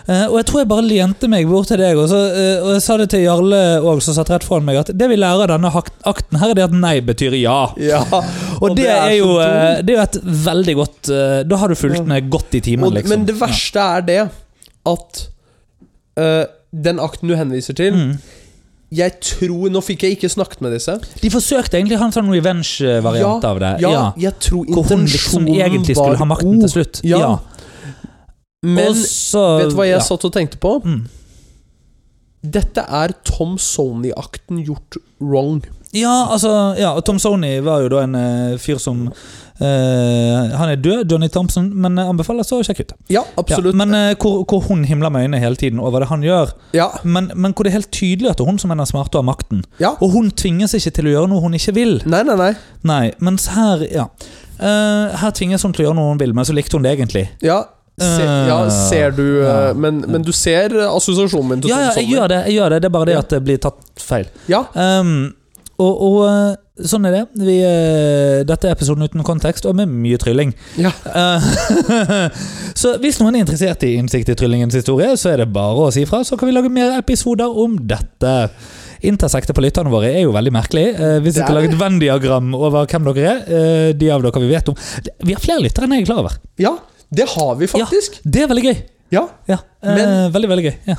Eh, 0.07 0.23
og 0.31 0.39
jeg 0.39 0.47
tror 0.49 0.63
jeg 0.63 0.69
bare 0.71 0.85
lente 0.87 1.29
meg 1.29 1.45
bort 1.49 1.69
til 1.69 1.77
deg, 1.81 1.99
og, 2.01 2.07
så, 2.09 2.21
eh, 2.33 2.63
og 2.63 2.71
jeg 2.73 2.85
sa 2.87 2.97
det 3.01 3.07
til 3.13 3.21
Jarle 3.27 3.61
òg, 3.83 4.01
som 4.01 4.17
satt 4.17 4.31
rett 4.33 4.47
foran 4.47 4.65
meg, 4.65 4.79
at 4.81 4.89
det 4.97 5.09
vi 5.13 5.19
lærer 5.19 5.45
av 5.45 5.59
denne 5.59 5.71
akten 6.09 6.41
her, 6.41 6.53
er 6.55 6.57
det 6.57 6.65
at 6.65 6.73
nei 6.79 6.95
betyr 7.05 7.37
ja. 7.37 7.59
Ja. 7.77 8.01
Og, 8.63 8.71
det, 8.77 8.87
er 8.87 9.11
jo, 9.17 9.33
så 9.35 9.45
eh, 9.45 9.81
det 9.85 9.93
er 9.93 9.97
jo 9.99 10.03
et 10.05 10.17
veldig 10.45 10.73
godt 10.79 11.09
eh, 11.11 11.39
Da 11.45 11.57
har 11.59 11.69
du 11.69 11.75
fulgt 11.75 12.05
med 12.07 12.29
godt 12.31 12.55
i 12.55 12.61
timen, 12.63 12.87
liksom. 12.95 13.11
Men 13.11 13.25
det 13.27 13.35
verste 13.37 13.83
er 13.97 14.05
det 14.07 14.19
at 14.89 15.21
eh, 16.21 16.45
den 16.87 17.01
akten 17.03 17.29
du 17.29 17.35
henviser 17.37 17.77
til, 17.77 17.93
Mm. 17.95 18.15
Jeg 18.93 19.17
tror 19.23 19.71
Nå 19.73 19.81
fikk 19.83 20.05
jeg 20.05 20.15
ikke 20.17 20.29
snakket 20.29 20.61
med 20.61 20.75
disse. 20.75 20.93
De 21.21 21.31
forsøkte 21.33 21.79
egentlig 21.79 21.97
å 21.97 22.03
ha 22.03 22.09
en 22.11 22.15
sånn 22.15 22.29
revenge-variant 22.31 23.47
av 23.49 23.59
det. 23.63 23.73
Ja, 23.83 24.13
jeg 24.19 24.37
tror 24.43 24.69
Hvor 24.69 24.87
hun 24.91 25.07
liksom 25.09 25.49
egentlig 25.49 25.97
skulle 25.97 26.19
ha 26.21 26.27
makten 26.29 26.53
god. 26.53 26.67
til 26.67 26.73
slutt. 26.77 27.01
Ja. 27.07 27.35
Men 28.65 28.93
Også, 28.93 29.43
vet 29.59 29.73
du 29.73 29.77
hva 29.77 29.87
jeg 29.89 29.97
ja. 29.97 30.05
satt 30.05 30.25
og 30.25 30.33
tenkte 30.33 30.61
på? 30.61 30.77
Mm. 30.85 31.03
Dette 32.55 32.83
er 32.85 33.13
Tom 33.25 33.57
Sony-akten 33.61 34.61
gjort 34.65 34.99
wrong. 35.21 35.63
Ja, 35.95 36.13
altså 36.33 36.51
ja, 36.79 36.91
og 36.97 37.05
Tom 37.07 37.19
Sony 37.23 37.55
var 37.63 37.81
jo 37.85 37.89
da 37.93 38.01
en 38.03 38.15
uh, 38.19 38.57
fyr 38.59 38.79
som 38.83 39.05
uh, 39.07 40.57
Han 40.59 40.69
er 40.73 40.75
død, 40.83 41.05
Johnny 41.11 41.29
Thompson, 41.31 41.69
men 41.81 41.97
anbefaler 42.01 42.43
så 42.47 42.59
å 42.59 42.65
sjekke 42.67 42.83
ut. 42.87 42.93
Ja, 43.13 43.21
absolutt. 43.39 43.71
Ja, 43.73 43.79
men 43.85 43.95
uh, 43.95 44.13
hvor, 44.19 44.41
hvor 44.49 44.65
hun 44.67 44.83
himler 44.89 45.13
med 45.13 45.25
øynene 45.27 45.39
hele 45.39 45.55
tiden 45.59 45.79
over 45.79 46.03
det 46.03 46.09
han 46.11 46.23
gjør. 46.25 46.51
Ja, 46.75 46.89
Men, 47.03 47.31
men 47.35 47.53
hvor 47.55 47.63
det 47.67 47.71
er 47.73 47.77
helt 47.79 47.91
tydelig 47.95 48.33
at 48.33 48.39
det 48.41 48.45
er 48.45 48.51
hun 48.51 48.59
som 48.61 48.73
er 48.75 48.81
den 48.81 48.89
smarte 48.91 49.15
og 49.19 49.23
har 49.23 49.29
makten. 49.31 49.63
ja. 49.79 49.93
Og 50.03 50.11
hun 50.17 50.31
tvinges 50.35 50.75
ikke 50.77 50.91
til 50.99 51.07
å 51.07 51.15
gjøre 51.15 51.31
noe 51.31 51.43
hun 51.45 51.55
ikke 51.57 51.75
vil. 51.77 51.95
Nei, 52.05 52.23
nei, 52.27 52.35
nei. 52.41 52.51
Nei, 52.83 53.05
mens 53.23 53.47
her 53.55 53.85
Ja. 53.93 54.09
Her 54.59 55.31
tvinges 55.35 55.63
hun 55.67 55.73
til 55.75 55.83
å 55.83 55.89
gjøre 55.89 55.97
noe 55.97 56.11
hun 56.13 56.19
vil, 56.21 56.31
men 56.35 56.45
så 56.47 56.53
likte 56.55 56.77
hun 56.77 56.83
det 56.85 56.93
egentlig. 56.95 57.25
Ja, 57.43 57.61
se, 57.99 58.23
ja 58.47 58.57
ser 58.71 59.11
du 59.15 59.23
Ja. 59.43 59.73
men, 59.73 60.01
men 60.11 60.23
du 60.23 60.31
ser 60.35 60.71
assosiasjonen 60.89 61.49
min 61.49 61.61
til 61.63 61.71
Ja, 61.71 61.79
ja, 61.87 61.95
jeg 61.99 62.11
gjør 62.11 62.27
det, 62.31 62.39
jeg 62.49 62.55
gjør 62.59 62.69
det. 62.75 62.79
Det 62.83 62.89
er 62.89 62.93
bare 62.95 63.09
det 63.11 63.17
at 63.19 63.33
det 63.35 63.41
blir 63.47 63.59
tatt 63.63 63.81
feil. 64.03 64.27
Ja, 64.51 64.65
Um, 64.75 65.33
og, 65.81 66.01
og 66.07 66.17
eh, 66.29 66.85
sånn 66.87 67.05
er 67.09 67.13
det. 67.15 67.21
Vi, 67.39 67.55
eh, 67.65 68.43
dette 68.47 68.67
er 68.69 68.75
episoden 68.75 69.03
uten 69.07 69.23
kontekst, 69.27 69.65
og 69.69 69.75
med 69.79 69.91
mye 69.91 70.19
trylling. 70.21 70.53
ja. 70.79 70.91
Eh, 71.11 71.49
så 72.81 72.95
hvis 73.03 73.19
noen 73.21 73.35
er 73.37 73.45
interessert 73.45 73.83
i 73.87 73.93
innsikt 73.99 74.31
i 74.31 74.37
tryllingens 74.39 74.75
historie, 74.77 75.11
så 75.19 75.33
er 75.33 75.43
det 75.43 75.49
bare 75.55 75.87
å 75.87 75.91
si 75.95 76.05
fra, 76.09 76.23
så 76.27 76.37
kan 76.39 76.49
vi 76.49 76.55
lage 76.57 76.71
mer 76.73 76.97
episoder 76.99 77.51
om 77.65 77.77
dette. 77.87 78.33
Intersektet 79.05 79.53
på 79.55 79.61
lytterne 79.61 79.91
våre 79.93 80.09
er 80.15 80.23
jo 80.23 80.33
veldig 80.33 80.53
merkelig. 80.55 80.85
Hvis 81.21 81.35
vi 81.35 81.39
skal 81.41 81.51
er 81.51 81.59
lage 81.59 81.73
et 81.73 81.79
Venn-diagram 81.79 82.53
over 82.57 82.87
hvem 82.89 83.09
dere 83.11 83.33
er, 83.35 83.93
de 83.99 84.09
av 84.15 84.23
dere 84.23 84.41
vi 84.41 84.49
vet 84.49 84.71
om 84.71 84.77
Vi 85.27 85.35
har 85.35 85.43
flere 85.43 85.61
lyttere 85.61 85.85
enn 85.85 85.97
jeg 85.97 86.05
er 86.05 86.09
klar 86.09 86.23
over. 86.23 86.37
ja, 86.63 86.71
det 87.15 87.27
har 87.35 87.51
vi 87.59 87.67
faktisk. 87.69 88.17
Ja, 88.23 88.31
Det 88.33 88.41
er 88.41 88.47
veldig 88.49 88.63
gøy. 88.65 88.77
Ja. 89.13 89.27
Ja, 89.47 89.57
Men- 89.85 90.31
veldig, 90.33 90.49
veldig 90.49 90.65
gøy. 90.65 90.73
Ja. 90.89 90.95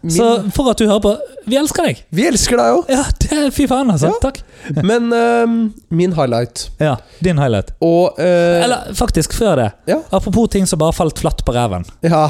Min, 0.00 0.12
Så 0.14 0.26
for 0.54 0.70
at 0.70 0.78
du 0.78 0.84
hører 0.86 1.00
på, 1.02 1.12
vi 1.50 1.56
elsker 1.58 1.88
deg! 1.88 2.04
vi 2.14 2.26
elsker 2.28 2.54
deg 2.60 2.76
òg! 2.76 2.90
Ja, 2.92 3.02
det 3.18 3.30
er 3.34 3.48
Fy 3.50 3.64
faen, 3.66 3.90
altså. 3.90 4.12
Ja. 4.12 4.20
Takk. 4.22 4.38
Men 4.86 5.10
ehm, 5.14 5.56
min 5.90 6.12
highlight 6.14 6.68
Ja, 6.78 6.96
Din 7.24 7.40
highlight. 7.42 7.72
Og 7.82 8.14
uh, 8.20 8.62
Eller 8.62 8.92
faktisk, 8.94 9.34
før 9.34 9.56
det. 9.58 9.68
Ja. 9.90 9.98
Apropos 10.14 10.46
ting 10.54 10.68
som 10.70 10.78
bare 10.78 10.94
falt 10.94 11.18
flatt 11.18 11.42
på 11.44 11.54
ræven. 11.56 11.86
ja, 12.06 12.22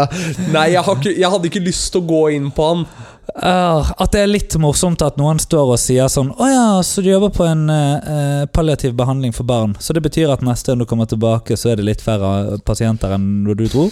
Nei, 0.54 0.68
jeg, 0.76 0.84
ikke, 0.84 1.14
jeg 1.18 1.32
hadde 1.34 1.50
ikke 1.50 1.64
lyst 1.66 1.90
til 1.94 2.04
å 2.04 2.08
gå 2.12 2.22
inn 2.38 2.52
på 2.54 2.70
han. 2.70 2.86
Uh, 3.34 3.90
at 4.00 4.14
det 4.14 4.22
er 4.22 4.30
litt 4.30 4.54
morsomt 4.62 5.02
at 5.04 5.18
noen 5.20 5.42
står 5.42 5.74
og 5.74 5.78
sier 5.78 6.08
sånn 6.10 6.30
Å 6.32 6.46
ja, 6.48 6.62
så 6.86 7.04
du 7.04 7.10
jobber 7.10 7.28
på 7.34 7.44
en 7.44 7.66
uh, 7.68 8.46
palliativ 8.54 8.94
behandling 8.98 9.34
for 9.36 9.46
barn. 9.46 9.74
Så 9.82 9.94
det 9.94 10.06
betyr 10.06 10.30
at 10.32 10.46
neste 10.46 10.70
gang 10.72 10.86
du 10.86 10.88
kommer 10.88 11.10
tilbake, 11.10 11.58
så 11.58 11.74
er 11.74 11.82
det 11.82 11.90
litt 11.90 12.02
færre 12.04 12.60
pasienter 12.66 13.18
enn 13.18 13.42
du 13.50 13.66
tror? 13.68 13.90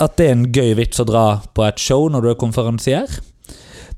At 0.00 0.16
det 0.16 0.26
er 0.28 0.32
en 0.36 0.46
gøy 0.52 0.74
vits 0.78 1.00
å 1.00 1.06
dra 1.08 1.24
på 1.54 1.64
et 1.68 1.78
show 1.82 2.08
når 2.12 2.22
du 2.22 2.30
er 2.30 2.38
konferansier? 2.40 3.06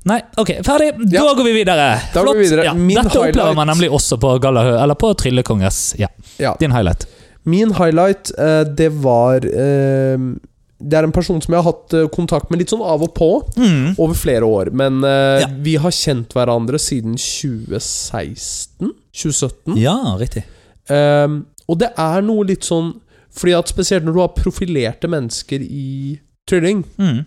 Nei, 0.05 0.21
ok, 0.39 0.47
ferdig. 0.63 0.93
Da 1.11 1.17
Ja. 1.25 1.33
går 1.35 1.43
vi 1.43 1.53
videre. 1.63 1.87
Da 2.13 2.23
går 2.23 2.35
vi 2.37 2.43
videre. 2.47 2.63
Ja, 2.63 2.73
Min 2.73 2.95
dette 2.95 3.19
opplever 3.19 3.53
man 3.55 3.67
nemlig 3.67 3.89
også 3.91 4.17
på 4.19 4.39
Gallahø, 4.39 4.77
eller 4.81 4.95
på 4.95 5.13
Tryllekongress. 5.15 5.95
Ja, 5.99 6.07
Ja. 6.39 6.55
Din 6.59 6.71
highlight. 6.71 7.05
Min 7.45 7.71
highlight, 7.73 8.31
eh, 8.37 8.63
det 8.63 8.91
var 9.01 9.37
eh, 9.45 10.17
Det 10.81 10.93
er 10.95 11.03
en 11.03 11.11
person 11.11 11.41
som 11.41 11.53
jeg 11.53 11.61
har 11.61 11.73
hatt 11.73 11.93
eh, 11.93 12.07
kontakt 12.07 12.49
med 12.49 12.59
litt 12.59 12.69
sånn 12.69 12.81
av 12.81 13.01
og 13.03 13.13
på 13.13 13.43
Mm. 13.57 13.95
over 13.99 14.13
flere 14.15 14.43
år. 14.47 14.71
Men 14.71 15.01
Ja. 15.01 15.47
vi 15.51 15.75
har 15.75 15.91
kjent 15.91 16.29
hverandre 16.33 16.79
siden 16.79 17.17
2016? 17.17 18.93
2017? 19.13 19.75
Ja, 19.77 20.15
riktig. 20.19 20.43
Ehm, 20.89 21.45
og 21.67 21.77
det 21.79 21.91
er 21.97 22.21
noe 22.25 22.45
litt 22.45 22.61
sånn 22.63 22.93
fordi 23.35 23.55
at 23.57 23.71
spesielt 23.71 24.07
når 24.07 24.15
du 24.15 24.21
har 24.23 24.33
profilerte 24.37 25.09
mennesker 25.11 25.63
i 25.63 26.17
trylling, 26.49 26.83
mm. 26.97 27.21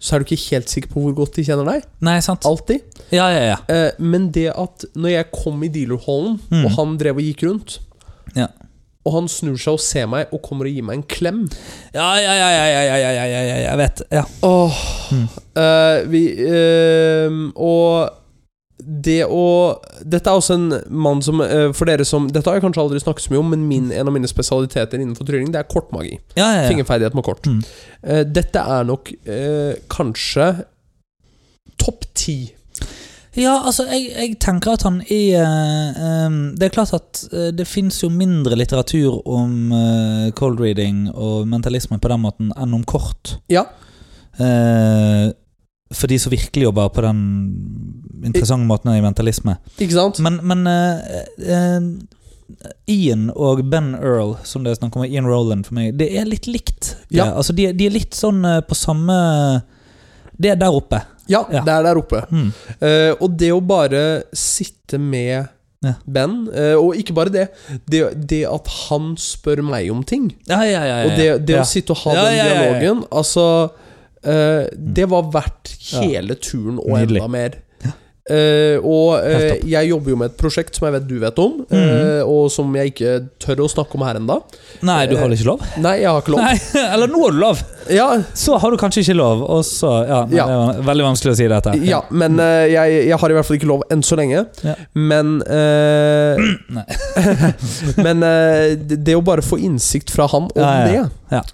så 0.00 0.14
er 0.14 0.22
du 0.22 0.28
ikke 0.28 0.54
helt 0.54 0.72
sikker 0.72 0.92
på 0.94 1.04
hvor 1.04 1.16
godt 1.20 1.38
de 1.38 1.46
kjenner 1.46 1.68
deg. 1.68 1.88
Nei, 2.04 2.18
sant 2.24 2.46
Alltid. 2.48 2.84
Ja, 3.12 3.28
ja, 3.32 3.42
ja. 3.52 3.58
Eh, 3.70 3.90
men 4.00 4.30
det 4.34 4.50
at 4.54 4.86
når 4.96 5.18
jeg 5.18 5.32
kom 5.34 5.64
i 5.66 5.72
dealerhallen, 5.72 6.38
mm. 6.48 6.62
og 6.64 6.78
han 6.78 6.98
drev 7.00 7.20
og 7.20 7.28
gikk 7.28 7.46
rundt 7.48 7.80
ja. 8.34 8.48
Og 9.04 9.12
han 9.18 9.26
snur 9.28 9.58
seg 9.60 9.76
og 9.76 9.82
ser 9.84 10.06
meg 10.08 10.30
og 10.32 10.40
kommer 10.46 10.64
og 10.66 10.72
gir 10.72 10.84
meg 10.86 10.96
en 10.96 11.04
klem. 11.04 11.40
Ja, 11.92 12.06
ja, 12.16 12.32
ja, 12.40 12.46
ja, 12.54 12.64
ja, 12.72 12.84
ja, 12.96 13.10
ja, 13.12 13.40
ja 13.44 13.56
jeg 13.66 13.80
vet. 13.82 14.02
Ja. 14.16 14.22
Åh, 14.48 14.78
mm. 15.12 15.26
eh, 15.60 15.98
vi 16.08 16.22
eh, 16.48 17.36
Og 17.52 18.23
det 18.84 19.22
å 19.24 19.44
Dette 20.04 20.30
er 20.30 20.38
også 20.38 20.56
en 20.58 20.66
mann 20.92 21.22
som 21.24 21.40
eh, 21.44 21.70
For 21.76 21.88
dere 21.88 22.06
som 22.08 22.26
Dette 22.32 22.50
har 22.50 22.58
jeg 22.58 22.64
kanskje 22.66 22.82
aldri 22.84 23.00
snakket 23.02 23.26
så 23.26 23.34
mye 23.34 23.42
om, 23.42 23.54
men 23.54 23.64
min, 23.68 23.92
en 23.94 24.10
av 24.10 24.14
mine 24.14 24.28
spesialiteter 24.30 25.00
innenfor 25.00 25.28
trylling, 25.28 25.52
det 25.54 25.62
er 25.62 25.70
kortmagi. 25.70 26.18
Ja, 26.36 26.46
ja, 26.46 26.64
ja. 26.64 26.68
Fingerferdighet 26.72 27.16
med 27.16 27.26
kort. 27.26 27.46
Mm. 27.48 27.62
Eh, 28.02 28.22
dette 28.28 28.64
er 28.76 28.88
nok 28.88 29.12
eh, 29.24 29.80
kanskje 29.92 30.50
topp 31.80 32.06
ti. 32.16 32.38
Ja, 33.34 33.56
altså, 33.66 33.86
jeg, 33.90 34.12
jeg 34.14 34.36
tenker 34.42 34.76
at 34.76 34.84
han 34.86 35.00
er 35.10 35.40
eh, 35.42 36.36
Det 36.54 36.68
er 36.68 36.74
klart 36.76 36.94
at 36.94 37.24
det 37.56 37.66
fins 37.66 37.98
jo 38.04 38.12
mindre 38.12 38.58
litteratur 38.58 39.22
om 39.26 39.72
eh, 39.74 40.28
cold 40.38 40.60
reading 40.62 41.08
og 41.14 41.48
mentalisme 41.50 41.98
på 41.98 42.12
den 42.12 42.22
måten 42.26 42.52
enn 42.54 42.76
om 42.76 42.84
kort. 42.86 43.38
Ja. 43.52 43.66
Eh, 44.38 45.32
for 45.94 46.10
de 46.10 46.18
som 46.20 46.32
virkelig 46.32 46.66
jobber 46.68 46.90
på 46.94 47.04
den 47.04 47.20
interessante 48.24 48.66
måten 48.66 48.92
i 48.94 49.02
mentalisme. 49.04 49.56
Ikke 49.78 49.96
sant? 49.96 50.20
Men, 50.24 50.40
men 50.46 50.66
uh, 50.68 51.22
uh, 51.44 52.60
Ian 52.90 53.28
og 53.34 53.64
Ben 53.70 53.94
Earl, 53.98 54.36
som 54.44 54.64
det 54.64 54.74
er 54.74 54.80
snakk 54.80 54.96
om, 54.98 55.04
Ian 55.06 55.28
Roland 55.28 55.66
for 55.68 55.76
meg, 55.78 55.94
det 56.00 56.10
er 56.16 56.28
litt 56.28 56.48
likt. 56.50 56.94
Ja. 57.14 57.30
Altså, 57.32 57.56
de, 57.56 57.70
de 57.76 57.88
er 57.88 57.94
litt 57.94 58.16
sånn 58.16 58.44
eh, 58.44 58.60
på 58.66 58.76
samme 58.76 59.14
Det 60.36 60.52
er 60.52 60.58
der 60.60 60.76
oppe. 60.76 61.00
Ja, 61.30 61.40
Ja. 61.48 61.62
det 61.64 61.72
er 61.72 61.86
der 61.86 61.98
oppe. 62.00 62.20
Mm. 62.28 62.50
Uh, 62.82 63.12
og 63.16 63.36
det 63.40 63.50
å 63.54 63.60
bare 63.64 64.04
sitte 64.36 65.00
med 65.00 65.50
Ja. 65.84 65.98
Ben, 66.08 66.46
og 66.80 66.94
ikke 66.96 67.12
bare 67.12 67.28
det, 67.28 67.42
det 67.92 67.98
Det 68.28 68.38
at 68.48 68.68
han 68.86 69.10
spør 69.20 69.60
meg 69.60 69.90
om 69.92 69.98
ting, 70.00 70.30
Ja, 70.48 70.62
ja, 70.64 70.80
ja, 70.88 70.94
og 71.04 71.18
det, 71.18 71.26
det 71.44 71.58
å 71.60 71.64
sitte 71.68 71.92
og 71.92 72.00
ha 72.06 72.14
den 72.22 72.38
dialogen 72.38 73.02
Altså 73.12 73.44
eh, 74.26 74.66
Det 74.74 75.06
var 75.10 75.22
verdt 75.34 75.74
hele 76.00 76.34
turen 76.40 76.78
og 76.78 76.96
Nydelig. 76.98 77.22
enda 77.22 77.28
mer. 77.28 77.60
Uh, 78.24 78.80
og 78.80 79.18
uh, 79.20 79.50
jeg 79.68 79.88
jobber 79.90 80.08
jo 80.14 80.16
med 80.16 80.30
et 80.30 80.36
prosjekt 80.40 80.78
som 80.78 80.86
jeg 80.88 80.94
vet 80.94 81.04
du 81.10 81.18
vet 81.20 81.40
om, 81.42 81.58
eh, 81.76 82.22
og 82.24 82.46
som 82.48 82.70
jeg 82.72 82.94
ikke 82.94 83.10
tør 83.44 83.60
å 83.60 83.68
snakke 83.68 83.98
om 83.98 84.04
her 84.06 84.16
enda 84.16 84.38
Nei, 84.80 85.02
du 85.10 85.12
har 85.20 85.28
ikke 85.28 85.44
lov? 85.44 85.60
Nei, 85.76 85.92
jeg 86.00 86.08
har 86.08 86.22
ikke 86.22 86.32
lov. 86.32 86.40
Nei, 86.40 86.54
eller 86.94 87.12
nå 87.12 87.20
har 87.20 87.34
du 87.36 87.40
lov! 87.42 87.60
Ja, 87.92 88.06
Så 88.32 88.56
har 88.62 88.72
du 88.72 88.78
kanskje 88.80 89.02
ikke 89.04 89.18
lov, 89.18 89.42
og 89.44 89.60
så 89.68 89.90
Ja, 90.08 90.22
nei, 90.24 90.38
Ja. 90.40 90.46
det 90.48 90.78
er 90.80 90.88
veldig 90.88 91.04
vanskelig 91.10 91.34
å 91.34 91.36
si 91.42 91.50
dette. 91.52 91.74
ja 91.84 92.00
men 92.16 92.40
eh, 92.40 92.64
jeg, 92.72 92.96
jeg 93.10 93.20
har 93.20 93.28
i 93.28 93.36
hvert 93.36 93.50
fall 93.50 93.58
ikke 93.60 93.68
lov 93.74 93.84
enn 93.92 94.06
så 94.08 94.16
lenge. 94.16 94.46
Ja. 94.64 94.74
Men. 94.96 95.36
Men 98.06 98.24
det, 98.88 99.14
å 99.18 99.22
bare 99.24 99.44
få 99.44 99.60
innsikt 99.60 100.08
fra 100.16 100.30
han 100.32 100.48
om 100.48 100.64
Ja, 100.64 100.72
ja. 100.88 101.04
det 101.28 101.36
Ja. 101.42 101.44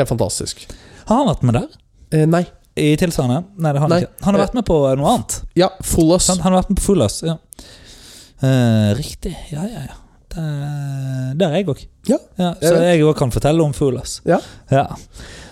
Helt 0.00 0.10
fantastisk. 0.10 0.66
Har 1.06 1.22
han 1.22 1.30
vært 1.30 1.46
med 1.46 1.60
der? 1.62 1.70
Eh, 2.12 2.26
nei. 2.26 2.44
I 2.76 2.90
tilsvarende? 3.00 3.46
Nei, 3.56 3.70
det 3.72 3.80
har 3.80 3.86
han 3.88 3.94
Nei. 3.94 4.00
ikke. 4.04 4.24
Han 4.26 4.34
har 4.36 4.42
vært 4.44 4.56
med 4.58 4.66
på 4.68 4.76
noe 5.00 5.12
annet. 5.14 5.36
Ja, 5.56 5.70
full 5.80 6.12
us. 6.12 6.26
Sant? 6.28 6.42
Han 6.44 6.52
har 6.52 6.60
vært 6.60 6.74
med 6.74 6.80
på 6.82 6.84
Full 6.90 7.02
Us. 7.06 7.22
Ja. 7.24 7.38
Eh, 8.44 8.90
riktig. 8.98 9.32
Ja, 9.50 9.62
ja, 9.64 9.86
ja. 9.88 9.96
Det, 10.36 11.38
der 11.40 11.48
er 11.48 11.58
jeg 11.62 11.68
òg. 11.72 11.82
Ja, 12.06 12.20
så 12.60 12.76
jeg 12.84 13.02
òg 13.06 13.16
kan 13.18 13.34
fortelle 13.34 13.64
om 13.64 13.74
Full 13.76 13.98
Ja. 14.28 14.40
Ja. 14.70 14.86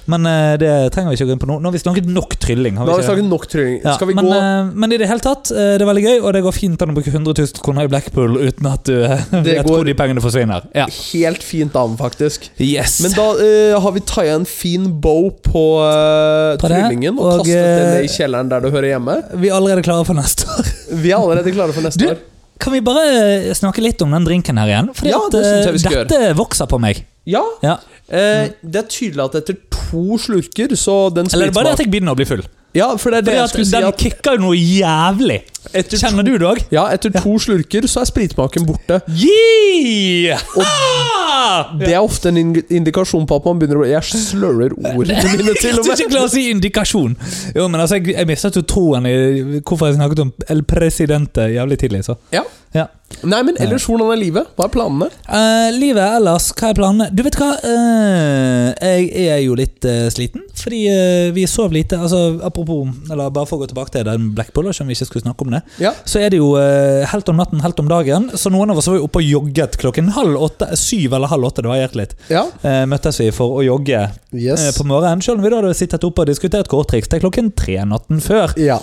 Men 0.05 0.27
eh, 0.27 0.55
det 0.61 0.71
trenger 0.93 1.13
vi 1.13 1.17
ikke 1.17 1.27
å 1.27 1.29
gå 1.31 1.35
inn 1.35 1.41
på 1.41 1.49
nå. 1.49 1.57
Nå 1.63 1.71
har 1.71 1.75
vi 1.75 1.81
snakket 1.81 2.09
nok 2.13 2.37
trylling. 2.41 2.77
Har 2.77 2.89
vi 2.89 2.93
har 2.93 3.01
vi 3.01 3.07
snakket 3.07 3.29
nok 3.29 3.47
trylling. 3.49 3.79
Ja, 3.81 3.95
Skal 3.97 4.11
vi 4.11 4.17
men, 4.19 4.29
gå 4.29 4.37
eh, 4.37 4.73
men 4.83 4.95
i 4.95 4.99
det 5.01 5.09
hele 5.09 5.25
tatt, 5.25 5.53
eh, 5.55 5.75
det 5.79 5.85
er 5.85 5.89
veldig 5.89 6.05
gøy, 6.05 6.17
og 6.19 6.35
det 6.37 6.43
går 6.45 6.57
fint 6.57 6.85
an 6.85 6.93
å 6.93 6.97
bruke 6.99 7.13
100 7.13 7.37
000 7.41 7.65
kroner 7.65 7.89
i 7.89 7.93
Blackpool 7.93 8.37
uten 8.43 8.69
at 8.69 8.85
du 8.91 8.99
vet 9.49 9.65
hvor 9.65 9.87
de 9.89 9.97
pengene 9.97 10.25
forsvinner. 10.25 10.69
Ja. 10.77 10.87
helt 11.15 11.47
fint 11.47 11.77
an, 11.81 11.97
faktisk? 12.01 12.51
Yes. 12.61 12.99
Men 13.05 13.17
da 13.17 13.27
uh, 13.39 13.79
har 13.85 13.97
vi 13.97 14.05
taia 14.05 14.37
en 14.37 14.47
fin 14.49 14.91
bow 15.01 15.31
på 15.45 15.65
uh, 15.81 16.55
På 16.61 16.69
tryllingen 16.69 17.17
og, 17.17 17.41
og, 17.41 17.43
kastet 17.45 17.65
den 17.65 17.89
eh, 17.89 17.97
ned 17.97 18.09
i 18.09 18.13
kjelleren 18.13 18.53
der 18.53 18.65
det 18.65 18.75
hører 18.75 18.91
hjemme. 18.93 19.19
vi 19.41 19.51
er 19.51 19.57
allerede 19.57 19.85
klare 19.87 20.05
for 20.07 20.19
neste 20.19 20.49
år. 20.53 20.71
Vi 21.01 21.13
er 21.15 21.21
allerede 21.21 21.57
klare 21.57 21.77
for 21.77 21.87
neste 21.87 22.05
Du, 22.05 22.11
år. 22.13 22.21
Kan 22.63 22.73
vi 22.73 22.81
bare 22.87 23.03
eh, 23.49 23.53
snakke 23.57 23.83
litt 23.83 24.03
om 24.05 24.13
den 24.15 24.25
drinken 24.27 24.59
her 24.61 24.71
igjen? 24.71 24.91
Fordi 24.95 25.11
Ja, 25.11 25.21
det 25.33 25.41
synes 25.45 25.65
jeg 25.65 25.69
eh, 25.69 25.73
vi 25.73 25.83
skal 25.83 25.97
dette 26.05 26.35
vokser 26.39 26.69
på 26.71 26.79
meg. 26.81 27.05
Ja, 27.27 27.43
Ja. 27.65 27.79
eh, 28.09 28.51
det 28.63 28.83
er 28.85 28.89
tydelig 28.89 29.25
at 29.25 29.35
etter 29.43 29.57
to 29.75 30.19
slurker, 30.21 30.75
så 30.79 31.11
den 31.15 31.27
Eller 31.33 31.49
er 31.49 31.51
det 31.51 31.57
bare 31.57 31.73
at 31.75 31.83
jeg 31.83 31.91
begynner 31.91 32.15
å 32.15 32.19
bli 32.21 32.27
full? 32.29 32.45
Ja, 32.75 32.89
for 32.99 33.11
det 33.15 33.21
er 33.23 33.27
det 33.29 33.35
jeg 33.39 33.49
skulle 33.53 33.67
si 33.69 33.77
Den 33.77 33.85
at 33.87 33.99
kicker 34.01 34.35
jo 34.35 34.41
noe 34.49 34.57
jævlig. 34.59 35.41
etter 35.73 36.01
Kjenner 36.01 36.27
du 36.27 36.33
det 36.39 36.47
òg? 36.49 36.59
Ja, 36.75 36.89
etter 36.93 37.13
to 37.15 37.37
slurker 37.39 37.87
så 37.89 38.03
er 38.03 38.09
spritsmaken 38.11 38.67
borte. 38.67 38.99
Yeah! 39.15 40.43
Og 40.59 41.79
Det 41.81 41.93
er 41.95 42.01
ofte 42.03 42.33
en 42.33 42.39
indikasjon 42.41 43.27
på 43.31 43.39
at 43.39 43.47
man 43.49 43.61
begynner 43.61 43.83
å 43.83 43.87
Jeg 43.89 44.03
slører 44.11 44.75
ordene 44.75 45.23
mine 45.39 45.55
til 45.61 45.79
og 45.79 45.87
Jeg 45.87 46.01
ikke 46.01 46.09
med. 46.09 46.17
klarer 46.17 46.27
å 46.29 46.33
si 46.35 46.45
indikasjon. 46.51 47.17
Jo, 47.57 47.69
men 47.71 47.81
altså, 47.85 48.01
jeg, 48.01 48.15
jeg 48.17 48.29
mistet 48.31 48.59
jo 48.59 48.65
troen 48.75 49.07
i 49.11 49.15
hvorfor 49.61 49.91
jeg 49.91 49.99
snakket 50.01 50.25
om 50.27 50.35
El 50.51 50.63
Presidente 50.69 51.49
jævlig 51.55 51.79
tidlig. 51.85 52.03
så 52.09 52.19
Ja. 52.35 52.43
Ja. 52.75 52.89
Nei, 53.23 53.41
men 53.47 53.57
ellers, 53.63 53.85
hvordan 53.87 54.11
er 54.11 54.19
livet? 54.19 54.49
Hva 54.59 54.67
er 54.67 54.73
planene? 54.75 55.07
Uh, 55.29 55.71
livet 55.77 56.03
ellers, 56.19 56.49
hva 56.59 56.73
er 56.73 56.79
planene? 56.81 57.07
Du 57.15 57.23
vet 57.23 57.37
hva, 57.39 57.53
uh, 57.63 58.73
jeg 58.75 59.29
er 59.31 59.45
jo 59.45 59.55
litt 59.59 59.87
uh, 59.87 60.09
sliten. 60.13 60.43
Fordi 60.65 60.81
eh, 60.89 61.33
vi 61.37 61.45
sov 61.51 61.73
lite. 61.75 61.99
Altså, 62.01 62.39
apropos, 62.43 62.89
eller 63.11 63.33
bare 63.35 63.49
for 63.49 63.59
å 63.59 63.65
gå 63.65 63.69
tilbake 63.71 63.93
til 63.93 64.07
den 64.07 64.31
Blackbull, 64.37 64.71
om 64.71 64.89
vi 64.89 64.97
ikke 64.97 65.09
skulle 65.09 65.25
snakke 65.27 65.45
om 65.45 65.53
det. 65.53 65.61
Ja. 65.83 65.93
Så 66.09 66.23
er 66.23 66.33
det 66.33 66.39
jo 66.41 66.55
eh, 66.61 67.05
helt 67.11 67.29
om 67.29 67.37
natten, 67.41 67.61
helt 67.65 67.81
om 67.83 67.91
dagen. 67.91 68.31
Så 68.39 68.53
noen 68.55 68.73
av 68.73 68.81
oss 68.81 68.89
var 68.89 68.97
jo 69.01 69.09
oppe 69.09 69.21
og 69.21 69.29
jogget 69.29 69.77
klokken 69.83 70.13
halv 70.17 70.39
åtte, 70.47 70.71
syv 70.81 71.19
eller 71.19 71.33
halv 71.33 71.51
åtte. 71.51 71.65
Det 71.65 71.73
varierte 71.73 72.01
litt. 72.01 72.15
Ja. 72.33 72.47
Eh, 72.63 72.85
møttes 72.91 73.21
vi 73.21 73.29
for 73.35 73.59
å 73.61 73.65
jogge 73.67 74.07
eh, 74.07 74.21
Yes. 74.35 74.65
på 74.79 74.87
morgenen. 74.89 75.23
Selv 75.23 75.39
om 75.39 75.45
vi 75.47 75.53
da 75.53 75.61
hadde 75.61 75.77
sittet 75.79 76.07
oppe 76.07 76.25
og 76.25 76.31
diskutert 76.33 76.71
korttriks 76.73 77.11
til 77.13 77.23
klokken 77.23 77.53
tre 77.59 77.77
natten 77.87 78.23
før. 78.25 78.57
Ja. 78.61 78.81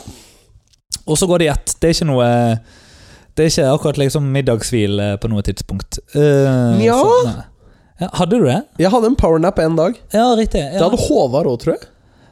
Og 1.08 1.18
så 1.18 1.28
går 1.28 1.42
det 1.42 1.50
i 1.50 1.52
ett. 1.56 1.76
Det 1.82 1.90
er 1.90 1.98
ikke 1.98 2.12
noe 2.12 2.30
Det 3.42 3.48
er 3.48 3.54
ikke 3.56 3.70
akkurat 3.74 3.98
liksom 3.98 4.28
middagshvil 4.36 5.00
eh, 5.02 5.16
på 5.18 5.30
noe 5.32 5.42
tidspunkt. 5.42 5.98
Uh, 6.14 6.78
ja. 6.78 6.94
så- 6.94 7.48
ja, 8.02 8.10
hadde 8.18 8.38
du 8.38 8.46
det? 8.46 8.60
Jeg 8.82 8.92
hadde 8.94 9.10
en 9.10 9.16
powernap 9.18 9.58
en 9.62 9.76
dag. 9.80 9.98
Ja, 10.14 10.28
riktig. 10.38 10.62
Det 10.74 10.82
hadde 10.82 11.00
Håvard 11.08 11.50
òg, 11.50 11.58
tror 11.64 11.74
jeg. 11.74 11.88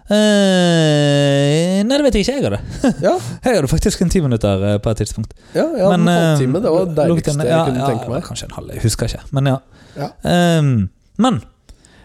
Uh, 0.10 1.82
nei, 1.86 1.98
det 1.98 2.06
vet 2.06 2.16
jeg 2.18 2.26
ikke. 2.26 2.36
Jeg 2.38 2.46
hadde. 2.46 2.62
Ja, 3.04 3.16
Jeg 3.46 3.56
hadde 3.60 3.70
faktisk 3.72 4.02
en 4.06 4.10
ti 4.14 4.22
minutter 4.22 4.78
på 4.82 4.94
et 4.94 5.02
tidspunkt. 5.02 5.34
ja 5.54 5.66
jeg 5.66 5.84
hadde 5.86 5.98
en 6.00 6.08
eh, 6.10 6.18
halvtime. 6.30 6.62
Det 6.64 6.74
var 6.74 6.88
det 6.90 6.98
deiligste 6.98 7.36
jeg 7.38 7.52
ja, 7.52 7.60
kunne 7.68 7.84
ja, 7.84 7.90
tenke 7.94 8.14
meg. 8.14 8.24
Kanskje 8.26 8.50
en 8.50 8.56
halv, 8.58 8.72
jeg 8.74 8.86
husker 8.86 9.10
ikke. 9.12 9.22
Men 9.38 9.52
ja. 9.52 9.58
Ja. 9.98 10.10
Ehm, 10.30 10.74
men 11.18 11.42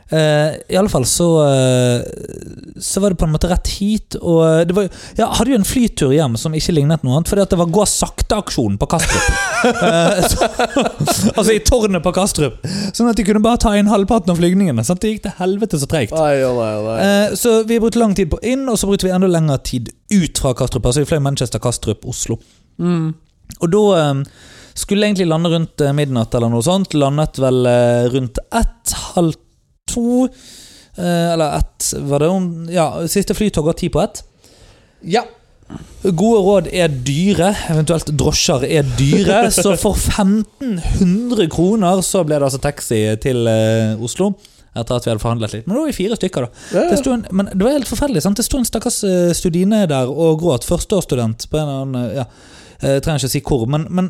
eh, 0.08 0.54
i 0.68 0.76
alle 0.76 0.90
fall 0.92 1.06
så 1.08 1.28
uh, 1.40 2.02
Så 2.80 3.00
var 3.00 3.10
det 3.10 3.16
på 3.16 3.24
en 3.24 3.32
måte 3.32 3.48
rett 3.48 3.70
hit, 3.78 4.16
og 4.20 4.40
eh, 4.44 4.60
det 4.68 4.76
var, 4.76 4.88
jeg 5.16 5.28
hadde 5.38 5.52
jo 5.52 5.58
en 5.58 5.66
flytur 5.66 6.12
hjem 6.14 6.36
som 6.40 6.54
ikke 6.56 6.74
lignet 6.76 7.04
noe 7.04 7.18
annet, 7.18 7.30
fordi 7.30 7.44
at 7.44 7.54
det 7.54 7.58
var 7.60 7.70
gå 7.72 7.86
sakte-aksjon 7.88 8.78
på 8.80 8.88
Kastrup. 8.90 9.28
uh, 9.80 10.20
så, 10.30 10.48
altså 11.34 11.54
i 11.54 11.60
tårnet 11.64 12.04
på 12.04 12.14
Kastrup. 12.16 12.58
Sånn 12.92 13.10
at 13.10 13.20
de 13.20 13.26
kunne 13.26 13.42
bare 13.44 13.62
ta 13.64 13.74
inn 13.78 13.90
halvparten 13.90 14.34
av 14.34 14.40
flygningene. 14.40 14.84
Sant? 14.86 15.02
Det 15.04 15.14
gikk 15.14 15.24
til 15.28 15.36
helvete 15.38 15.80
så 15.80 15.88
treigt. 15.90 16.16
Så 17.40 17.54
vi 17.68 17.80
brukte 17.82 18.02
lang 18.02 18.16
tid 18.16 18.32
på 18.32 18.40
inn, 18.44 18.66
og 18.70 18.80
så 18.80 18.90
brukte 18.90 19.08
vi 19.08 19.14
enda 19.14 19.30
lengre 19.30 19.60
tid 19.64 19.92
ut 20.12 20.40
fra 20.40 20.54
Kastrup. 20.58 20.86
Altså 20.86 21.04
vi 21.04 21.10
fløy 21.12 21.22
Manchester, 21.24 21.62
Kastrup, 21.62 22.04
Oslo. 22.10 22.38
Mm. 22.82 23.14
Og 23.60 23.70
da 23.72 23.84
skulle 24.74 25.06
egentlig 25.06 25.28
lande 25.30 25.52
rundt 25.52 25.84
midnatt 25.94 26.34
eller 26.34 26.50
noe 26.52 26.64
sånt. 26.66 26.96
Landet 26.98 27.38
vel 27.42 27.62
rundt 28.14 28.40
ett, 28.50 28.96
halv 29.14 29.38
to. 29.94 30.26
Eh, 30.98 31.32
eller 31.34 31.56
ett, 31.62 31.88
var 32.10 32.22
det 32.22 32.74
Ja, 32.74 32.90
siste 33.10 33.34
flytog 33.34 33.66
var 33.70 33.78
ti 33.78 33.88
på 33.90 34.02
ett. 34.04 34.22
Ja. 35.02 35.24
Gode 36.04 36.40
råd 36.44 36.66
er 36.76 36.92
dyre, 36.92 37.54
eventuelt 37.72 38.10
drosjer 38.12 38.66
er 38.68 38.88
dyre. 38.98 39.46
Så 39.54 39.72
for 39.80 39.96
1500 39.96 41.48
kroner 41.52 42.02
så 42.04 42.22
ble 42.28 42.36
det 42.38 42.46
altså 42.50 42.60
taxi 42.62 43.00
til 43.24 43.46
eh, 43.50 43.94
Oslo. 44.04 44.34
Etter 44.74 44.96
at 44.98 45.04
vi 45.06 45.12
hadde 45.12 45.22
forhandlet 45.22 45.52
litt. 45.54 45.66
Men 45.68 45.76
da 45.76 45.82
var 45.84 45.90
vi 45.92 45.94
fire 45.96 46.16
stykker, 46.18 46.46
da. 46.48 46.62
Ja, 46.74 46.80
Det, 46.90 46.96
ja. 46.96 47.00
sto 47.00 47.12
en, 47.14 47.24
men 47.30 47.48
det 47.52 47.62
var 47.62 47.76
helt 47.76 47.88
forferdelig. 47.90 48.24
sant? 48.24 48.40
Det 48.40 48.46
sto 48.46 48.58
en 48.58 48.66
stakkars 48.66 49.00
eh, 49.06 49.30
studine 49.38 49.84
der 49.90 50.10
og 50.10 50.40
gråt. 50.42 50.66
Førsteårsstudent 50.66 51.46
på 51.50 51.60
en 51.60 51.64
eller 51.68 51.84
annen 51.86 52.16
ja, 52.20 52.24
Jeg 52.82 53.04
trenger 53.06 53.22
ikke 53.22 53.30
å 53.30 53.34
si 53.36 53.42
hvor, 53.46 53.66
men, 53.70 53.86
men, 53.94 54.08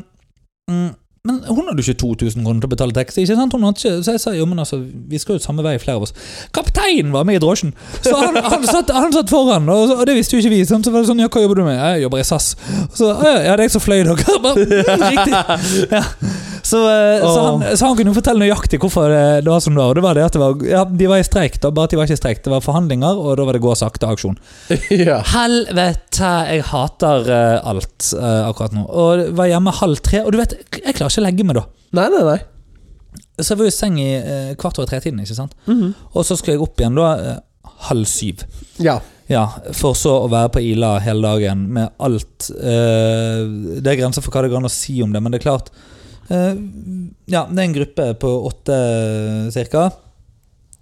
mm, 0.71 0.87
men 1.25 1.41
hun 1.49 1.65
hadde 1.67 1.81
jo 1.81 1.91
ikke 1.91 2.01
2000 2.03 2.45
kroner 2.45 2.61
til 2.63 2.69
å 2.69 2.73
betale 2.75 2.95
taxi. 2.95 3.23
ikke 3.23 3.37
sant? 3.39 3.55
Hun 3.57 3.65
hadde 3.67 3.81
ikke, 3.81 4.03
så 4.05 4.15
jeg 4.15 4.23
sa 4.23 4.33
jo, 4.37 4.45
men 4.49 4.61
altså, 4.61 4.79
vi 4.81 5.19
skal 5.21 5.39
jo 5.39 5.43
samme 5.43 5.65
vei, 5.65 5.75
flere 5.81 5.97
av 5.99 6.05
oss. 6.07 6.15
Kapteinen 6.55 7.11
var 7.15 7.25
med 7.27 7.39
i 7.39 7.43
drosjen! 7.43 7.73
Så 8.05 8.15
han, 8.19 8.37
han, 8.45 8.65
satt, 8.69 8.93
han 8.93 9.13
satt 9.15 9.33
foran, 9.33 9.69
og, 9.73 9.95
og 9.97 10.05
det 10.07 10.15
visste 10.19 10.37
jo 10.37 10.43
ikke 10.43 10.53
vi. 10.53 10.61
Så 10.69 10.77
var 10.85 11.01
det 11.01 11.09
sånn, 11.09 11.23
ja, 11.23 11.29
hva 11.31 11.43
jobber 11.43 11.61
du 11.61 11.65
med? 11.67 11.77
Jeg 11.79 12.05
jobber 12.05 12.21
i 12.21 12.27
SAS. 12.27 12.51
Så, 12.93 13.09
«Å, 13.09 13.21
ja, 13.25 13.35
ja, 13.49 13.55
det 13.57 13.65
er 13.65 13.67
jeg 13.67 13.75
som 13.75 13.83
fløy 13.85 14.01
dere. 14.05 14.37
Bare, 14.45 14.65
«Mm, 14.65 15.05
Riktig. 15.15 15.89
Ja. 15.95 16.03
Så, 16.65 16.79
oh. 16.81 17.21
så, 17.21 17.41
han, 17.45 17.63
så 17.77 17.85
han 17.85 17.97
kunne 17.99 18.13
fortelle 18.15 18.41
nøyaktig 18.41 18.79
hvorfor 18.81 19.11
det, 19.11 19.25
det 19.45 19.51
var 19.51 19.61
som 19.61 19.75
det 19.75 19.83
var. 19.83 19.97
Det 19.97 20.03
var 20.05 20.17
det 20.17 20.23
at 20.25 20.37
det 20.37 20.41
var, 20.41 20.65
ja, 20.65 20.81
de 20.89 21.09
var 21.11 21.21
i 21.21 21.27
streik, 21.27 21.59
da, 21.61 21.69
bare 21.75 21.89
at 21.89 21.93
de 21.93 21.99
var 21.99 22.09
ikke 22.09 22.17
i 22.17 22.21
streik. 22.23 22.41
Det 22.45 22.53
var 22.53 22.65
forhandlinger, 22.65 23.21
og 23.21 23.37
da 23.37 23.45
var 23.45 23.57
det 23.57 23.61
gå 23.61 23.75
sakte-aksjon. 23.77 24.39
ja. 25.05 25.19
Helvete, 25.35 26.33
jeg 26.49 26.65
hater 26.71 27.29
uh, 27.29 27.69
alt 27.69 28.09
uh, 28.17 28.49
akkurat 28.49 28.73
nå. 28.73 28.87
Og 28.89 29.29
var 29.37 29.53
hjemme 29.53 29.77
halv 29.77 30.01
tre, 30.05 30.25
og 30.25 30.33
du 30.33 30.41
vet, 30.41 30.57
jeg 30.81 30.97
klarer 30.97 31.13
ikke 31.13 31.23
å 31.23 31.27
legge 31.29 31.47
meg 31.47 31.61
da. 31.61 31.67
Nei, 31.95 32.09
nei, 32.11 32.27
nei. 32.33 32.41
Så 33.39 33.53
jeg 33.53 33.59
var 33.59 33.67
i 33.67 33.73
seng 33.75 33.97
i 33.99 34.11
eh, 34.15 34.53
kvart 34.59 34.79
over 34.79 34.87
tre-tiden, 34.89 35.19
ikke 35.23 35.35
sant. 35.37 35.55
Mhm. 35.67 35.91
Og 36.15 36.23
så 36.27 36.37
skulle 36.39 36.55
jeg 36.55 36.63
opp 36.63 36.79
igjen 36.79 36.95
da 36.97 37.09
eh, 37.19 37.41
halv 37.89 38.07
syv. 38.09 38.45
Ja. 38.79 38.99
Ja, 39.27 39.47
For 39.73 39.97
så 39.97 40.11
å 40.21 40.29
være 40.29 40.51
på 40.53 40.61
Ila 40.61 40.99
hele 41.01 41.25
dagen 41.25 41.63
med 41.73 41.95
alt 41.97 42.45
eh, 42.53 43.39
Det 43.81 43.89
er 43.89 43.97
grenser 43.97 44.21
for 44.21 44.29
hva 44.29 44.43
det 44.45 44.51
går 44.51 44.61
an 44.61 44.69
å 44.69 44.73
si 44.73 44.99
om 45.01 45.15
det, 45.15 45.21
men 45.23 45.33
det 45.33 45.39
er 45.39 45.47
klart 45.47 45.71
eh, 45.73 45.94
Ja, 46.29 47.45
det 47.45 47.59
er 47.59 47.63
en 47.67 47.75
gruppe 47.75 48.09
på 48.21 48.31
åtte 48.49 48.77
cirka. 49.53 49.87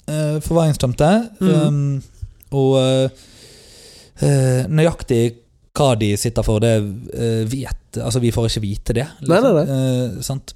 Uh, 0.07 0.39
forvaringsdømte. 0.43 1.11
Mm. 1.39 1.53
Um, 1.53 2.01
og 2.53 2.75
uh, 2.77 3.23
eh, 4.21 4.65
nøyaktig 4.69 5.23
hva 5.73 5.93
de 5.97 6.11
sitter 6.21 6.45
for, 6.45 6.61
det 6.63 6.75
uh, 6.79 7.43
vet 7.49 7.79
Altså, 7.93 8.17
vi 8.21 8.31
får 8.33 8.49
ikke 8.49 8.63
vite 8.63 8.93
det. 8.97 9.07
Nei, 9.29 9.37
nei, 9.43 9.51
nei. 9.53 10.21
sant? 10.25 10.55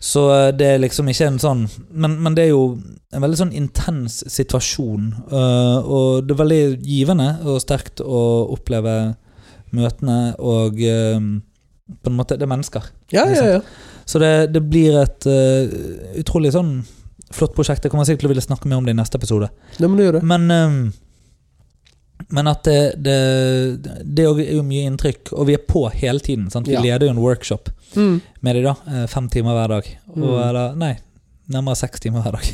Så 0.00 0.22
eh, 0.32 0.48
det 0.56 0.66
er 0.66 0.80
liksom 0.80 1.10
ikke 1.12 1.28
en 1.28 1.38
sånn 1.40 1.66
men, 1.92 2.16
men 2.24 2.36
det 2.36 2.46
er 2.46 2.54
jo 2.54 2.64
en 3.12 3.24
veldig 3.24 3.40
sånn 3.42 3.52
intens 3.56 4.22
situasjon. 4.32 5.10
eh, 5.28 5.78
og 5.84 6.24
det 6.24 6.34
er 6.34 6.40
veldig 6.40 6.62
givende 6.86 7.28
og 7.44 7.60
sterkt 7.60 8.00
å 8.00 8.22
oppleve 8.56 8.96
møtene 9.76 10.34
og 10.38 10.80
eh, 10.82 11.20
På 12.00 12.10
en 12.10 12.16
måte 12.16 12.38
Det 12.38 12.46
er 12.46 12.50
mennesker. 12.54 12.84
Ja, 13.12 13.26
ja, 13.28 13.58
ja. 13.58 13.60
Så 14.10 14.18
det, 14.22 14.30
det 14.54 14.62
blir 14.66 14.96
et 15.04 15.26
uh, 15.30 16.18
utrolig 16.18 16.50
sånn 16.56 16.80
flott 17.30 17.52
prosjekt. 17.54 17.84
Jeg 17.86 17.92
kommer 17.92 18.08
sikkert 18.08 18.24
til 18.24 18.30
å 18.30 18.32
ville 18.32 18.42
snakke 18.42 18.66
mer 18.66 18.80
om 18.80 18.88
det 18.88 18.96
i 18.96 18.98
neste 18.98 19.20
episode. 19.20 19.46
Det 19.78 19.86
må 19.86 19.94
du 20.00 20.02
gjøre. 20.02 20.22
Men, 20.26 20.48
eh, 20.50 22.24
men 22.34 22.50
at 22.50 22.64
det, 22.66 22.78
det, 23.02 23.14
det 24.02 24.24
er 24.26 24.50
jo 24.56 24.64
mye 24.66 24.88
inntrykk, 24.90 25.30
og 25.38 25.46
vi 25.48 25.54
er 25.56 25.62
på 25.66 25.84
hele 25.94 26.18
tiden. 26.26 26.48
Sant? 26.52 26.66
Vi 26.68 26.74
Ja. 26.74 26.82
leder 26.82 27.06
jo 27.06 27.12
en 27.14 27.22
workshop 27.22 27.70
Mm. 27.96 28.20
med 28.42 28.54
de 28.56 28.62
da, 28.62 28.74
eh, 28.86 29.06
fem 29.10 29.28
timer 29.28 29.54
hver 29.56 29.68
dag. 29.76 29.86
Og, 30.10 30.18
Mm. 30.18 30.42
eller, 30.48 30.74
nei, 30.76 30.92
nærmere 31.50 31.76
seks 31.76 32.00
timer 32.00 32.22
hver 32.22 32.32
dag. 32.32 32.50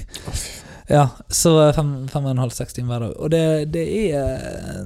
Ja, 0.89 1.09
så 1.29 1.69
eh, 1.69 1.73
fem, 1.75 2.07
fem 2.09 2.25
og 2.25 2.31
en 2.31 2.39
halv, 2.45 2.53
seks 2.53 2.73
timer 2.77 2.99
hver 2.99 3.09
dag. 3.09 3.17
Og 3.21 3.31
det, 3.31 3.73
det 3.73 3.87
er 4.15 4.85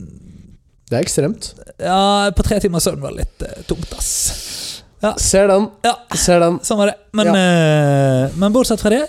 Det 0.90 0.96
er 0.98 1.02
ekstremt. 1.04 1.54
Ja, 1.78 2.30
på 2.34 2.42
tre 2.42 2.58
timer 2.58 2.80
søvn 2.82 3.00
var 3.00 3.12
litt 3.14 3.42
uh, 3.42 3.62
tungt, 3.68 3.92
ass. 3.94 4.69
Ser 5.16 5.48
den. 5.48 5.68
Ja. 5.86 5.94
Ser 6.18 6.40
den. 6.42 6.58
Sånn 6.66 6.78
var 6.80 6.90
det. 6.92 6.96
Men, 7.16 7.30
eh, 7.32 8.34
men 8.36 8.52
bortsett 8.52 8.82
fra 8.82 8.90
det, 8.92 9.06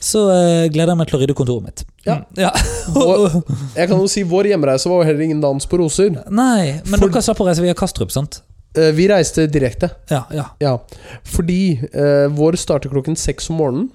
så 0.00 0.22
uh, 0.30 0.64
gleder 0.70 0.92
jeg 0.94 0.98
meg 1.00 1.08
til 1.10 1.18
å 1.18 1.20
rydde 1.24 1.34
kontoret 1.36 1.64
mitt. 1.66 1.80
Ja. 2.06 2.14
Mm, 2.20 2.26
ja. 2.38 2.50
Vår, 2.94 3.34
jeg 3.76 3.90
kan 3.90 3.98
jo 3.98 4.06
si 4.08 4.22
Vår 4.30 4.46
hjemreise 4.52 4.88
var 4.88 5.02
jo 5.02 5.08
heller 5.10 5.24
ingen 5.26 5.40
dans 5.42 5.66
på 5.68 5.80
roser. 5.82 6.14
Nei, 6.30 6.78
men 6.86 7.00
For- 7.02 7.10
dere 7.10 7.24
slapp 7.26 7.42
å 7.42 7.48
reise 7.50 7.64
via 7.64 7.74
Kastrup, 7.76 8.12
sant? 8.14 8.40
Uh, 8.78 8.92
Vi 8.96 9.08
reiste 9.10 9.48
direkte. 9.50 9.90
Ja, 10.12 10.22
ja. 10.32 10.46
Ja. 10.62 10.76
Fordi 11.26 11.60
uh, 11.92 12.28
vår 12.38 12.56
starter 12.62 12.92
klokken 12.92 13.18
seks 13.18 13.50
om 13.52 13.58
morgenen. 13.60 13.90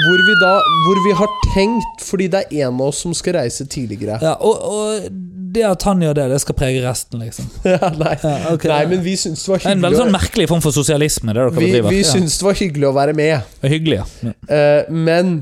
Hvor 0.00 0.20
vi 0.26 0.34
da 0.40 0.52
Hvor 0.84 1.00
vi 1.06 1.12
har 1.18 1.30
tenkt, 1.54 2.04
fordi 2.06 2.28
det 2.30 2.44
er 2.44 2.66
en 2.68 2.76
av 2.80 2.90
oss 2.92 3.00
som 3.04 3.14
skal 3.16 3.34
reise 3.40 3.66
tidligere. 3.66 4.18
ja 4.22 4.36
og, 4.38 4.62
og 4.62 5.10
det 5.52 5.62
at 5.66 5.82
han 5.88 6.00
gjør 6.04 6.14
det, 6.18 6.24
det 6.30 6.40
skal 6.42 6.54
prege 6.58 6.82
resten, 6.84 7.22
liksom. 7.24 7.46
Ja, 7.72 7.90
nei. 7.98 8.16
Ja, 8.22 8.52
okay. 8.54 8.70
nei, 8.70 8.82
men 8.92 9.00
vi 9.04 9.14
syns 9.18 9.42
det 9.46 9.50
var 9.54 9.64
er 9.66 9.72
en 9.76 9.82
veldig 9.86 9.98
sånn 10.02 10.12
merkelig 10.14 10.46
form 10.50 10.62
for 10.64 10.74
sosialisme, 10.76 11.32
det 11.34 11.40
dere 11.40 11.54
Vi, 11.56 11.64
bedriver. 11.66 11.90
vi 11.90 12.02
Ja. 12.04 12.10
syntes 12.12 12.36
det 12.38 12.46
var 12.46 12.58
hyggelig 12.60 12.86
å 12.90 12.92
være 12.96 13.14
med. 13.18 13.56
Hyggelig, 13.62 14.02
ja. 14.02 14.34
Uh, 14.50 14.92
men 14.92 15.32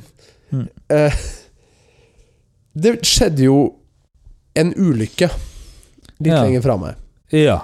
Mm. 0.48 0.62
eh, 0.88 1.12
Det 2.78 2.94
skjedde 3.04 3.42
jo 3.44 3.56
en 4.56 4.70
ulykke 4.74 5.28
litt 6.20 6.32
Ja. 6.32 6.42
lenger 6.44 6.62
framme. 6.64 6.94
Ja. 7.30 7.58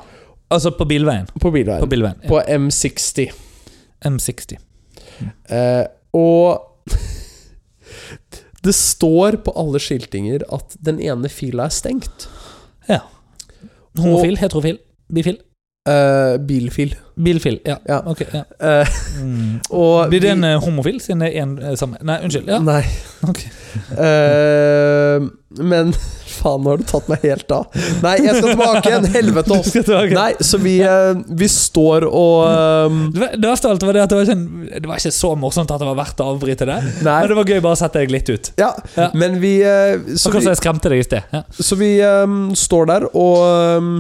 Altså 0.51 0.71
på 0.77 0.85
bilveien. 0.87 1.27
På 1.33 1.49
På 1.49 1.53
bilveien. 1.55 1.89
bilveien. 1.89 2.19
Ja. 2.23 2.29
På 2.29 2.43
M60. 2.45 3.31
M60. 4.05 4.59
Uh, 5.51 5.87
og 6.13 6.61
Det 8.65 8.73
står 8.73 9.37
på 9.45 9.53
alle 9.61 9.79
skiltinger 9.83 10.43
at 10.55 10.77
den 10.81 11.01
ene 11.05 11.29
fila 11.29 11.67
er 11.69 11.75
stengt. 11.75 12.29
Homofil, 13.99 14.37
heterofil, 14.39 14.79
bifil. 15.09 15.39
Eh, 15.85 16.39
bilfil. 16.41 16.95
Bilfil. 17.15 17.59
Ja. 17.65 17.75
Ja. 17.85 17.99
Ok, 18.07 18.23
ja. 18.33 18.45
Eh, 18.59 18.89
Mm. 19.21 19.61
og 19.71 20.09
Blir 20.09 20.21
det 20.21 20.31
en 20.31 20.45
eh, 20.45 20.57
homofil, 20.59 20.97
siden 21.01 21.21
det 21.21 21.37
er 21.37 21.43
en 21.43 21.77
samme 21.77 21.99
Nei, 22.01 22.17
unnskyld. 22.25 22.49
Ja. 22.49 22.59
Nei. 22.65 22.81
Okay. 23.25 23.49
Men 25.61 25.93
faen, 26.39 26.65
nå 26.65 26.73
har 26.73 26.81
du 26.81 26.85
tatt 26.89 27.07
meg 27.09 27.23
helt 27.25 27.53
av. 27.53 27.69
Nei, 28.03 28.15
jeg 28.25 28.35
skal 28.37 28.51
tilbake 28.55 28.83
igjen. 28.91 29.07
Helvete 29.15 29.55
også. 29.59 29.83
Nei, 30.13 30.31
så 30.45 30.61
vi, 30.61 30.75
vi 31.41 31.49
står 31.53 32.05
og 32.09 32.41
eh, 32.49 32.99
Det 33.37 33.45
verste 33.49 33.69
av 33.69 33.77
alt 33.77 33.87
var 33.89 33.97
det 33.97 34.03
at 34.07 34.13
det 34.13 34.19
var, 34.19 34.33
ikke, 34.33 34.81
det 34.81 34.89
var 34.91 35.01
ikke 35.05 35.15
så 35.21 35.35
morsomt 35.41 35.73
at 35.77 35.85
det 35.85 35.89
var 35.91 36.01
verdt 36.01 36.21
å 36.25 36.31
avbryte 36.33 36.69
det. 36.69 36.81
Nei. 37.05 37.19
Men 37.21 37.29
det 37.33 37.39
var 37.43 37.53
gøy 37.53 37.61
bare 37.65 37.77
å 37.77 37.81
sette 37.85 38.01
deg 38.05 38.13
litt 38.17 38.33
ut. 38.33 38.53
Ja, 38.61 38.73
men 39.13 39.37
vi 39.45 39.55
Så 39.61 40.33
Akkurat 40.33 40.49
som 40.49 40.53
jeg 40.55 40.63
skremte 40.65 40.93
deg 40.93 41.05
i 41.05 41.09
sted. 41.13 41.39
Så 41.61 41.77
vi 41.81 41.95
um, 42.05 42.53
står 42.57 42.89
der 42.93 43.09
og 43.13 43.37
eh, 43.45 43.93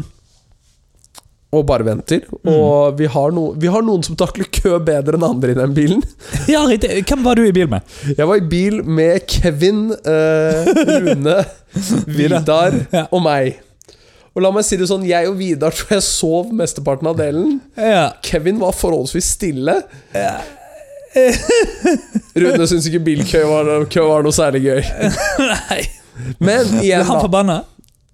og 1.60 1.66
bare 1.68 1.86
venter. 1.86 2.22
Mm. 2.42 2.50
Og 2.52 2.98
vi 2.98 3.06
har, 3.10 3.34
no, 3.36 3.48
vi 3.60 3.70
har 3.70 3.82
noen 3.86 4.02
som 4.06 4.16
takler 4.18 4.48
kø 4.54 4.76
bedre 4.84 5.18
enn 5.18 5.26
andre 5.26 5.52
i 5.54 5.58
den 5.58 5.74
bilen. 5.76 6.02
ja, 6.52 6.62
riktig. 6.68 6.90
Hvem 7.08 7.22
var 7.26 7.38
du 7.38 7.44
i 7.46 7.52
bil 7.54 7.68
med? 7.72 7.80
Jeg 8.16 8.26
var 8.30 8.40
i 8.40 8.46
bil 8.50 8.80
med 8.84 9.26
Kevin, 9.30 9.86
eh, 9.92 10.72
Rune, 10.90 11.38
Vidar 12.18 12.76
Ja. 12.94 13.06
og 13.10 13.22
meg. 13.24 13.60
Og 14.34 14.42
la 14.42 14.50
meg 14.50 14.64
si 14.66 14.74
det 14.80 14.88
sånn, 14.90 15.04
jeg 15.06 15.28
og 15.30 15.36
Vidar 15.38 15.70
tror 15.74 15.94
jeg 15.94 16.02
sov 16.06 16.48
mesteparten 16.58 17.06
av 17.06 17.14
delen. 17.20 17.60
Ja. 17.78 18.08
Kevin 18.26 18.58
var 18.62 18.74
forholdsvis 18.74 19.28
stille. 19.36 19.76
Rune 22.34 22.66
syntes 22.66 22.88
ikke 22.90 23.02
bilkø 23.06 23.44
var, 23.46 23.68
var 23.86 24.24
noe 24.26 24.34
særlig 24.34 24.64
gøy. 24.66 24.80
Nei. 25.38 25.82
Men 26.42 26.66
Ble 26.70 26.82
igjen, 26.82 27.04
han 27.06 27.16
da. 27.18 27.22
forbanna? 27.22 27.56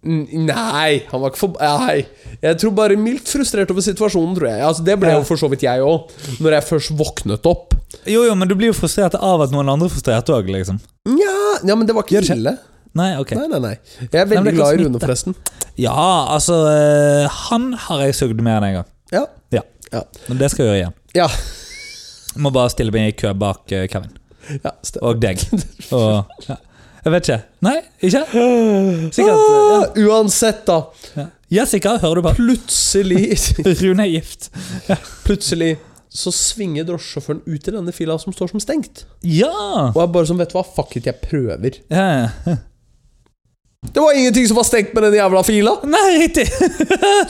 Nei, 0.01 1.03
han 1.11 1.21
var 1.21 1.29
ikke 1.29 1.41
for... 1.43 1.59
Nei. 1.61 2.07
Jeg 2.41 2.57
tror 2.63 2.73
bare 2.79 2.97
mildt 2.97 3.29
frustrert 3.29 3.73
over 3.73 3.85
situasjonen, 3.85 4.33
tror 4.39 4.49
jeg. 4.49 4.63
Altså, 4.65 4.85
det 4.87 4.97
ble 5.03 5.13
jo 5.13 5.27
for 5.29 5.41
så 5.41 5.51
vidt 5.53 5.67
jeg 5.67 5.85
òg, 5.85 6.15
når 6.41 6.57
jeg 6.57 6.69
først 6.71 6.95
våknet 6.97 7.49
opp. 7.51 7.77
Jo, 8.09 8.23
jo, 8.25 8.35
men 8.39 8.49
du 8.49 8.57
blir 8.57 8.73
jo 8.73 8.79
frustrert 8.79 9.19
av 9.19 9.45
at 9.45 9.53
noen 9.53 9.69
andre 9.69 9.91
er 9.91 9.93
frustrert 9.93 10.33
òg, 10.33 10.49
liksom. 10.55 10.81
Nja, 11.11 11.37
ja, 11.69 11.77
men 11.77 11.85
det 11.89 11.97
var 11.97 12.07
ikke 12.07 12.23
kjelle 12.25 12.39
ille. 12.41 12.57
Nei, 12.97 13.11
ok. 13.21 13.35
Nei, 13.39 13.49
nei, 13.53 13.61
nei. 13.63 13.75
Jeg 14.07 14.23
er 14.23 14.31
veldig 14.31 14.49
nei, 14.49 14.55
glad 14.57 14.79
i. 14.79 14.87
Rune, 14.87 15.03
forresten. 15.03 15.37
Ja, 15.79 15.93
altså 16.35 16.57
eh, 16.73 17.43
Han 17.47 17.71
har 17.87 18.03
jeg 18.03 18.17
sugd 18.19 18.41
mer 18.43 18.59
enn 18.59 18.71
en 18.71 18.79
gang. 18.81 18.89
Ja. 19.15 19.27
Ja. 19.55 19.63
Ja. 19.93 20.03
Men 20.31 20.41
det 20.41 20.51
skal 20.51 20.65
jeg 20.65 20.73
gjøre 20.73 20.81
igjen. 20.81 20.97
Ja. 21.19 21.29
Må 22.41 22.51
bare 22.55 22.73
stille 22.73 22.95
meg 22.95 23.13
i 23.13 23.15
kø 23.21 23.31
bak 23.39 23.71
eh, 23.75 23.87
Kevin. 23.91 24.17
ja 24.65 24.75
stemmer. 24.83 25.07
Og 25.13 25.23
deg. 25.23 25.45
Og 25.97 26.49
ja. 26.49 26.59
Jeg 27.05 27.13
vet 27.15 27.29
ikke. 27.29 27.39
Nei, 27.65 27.77
ikke? 28.05 28.23
Sikkert. 29.17 29.37
eh, 29.37 29.77
Ah, 29.81 29.87
uansett, 30.07 30.65
da. 30.69 30.81
Ja. 31.17 31.27
Jessica, 31.51 31.97
hører 32.03 32.21
du 32.21 32.27
på? 32.29 32.35
Plutselig 32.39 33.23
Rune 33.83 34.05
er 34.07 34.13
gift. 34.19 34.51
Plutselig 35.27 35.77
så 36.11 36.33
svinger 36.35 36.83
drosjesjåføren 36.89 37.41
ut 37.47 37.69
i 37.71 37.73
denne 37.75 37.93
fila 37.95 38.17
som 38.19 38.35
står 38.35 38.51
som 38.53 38.63
stengt. 38.63 39.05
Ja! 39.23 39.51
Og 39.93 39.99
jeg 40.03 40.11
bare 40.15 40.27
sånn, 40.27 40.41
vet 40.43 40.51
du 40.51 40.57
hva, 40.59 40.65
fuck 40.67 40.97
it, 40.99 41.07
jeg 41.07 41.21
prøver. 41.23 41.81
ja. 41.95 42.09
ja. 42.47 42.57
Det 43.81 43.97
var 43.97 44.13
ingenting 44.13 44.45
som 44.45 44.59
var 44.59 44.67
stengt 44.69 44.91
med 44.93 45.07
den 45.07 45.15
jævla 45.17 45.41
fila! 45.47 45.71
Nei, 45.89 46.09
riktig! 46.21 46.45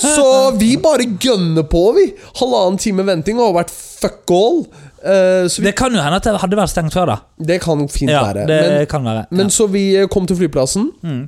Så 0.02 0.24
vi 0.58 0.72
bare 0.82 1.06
gønner 1.22 1.62
på, 1.70 1.82
vi. 1.94 2.08
Halvannen 2.40 2.80
time 2.82 3.04
venting 3.06 3.38
og 3.38 3.52
har 3.52 3.60
vært 3.60 3.70
fuck 3.70 4.32
all. 4.34 4.64
Eh, 5.00 5.46
så 5.48 5.62
vi, 5.62 5.66
Det 5.70 5.74
kan 5.78 5.92
jo 5.94 6.00
hende 6.02 6.16
at 6.20 6.26
det 6.28 6.34
hadde 6.42 6.56
vært 6.58 6.72
stengt 6.74 6.92
før, 6.96 7.06
da. 7.14 7.18
det 7.40 7.60
kan 7.64 7.86
fint 7.88 8.10
Ja, 8.12 8.22
være. 8.28 8.46
det 8.46 8.58
Men, 8.68 8.86
kan 8.86 9.04
være. 9.04 9.26
men 9.30 9.48
så 9.50 9.66
vi 9.72 9.84
kom 10.12 10.26
til 10.28 10.36
flyplassen, 10.36 10.90
mm. 11.02 11.22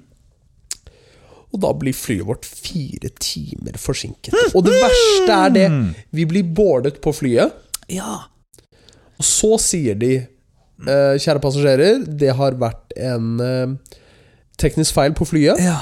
og 1.52 1.60
da 1.60 1.70
blir 1.76 1.92
flyet 1.96 2.26
vårt 2.28 2.44
fire 2.48 3.10
timer 3.20 3.76
forsinket. 3.80 4.36
Og 4.56 4.64
det 4.64 4.72
verste 4.80 5.38
er 5.38 5.50
det, 5.56 5.66
vi 6.16 6.24
blir 6.28 6.44
boardet 6.56 7.00
på 7.04 7.12
flyet. 7.16 7.52
ja. 7.92 8.18
Og 9.22 9.26
så 9.28 9.52
sier 9.62 9.94
de 9.94 10.08
eh, 10.18 11.12
Kjære 11.22 11.38
passasjerer, 11.44 12.00
det 12.18 12.32
har 12.34 12.56
vært 12.58 12.90
en 12.98 13.36
eh, 13.44 13.74
teknisk 14.58 14.96
feil 14.96 15.12
på 15.14 15.26
flyet 15.28 15.60
ja. 15.62 15.76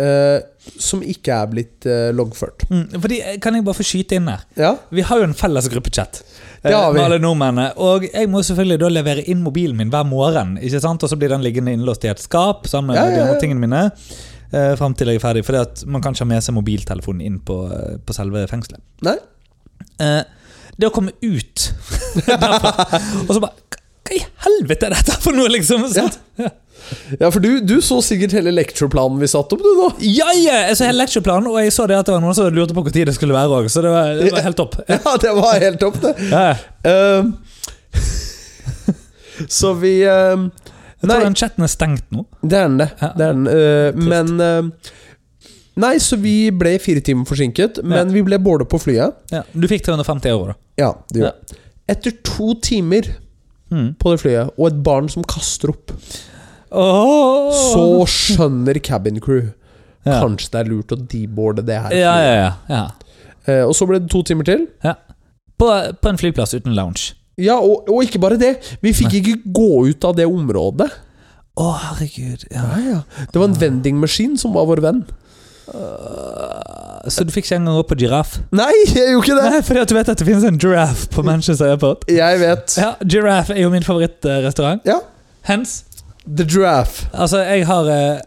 eh, 0.00 0.38
som 0.80 1.02
ikke 1.04 1.34
er 1.42 1.50
blitt 1.52 1.84
eh, 1.90 2.08
loggført. 2.16 2.64
Mm. 2.70 2.86
Fordi, 3.02 3.18
kan 3.44 3.58
jeg 3.58 3.66
bare 3.66 3.76
få 3.76 3.84
skyte 3.84 4.16
inn 4.16 4.30
her? 4.32 4.46
Ja, 4.56 4.70
Vi 4.88 5.04
har 5.04 5.20
jo 5.20 5.26
en 5.28 5.36
felles 5.36 5.68
gruppechat. 5.68 6.22
Eh, 6.70 6.86
vi. 6.92 6.98
Med 6.98 7.04
alle 7.04 7.18
nordmennene 7.22 7.66
Og 7.82 8.06
jeg 8.08 8.30
må 8.30 8.42
selvfølgelig 8.46 8.78
da 8.82 8.88
levere 8.92 9.24
inn 9.30 9.42
mobilen 9.44 9.78
min 9.78 9.92
hver 9.92 10.06
morgen. 10.08 10.56
Ikke 10.58 10.80
sant? 10.82 11.04
Og 11.04 11.12
så 11.12 11.18
blir 11.20 11.32
den 11.32 11.44
liggende 11.44 11.74
innlåst 11.76 12.06
i 12.06 12.12
et 12.12 12.22
skap 12.22 12.66
sammen 12.70 12.92
med 12.92 13.00
Ja, 13.00 13.06
ja, 13.08 13.14
de 13.16 13.22
andre 13.26 13.40
tingene 13.42 13.62
mine. 13.62 13.84
Uh, 14.52 14.74
Fram 14.78 14.94
til 14.94 15.10
jeg 15.10 15.20
er 15.20 15.24
ferdig. 15.24 15.44
For 15.46 15.86
man 15.90 16.04
kan 16.04 16.16
ikke 16.16 16.26
ha 16.26 16.32
med 16.34 16.44
seg 16.46 16.56
mobiltelefonen 16.56 17.24
inn 17.26 17.40
på, 17.44 17.60
eh, 17.72 17.96
på 18.02 18.16
selve 18.16 18.46
fengselet. 18.50 18.82
nei 19.06 19.18
Uh, 20.00 20.20
det 20.76 20.88
å 20.88 20.92
komme 20.92 21.12
ut 21.24 21.62
derfra 22.28 22.70
Og 23.24 23.30
så 23.32 23.40
bare 23.40 23.54
Hva 23.72 23.76
hva 24.06 24.14
i 24.16 24.20
helvete 24.44 24.86
er 24.86 24.94
dette 24.94 25.16
for 25.22 25.36
noe, 25.36 25.50
liksom? 25.50 25.86
sånn. 25.90 26.12
Ja. 26.38 26.50
Ja, 27.20 27.30
for 27.34 27.42
du, 27.42 27.48
du 27.64 27.76
så 27.84 27.98
sikkert 28.04 28.34
hele 28.36 28.52
lectureplanen 28.54 29.18
vi 29.22 29.28
satte 29.30 29.56
opp, 29.56 29.62
du 29.64 29.70
nå. 29.78 29.88
Ja, 30.06 30.28
ja! 30.38 30.58
Jeg 30.68 30.76
så 30.78 30.86
hele 30.88 31.02
lectureplanen, 31.02 31.48
og 31.50 31.58
jeg 31.62 31.72
så 31.74 31.86
det 31.90 31.98
at 31.98 32.06
det 32.08 32.14
var 32.16 32.22
noen 32.24 32.36
som 32.38 32.48
lurte 32.54 32.76
på 32.76 32.84
hvor 32.86 32.94
tid 32.94 33.08
det 33.10 33.16
skulle 33.16 33.36
være 33.36 33.60
òg. 33.60 33.70
Så 33.72 33.82
det 33.84 33.92
var, 33.94 34.12
det 34.20 34.30
var 34.34 34.46
helt 34.46 34.60
topp. 34.60 34.78
Ja, 34.92 35.16
det 35.22 35.32
var 35.38 35.58
helt 35.62 35.80
topp, 35.82 35.98
det. 36.04 36.14
Ja. 36.30 36.46
Eh, 36.86 37.22
så 39.58 39.72
vi 39.80 39.98
eh, 40.06 40.46
jeg 40.96 41.10
Nei. 41.10 41.16
tror 41.18 41.26
den 41.26 41.36
chatten 41.36 41.66
er 41.66 41.70
stengt 41.70 42.06
nå. 42.14 42.24
Det 42.40 42.56
er 42.56 42.70
den, 42.70 42.78
det. 42.80 42.88
Ja. 43.02 43.10
det, 43.16 43.26
er 43.26 43.34
den. 43.36 43.44
Uh, 43.50 44.08
men 44.08 44.32
eh, 44.40 44.94
Nei, 45.76 45.92
så 46.00 46.16
vi 46.16 46.38
ble 46.56 46.78
fire 46.80 47.02
timer 47.04 47.28
forsinket, 47.28 47.82
men 47.84 48.08
vi 48.14 48.22
ble 48.24 48.38
bålet 48.40 48.68
på 48.72 48.80
flyet. 48.80 49.18
Ja, 49.28 49.42
du 49.52 49.66
fikk 49.68 49.84
350 49.84 50.30
euro, 50.32 50.54
da. 50.54 50.56
Ja, 50.80 50.88
det 51.12 51.20
gjorde 51.20 51.34
jeg. 51.34 51.62
Etter 51.92 52.16
to 52.26 52.54
timer 52.64 53.12
Mm. 53.66 53.96
på 53.98 54.12
det 54.12 54.20
flyet, 54.22 54.50
og 54.54 54.68
et 54.68 54.76
barn 54.86 55.08
som 55.10 55.24
kaster 55.26 55.72
opp, 55.72 55.90
Åh. 56.70 57.52
så 57.54 57.84
skjønner 58.10 58.78
cabin 58.82 59.20
crew 59.22 59.44
ja. 60.06 60.20
kanskje 60.20 60.52
det 60.52 60.62
er 60.62 60.70
lurt 60.70 60.94
å 60.94 60.98
deboarde 60.98 61.64
det 61.66 61.78
her. 61.84 61.94
Ja, 61.96 62.14
ja, 62.22 62.48
ja. 62.70 62.84
Eh, 63.46 63.62
og 63.66 63.74
så 63.78 63.86
ble 63.88 64.00
det 64.02 64.10
to 64.12 64.22
timer 64.26 64.46
til. 64.48 64.66
På, 65.56 65.70
på 66.02 66.10
en 66.10 66.18
flyplass 66.20 66.54
uten 66.56 66.74
lounge. 66.76 67.14
Ja, 67.40 67.58
og, 67.60 67.88
og 67.92 68.06
ikke 68.06 68.20
bare 68.22 68.38
det. 68.40 68.56
Vi 68.80 68.94
fikk 68.96 69.18
ikke 69.20 69.36
gå 69.54 69.70
ut 69.90 70.06
av 70.08 70.16
det 70.16 70.26
området. 70.28 70.88
Å, 71.56 71.70
herregud. 71.80 72.46
Ja. 72.52 72.64
Ja, 72.64 72.80
ja. 72.84 73.26
Det 73.32 73.40
var 73.40 73.48
en 73.48 73.58
vendingmaskin 73.60 74.36
som 74.40 74.52
var 74.56 74.68
vår 74.68 74.82
venn. 74.84 75.04
Øh, 75.72 77.08
så 77.10 77.24
du 77.24 77.32
fikk 77.34 77.48
ikke 77.48 77.58
engang 77.60 77.80
opp 77.80 77.88
på 77.90 77.98
giraff? 78.00 78.36
Nei, 78.54 78.70
jeg 78.92 79.14
gjorde 79.14 79.24
ikke 79.24 79.38
det! 79.38 79.46
Nei, 79.54 79.62
fordi 79.64 79.82
at 79.82 79.90
du 79.90 79.96
vet 79.96 80.12
at 80.12 80.20
det 80.20 80.28
finnes 80.28 80.46
en 80.46 80.60
giraffe 80.60 81.08
på 81.12 81.24
Manchester 81.26 81.72
Airport? 81.72 82.04
Jeg 82.12 82.40
vet. 82.42 82.76
Ja, 82.80 82.92
Giraffe 83.02 83.56
er 83.56 83.64
jo 83.64 83.72
min 83.72 83.86
favorittrestaurant. 83.86 84.84
Ja. 84.88 85.00
Hens. 85.48 85.85
The 86.26 86.44
Giraffe. 86.48 87.06
Altså, 87.14 87.38
jeg 87.46 87.66
har 87.68 87.86
eh, 87.92 88.20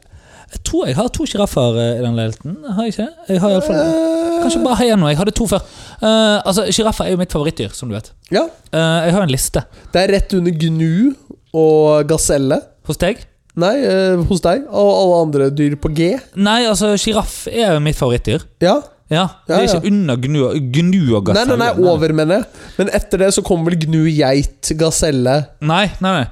Jeg 0.54 0.62
tror 0.66 0.88
jeg 0.88 0.96
har 0.98 1.10
to 1.14 1.26
sjiraffer 1.30 1.76
eh, 1.78 2.00
i 2.00 2.04
den 2.06 2.16
leiligheten. 2.18 2.56
Har 2.76 2.86
jeg 2.88 2.94
ikke? 2.96 3.08
Jeg 3.30 3.42
har 3.44 3.50
i 3.50 3.58
alle 3.60 3.66
fall 3.68 3.82
Eh, 3.84 4.40
Kanskje 4.40 4.62
bare 4.64 4.78
har 4.80 4.94
nå 4.96 5.02
noe. 5.04 5.10
Jeg 5.12 5.20
hadde 5.20 5.34
to 5.36 5.46
før. 5.52 5.66
Uh, 6.00 6.40
altså, 6.48 6.64
Sjiraffer 6.72 7.10
er 7.10 7.12
jo 7.12 7.18
mitt 7.20 7.34
favorittdyr, 7.36 7.74
som 7.76 7.90
du 7.92 7.96
vet. 7.98 8.08
Ja. 8.32 8.46
Uh, 8.72 9.02
jeg 9.04 9.12
har 9.18 9.26
en 9.26 9.34
liste 9.34 9.66
Det 9.92 10.00
er 10.00 10.14
rett 10.16 10.32
under 10.38 10.54
gnu 10.56 11.12
og 11.60 12.08
gaselle. 12.08 12.62
hos 12.88 12.98
deg. 13.02 13.20
Nei, 13.60 13.74
uh, 13.84 14.22
hos 14.30 14.40
deg. 14.46 14.64
Og 14.72 14.92
alle 15.02 15.18
andre 15.26 15.50
dyr 15.52 15.76
på 15.76 15.92
G. 15.98 16.08
Nei, 16.40 16.62
altså, 16.72 16.94
sjiraff 16.96 17.42
er 17.52 17.74
jo 17.76 17.84
mitt 17.84 18.00
favorittdyr. 18.00 18.48
Ja. 18.64 18.78
Ja, 19.12 19.26
Det 19.48 19.56
er 19.58 19.64
Ja, 19.66 19.66
ja. 19.66 19.80
ikke 19.82 19.90
under 19.92 20.16
gnu, 20.22 20.40
gnu 20.72 21.16
og 21.18 21.28
Nei, 21.28 21.34
gaselle. 21.34 21.58
nei, 21.58 21.68
nei, 21.76 21.90
over, 21.92 22.14
mener 22.14 22.36
jeg. 22.40 22.46
Men 22.78 22.92
etter 22.94 23.18
det 23.26 23.32
så 23.36 23.42
kommer 23.44 23.72
vel 23.74 23.80
gnu, 23.82 24.04
geit, 24.14 24.70
gaselle 24.78 25.48
Nei, 25.66 25.88
nei, 26.00 26.12
nei. 26.22 26.28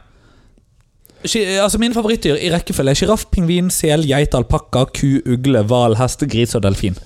Altså 1.26 1.80
Mine 1.82 1.96
favorittdyr 1.98 2.38
i 2.40 2.52
rekkefølge 2.54 2.94
er 2.94 3.00
sjiraff, 3.00 3.28
pingvin, 3.34 3.72
sel, 3.74 4.06
geit, 4.08 4.36
alpakka, 4.38 4.86
ku, 4.96 5.18
ugle, 5.26 5.64
hval, 5.68 5.98
hest, 6.00 6.24
gris 6.30 6.56
og 6.58 6.66
delfin. 6.68 6.98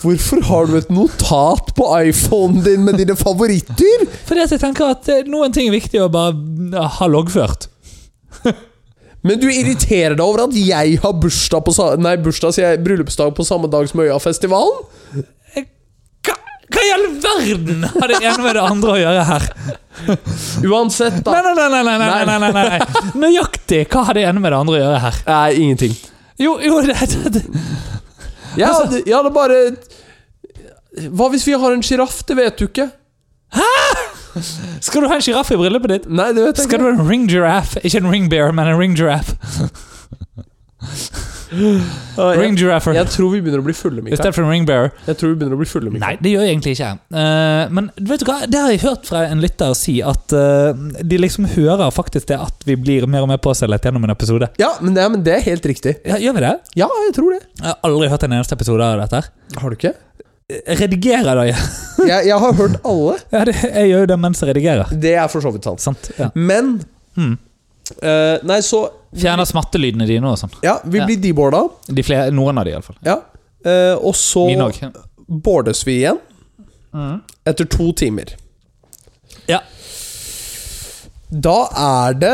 Hvorfor 0.00 0.40
har 0.48 0.66
du 0.66 0.78
et 0.78 0.90
notat 0.92 1.74
på 1.76 1.86
iPhonen 2.08 2.64
din 2.64 2.86
med 2.86 2.96
dine 3.00 3.16
favorittdyr? 3.20 4.06
Fordi 4.28 4.46
at 4.46 4.54
jeg 4.54 4.62
tenker 4.62 4.94
at 4.94 5.10
eh, 5.12 5.26
noen 5.28 5.52
ting 5.52 5.68
er 5.68 5.76
viktig 5.76 6.00
å 6.00 6.08
bare 6.12 6.86
ha 6.96 7.08
loggført. 7.10 7.68
Men 9.26 9.36
du 9.36 9.50
irriterer 9.52 10.14
deg 10.16 10.24
over 10.24 10.46
at 10.46 10.56
jeg 10.56 10.96
har 11.02 11.18
bursdag 11.20 11.66
på 11.66 11.74
Nei, 12.00 12.14
bursdag, 12.24 12.54
sier 12.56 12.72
jeg. 12.72 12.80
Bryllupsdag 12.86 13.34
på 13.36 13.44
samme 13.44 13.68
dag 13.72 13.84
som 13.90 14.00
Øyafestivalen? 14.00 15.26
Hva, 16.70 16.82
i 16.86 16.90
all 16.94 17.06
verden 17.22 17.84
har 17.90 18.08
det 18.12 18.18
ene 18.22 18.42
med 18.44 18.54
det 18.56 18.62
andre 18.62 18.92
å 18.94 18.98
gjøre 19.00 19.24
her? 19.30 19.46
Uansett, 20.70 21.18
da. 21.26 21.32
nei, 21.34 21.54
nei, 21.56 21.68
nei, 21.72 21.82
nei, 21.84 21.96
nei, 21.98 22.24
nei, 22.26 22.52
nei, 22.54 22.64
nei. 22.70 23.04
Nøyaktig 23.24 23.82
hva 23.92 24.04
har 24.08 24.16
det 24.16 24.24
ene 24.28 24.40
med 24.42 24.52
det 24.54 24.60
andre 24.62 24.78
å 24.78 24.82
gjøre 24.84 25.00
her? 25.06 25.18
Nei, 25.26 25.48
ingenting. 25.64 25.96
Jo, 26.40 26.54
jo, 26.64 26.78
det, 26.86 26.96
det, 27.12 27.32
det. 27.36 27.42
Jeg 28.56 28.70
hadde, 28.70 29.02
jeg 29.06 29.14
hadde 29.14 29.30
bare 29.34 29.58
Hva 31.14 31.28
hvis 31.30 31.44
vi 31.46 31.52
har 31.60 31.74
en 31.74 31.84
sjiraff? 31.86 32.22
Det 32.26 32.34
vet 32.38 32.56
du 32.58 32.64
ikke. 32.66 32.88
Hæ? 33.54 33.68
Skal 34.80 35.02
du 35.04 35.08
ha 35.10 35.18
en 35.18 35.22
sjiraff 35.26 35.50
i 35.52 35.58
bryllupet 35.58 35.92
ditt? 35.92 36.08
Nei, 36.10 36.30
det 36.36 36.46
vet 36.46 36.58
jeg 36.62 36.66
Skal 36.68 36.78
ikke. 36.80 36.86
du 36.86 36.88
ha 36.88 37.04
en 37.04 37.10
ring 37.10 37.28
giraffe? 37.30 37.82
Ikke 37.86 38.00
en 38.02 38.10
ring 38.14 38.30
bear, 38.32 38.54
men 38.56 38.70
en 38.72 38.78
ring 38.80 38.96
giraffe. 38.98 39.36
Ring 41.50 42.56
giraffer. 42.58 42.94
Jeg 42.94 43.08
tror 43.10 43.32
vi 43.34 43.40
begynner 43.42 43.62
å 43.62 43.66
bli 43.66 43.74
fulle, 43.74 44.02
Mikael. 44.04 44.18
stedet 44.20 44.34
for 44.36 44.44
en 44.46 44.52
ring 44.52 44.66
bearer. 44.68 44.92
Jeg 45.08 45.18
tror 45.20 45.32
vi 45.32 45.38
begynner 45.40 45.56
å 45.56 45.60
bli 45.60 45.68
fulle, 45.70 45.90
Mikael. 45.92 46.04
Nei, 46.04 46.18
det 46.22 46.32
gjør 46.34 46.44
jeg 46.46 46.54
egentlig 46.54 46.74
ikke. 46.76 46.90
Uh, 47.14 47.72
men 47.78 47.88
vet 48.10 48.22
du 48.22 48.26
hva, 48.28 48.36
det 48.50 48.60
har 48.62 48.74
jeg 48.74 48.82
hørt 48.84 49.08
fra 49.10 49.22
en 49.30 49.42
lytter 49.42 49.74
si, 49.78 49.96
at 50.06 50.34
uh, 50.36 50.70
de 51.02 51.18
liksom 51.20 51.48
hører 51.56 51.90
faktisk 51.94 52.28
det 52.30 52.38
at 52.40 52.66
vi 52.68 52.76
blir 52.80 53.06
mer 53.10 53.26
og 53.26 53.32
mer 53.32 53.40
påseilet 53.42 53.88
gjennom 53.88 54.06
en 54.06 54.14
episode. 54.14 54.50
Ja, 54.62 54.72
men 54.84 54.94
det, 54.98 55.08
men 55.16 55.24
det 55.26 55.34
er 55.38 55.44
helt 55.48 55.66
riktig. 55.72 55.96
Ja, 56.06 56.20
gjør 56.22 56.38
vi 56.38 56.44
det? 56.46 56.54
Ja, 56.78 56.88
jeg 57.08 57.16
tror 57.18 57.34
det. 57.34 57.42
Jeg 57.58 57.66
har 57.72 57.82
aldri 57.90 58.12
hørt 58.14 58.28
en 58.28 58.36
eneste 58.38 58.58
episode 58.58 58.86
av 58.86 59.02
dette. 59.02 59.24
Har 59.60 59.74
du 59.74 59.78
ikke? 59.80 59.94
Redigerer 60.80 61.36
da, 61.38 61.44
ja. 61.46 61.58
Jeg, 62.10 62.24
jeg 62.30 62.38
har 62.42 62.54
hørt 62.58 62.78
alle. 62.88 63.18
ja 63.34 63.42
det, 63.46 63.52
jeg 63.60 63.90
gjør 63.90 64.00
jo 64.02 64.06
det 64.08 64.16
mens 64.22 64.40
jeg 64.40 64.48
redigerer. 64.54 64.88
Det 65.02 65.10
er 65.20 65.26
for 65.30 65.44
så 65.44 65.50
vidt 65.54 65.66
sant. 65.68 65.82
Sant? 65.84 66.10
Ja. 66.18 66.30
Men 66.34 66.78
Mm. 67.18 67.32
uh, 68.06 68.38
Nei, 68.46 68.60
så 68.62 68.78
Fjerner 69.16 69.44
smattelydene 69.48 70.06
dine 70.06 70.30
og 70.30 70.38
sånn. 70.38 70.52
Ja, 70.62 70.78
vi 70.84 70.98
Ja. 71.00 71.06
blir 71.06 71.16
deboarda. 71.20 71.64
De 71.88 72.02
flere, 72.06 72.30
noen 72.30 72.58
av 72.58 72.64
de, 72.64 72.70
iallfall. 72.76 72.96
Ja. 73.04 73.16
Eh, 73.64 73.94
og 73.98 74.14
så 74.14 74.46
boardes 75.28 75.84
vi 75.86 75.98
igjen 76.04 76.18
etter 77.46 77.64
to 77.70 77.92
timer. 77.92 78.34
Ja. 79.48 79.60
Da 81.30 81.58
er 81.78 82.14
det 82.18 82.32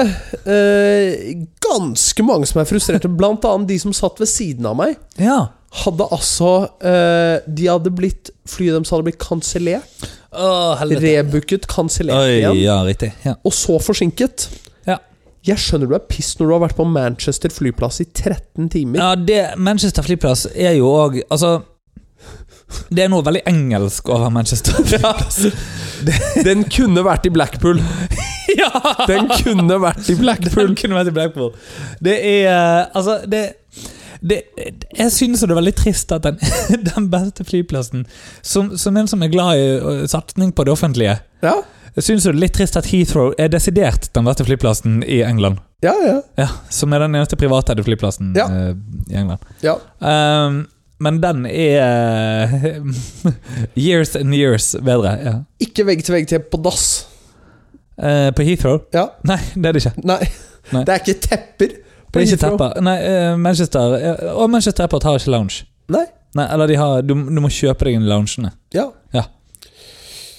eh, 0.48 1.34
ganske 1.60 2.24
mange 2.24 2.46
som 2.48 2.62
er 2.62 2.68
frustrerte, 2.68 3.08
blant 3.12 3.44
annet 3.44 3.68
de 3.68 3.76
som 3.82 3.92
satt 3.92 4.20
ved 4.22 4.28
siden 4.30 4.66
av 4.66 4.76
meg. 4.76 4.96
ja. 5.20 5.46
Hadde 5.76 6.06
altså 6.08 6.70
eh, 6.80 7.42
De 7.52 7.66
hadde 7.68 7.90
blitt 7.92 8.30
Flyet 8.48 8.72
deres 8.72 8.88
hadde 8.94 9.04
blitt 9.04 9.18
kansellert. 9.20 10.06
Rebooket, 10.32 11.66
kansellert 11.68 12.30
igjen. 12.30 12.56
ja, 12.62 12.78
riktig. 12.86 13.10
Ja. 13.26 13.34
Og 13.44 13.52
så 13.52 13.76
forsinket. 13.82 14.46
Jeg 15.46 15.62
skjønner 15.62 15.90
du 15.90 15.94
er 15.94 16.06
piss 16.10 16.32
når 16.40 16.48
du 16.48 16.52
har 16.56 16.62
vært 16.64 16.78
på 16.78 16.86
Manchester 16.90 17.52
flyplass 17.54 18.00
i 18.02 18.08
13 18.08 18.70
timer. 18.72 18.98
Ja, 18.98 19.14
det, 19.14 19.40
Manchester 19.62 20.02
flyplass 20.06 20.46
er 20.52 20.74
jo 20.78 20.88
òg 20.90 21.20
Altså 21.22 21.60
Det 22.90 23.04
er 23.04 23.12
noe 23.12 23.22
veldig 23.26 23.44
engelsk 23.46 24.10
over 24.10 24.32
Manchester 24.34 24.74
flyplass. 24.88 25.44
Den 26.46 26.64
kunne 26.72 27.04
vært 27.06 27.28
i 27.28 27.32
Blackpool. 27.34 27.78
ja! 28.60 28.72
Den 29.06 29.30
kunne 29.30 29.78
vært 29.82 30.10
i 30.10 30.16
Blackpool. 30.18 30.72
Den 30.72 30.80
kunne 30.80 30.98
vært 30.98 31.12
i 31.12 31.14
Blackpool. 31.20 31.54
Det 32.02 32.16
er 32.16 32.50
eh, 32.50 32.82
Altså, 32.98 33.20
det, 33.30 33.44
det 34.18 34.42
Jeg 34.98 35.12
synes 35.14 35.46
det 35.46 35.54
er 35.54 35.60
veldig 35.60 35.76
trist 35.78 36.12
at 36.16 36.26
den, 36.26 36.42
den 36.90 37.08
beste 37.12 37.46
flyplassen, 37.46 38.02
som, 38.42 38.74
som 38.74 38.98
en 38.98 39.14
som 39.14 39.22
er 39.22 39.30
glad 39.30 39.62
i 39.62 39.72
uh, 39.78 40.04
satsing 40.10 40.50
på 40.56 40.66
det 40.66 40.74
offentlige 40.74 41.20
Ja, 41.46 41.60
Jeg 41.96 42.04
synes 42.04 42.24
det 42.26 42.30
er 42.34 42.38
litt 42.42 42.52
trist 42.56 42.76
at 42.76 42.86
Heathrow 42.90 43.30
er 43.40 43.48
desidert 43.48 44.10
den 44.14 44.24
beste 44.28 44.44
flyplassen 44.44 44.98
i 45.08 45.22
England. 45.24 45.58
ja, 45.82 45.94
ja. 46.04 46.20
Ja, 46.38 46.48
Som 46.70 46.92
er 46.92 46.98
den 47.06 47.14
eneste 47.14 47.36
privateide 47.36 47.84
flyplassen 47.84 48.34
Ja. 48.36 48.46
eh, 48.46 48.74
i 49.10 49.14
England. 49.16 49.40
ja. 49.62 49.76
Um, 50.00 50.66
men 50.98 51.18
den 51.20 51.44
er 51.46 52.48
years 53.76 54.14
and 54.16 54.34
years 54.34 54.74
bedre. 54.80 55.10
Ja. 55.24 55.34
Ikke 55.60 55.84
vegg 55.86 56.04
til 56.04 56.14
vegg 56.14 56.28
til 56.28 56.38
på 56.40 56.56
dass. 56.64 57.06
Uh, 57.96 58.30
på 58.36 58.42
Heathrow? 58.44 58.78
Ja, 58.94 59.06
Nei, 59.24 59.36
det 59.54 59.66
er 59.66 59.72
det 59.76 59.84
ikke. 59.84 60.04
nei. 60.04 60.18
Nei. 60.72 60.82
Det 60.84 60.94
er 60.94 61.00
ikke 61.04 61.20
tepper 61.20 61.74
på 62.12 62.20
ikke 62.20 62.30
Heathrow. 62.36 62.56
tepper. 62.58 62.80
Nei, 62.84 62.96
eh, 63.04 63.36
Manchester 63.40 63.94
eh, 63.96 64.24
Og 64.36 64.50
Manchester 64.50 64.84
Airport 64.84 65.02
har 65.08 65.16
ikke 65.20 65.30
lounge. 65.32 65.64
Nei. 65.92 66.04
Nei, 66.36 66.46
eller 66.52 66.66
de 66.68 66.76
har, 66.76 67.02
du, 67.06 67.14
du 67.14 67.40
må 67.40 67.48
kjøpe 67.52 67.84
deg 67.88 67.94
en 67.96 68.08
lounge 68.08 68.34
loungene. 68.36 68.52
Ja. 68.74 68.88
Ja. 69.14 69.22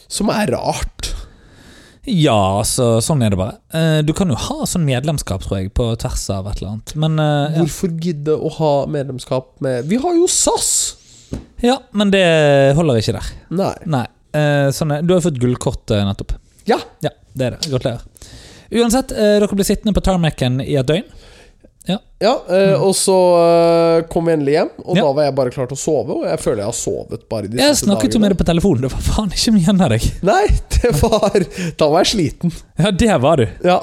Som 0.09 0.29
er 0.33 0.51
rart. 0.53 1.13
Ja, 2.07 2.37
altså, 2.61 3.01
sånn 3.03 3.21
er 3.25 3.33
det 3.33 3.37
bare. 3.39 3.57
Eh, 3.75 3.97
du 4.07 4.13
kan 4.15 4.29
jo 4.31 4.37
ha 4.39 4.65
sånn 4.69 4.85
medlemskap, 4.87 5.43
tror 5.43 5.59
jeg, 5.59 5.73
på 5.75 5.89
tvers 5.99 6.23
av 6.31 6.47
et 6.47 6.61
eller 6.61 6.69
annet. 6.77 6.93
Men 6.95 7.19
eh, 7.19 7.57
ja. 7.57 7.63
Hvorfor 7.65 7.91
gidde 8.03 8.35
å 8.37 8.51
ha 8.61 8.71
medlemskap 8.91 9.49
med 9.65 9.89
Vi 9.91 9.99
har 10.03 10.15
jo 10.15 10.29
SAS! 10.31 10.69
ja, 11.59 11.75
men 11.91 12.11
det 12.13 12.23
holder 12.77 13.01
ikke 13.01 13.17
der. 13.17 13.31
Nei. 13.59 13.73
Nei. 13.91 14.05
eh, 14.37 14.67
sånn 14.75 14.93
er, 14.95 15.01
du 15.03 15.11
har 15.11 15.19
jo 15.19 15.27
fått 15.27 15.39
gullkort 15.41 15.91
eh, 15.91 16.05
nettopp. 16.07 16.35
Ja. 16.69 16.77
Ja, 17.03 17.11
det 17.35 17.49
er 17.49 17.57
det. 17.57 17.71
Gratulerer. 17.73 18.05
Uansett, 18.77 19.11
eh, 19.15 19.35
dere 19.41 19.51
blir 19.55 19.67
sittende 19.67 19.95
på 19.95 20.03
tarmacen 20.05 20.61
i 20.63 20.75
et 20.79 20.87
døgn. 20.87 21.03
Ja, 21.87 22.31
eh, 22.49 22.73
og 22.81 22.95
så 22.97 23.15
øh, 23.37 24.03
kom 24.09 24.25
vi 24.27 24.33
endelig 24.33 24.55
hjem, 24.55 24.71
og 24.83 24.95
Ja. 24.97 25.03
da 25.05 25.11
var 25.13 25.27
jeg 25.27 25.35
bare 25.37 25.51
klar 25.53 25.67
til 25.69 25.77
å 25.77 25.79
sove. 25.79 26.15
Og 26.17 26.23
jeg 26.27 26.39
føler 26.41 26.63
jeg 26.63 26.69
har 26.71 26.77
sovet 26.79 27.27
bare 27.29 27.47
de 27.51 27.59
Jeg 27.61 27.75
snakket 27.77 28.17
jo 28.17 28.19
med 28.23 28.33
deg 28.33 28.39
på 28.39 28.47
telefonen, 28.49 28.81
det 28.87 28.91
var 28.95 29.03
faen 29.05 29.29
ikke 29.35 29.53
mye 29.53 29.61
igjen 29.63 29.83
av 29.85 29.93
deg. 29.93 30.07
Nei, 30.25 30.45
det 30.77 30.91
var 31.01 31.45
Da 31.77 31.89
var 31.93 32.03
jeg 32.03 32.11
sliten. 32.15 32.53
Ja, 32.81 32.91
det 32.91 33.19
var 33.21 33.37
du. 33.37 33.45
Ja. 33.63 33.77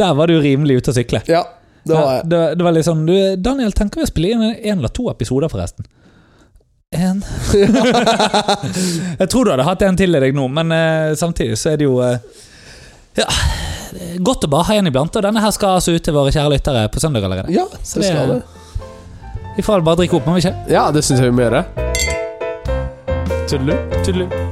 Der 0.00 0.14
var 0.18 0.26
du 0.32 0.40
rimelig 0.40 0.80
ute 0.82 0.90
å 0.94 0.96
sykle. 0.96 1.22
ja 1.28 1.44
det 1.86 1.94
var 1.94 2.02
Ja, 2.02 2.14
jeg. 2.16 2.28
det, 2.32 2.40
det 2.58 2.64
var 2.66 2.72
litt 2.74 2.84
sånn 2.88 3.04
du, 3.06 3.14
Daniel, 3.38 3.70
tenker 3.72 4.00
vi 4.00 4.06
å 4.08 4.10
spille 4.10 4.32
inn 4.34 4.42
en 4.42 4.78
eller 4.80 4.90
to 4.90 5.06
episoder, 5.12 5.48
forresten? 5.52 5.86
En 6.96 7.20
Jeg 9.20 9.28
tror 9.30 9.44
du 9.46 9.52
hadde 9.52 9.66
hatt 9.68 9.82
en 9.86 9.96
til 9.98 10.14
i 10.16 10.20
deg 10.22 10.34
nå, 10.36 10.48
men 10.50 10.72
uh, 10.74 11.14
samtidig 11.18 11.58
så 11.60 11.72
er 11.74 11.80
det 11.80 11.86
jo 11.86 11.98
uh, 12.02 12.16
Ja, 13.18 13.26
godt 14.22 14.44
å 14.44 14.50
bare 14.50 14.64
ha 14.70 14.74
en 14.80 14.86
iblant. 14.90 15.16
Og 15.16 15.22
denne 15.22 15.40
her 15.40 15.50
skal 15.54 15.76
altså 15.78 15.94
ut 15.96 16.02
til 16.04 16.14
våre 16.16 16.32
kjære 16.34 16.52
lyttere 16.52 16.86
på 16.92 17.00
søndag 17.02 17.24
allerede. 17.24 17.52
Ja, 17.54 17.64
Så 17.82 18.00
det 18.00 18.02
det- 18.02 18.12
skal 18.12 18.28
det. 18.28 18.42
Vi 19.56 19.62
får 19.62 19.80
bare 19.84 19.96
drikke 19.96 20.16
opp, 20.18 20.26
må 20.26 20.34
vi 20.36 20.40
ikke? 20.44 20.54
Ja, 20.68 20.90
det 20.92 21.02
syns 21.04 21.20
jeg 21.20 21.30
vi 21.32 21.36
må 21.36 21.48
gjøre. 21.48 21.64
Tudelu, 23.48 23.76
tudelu. 24.04 24.45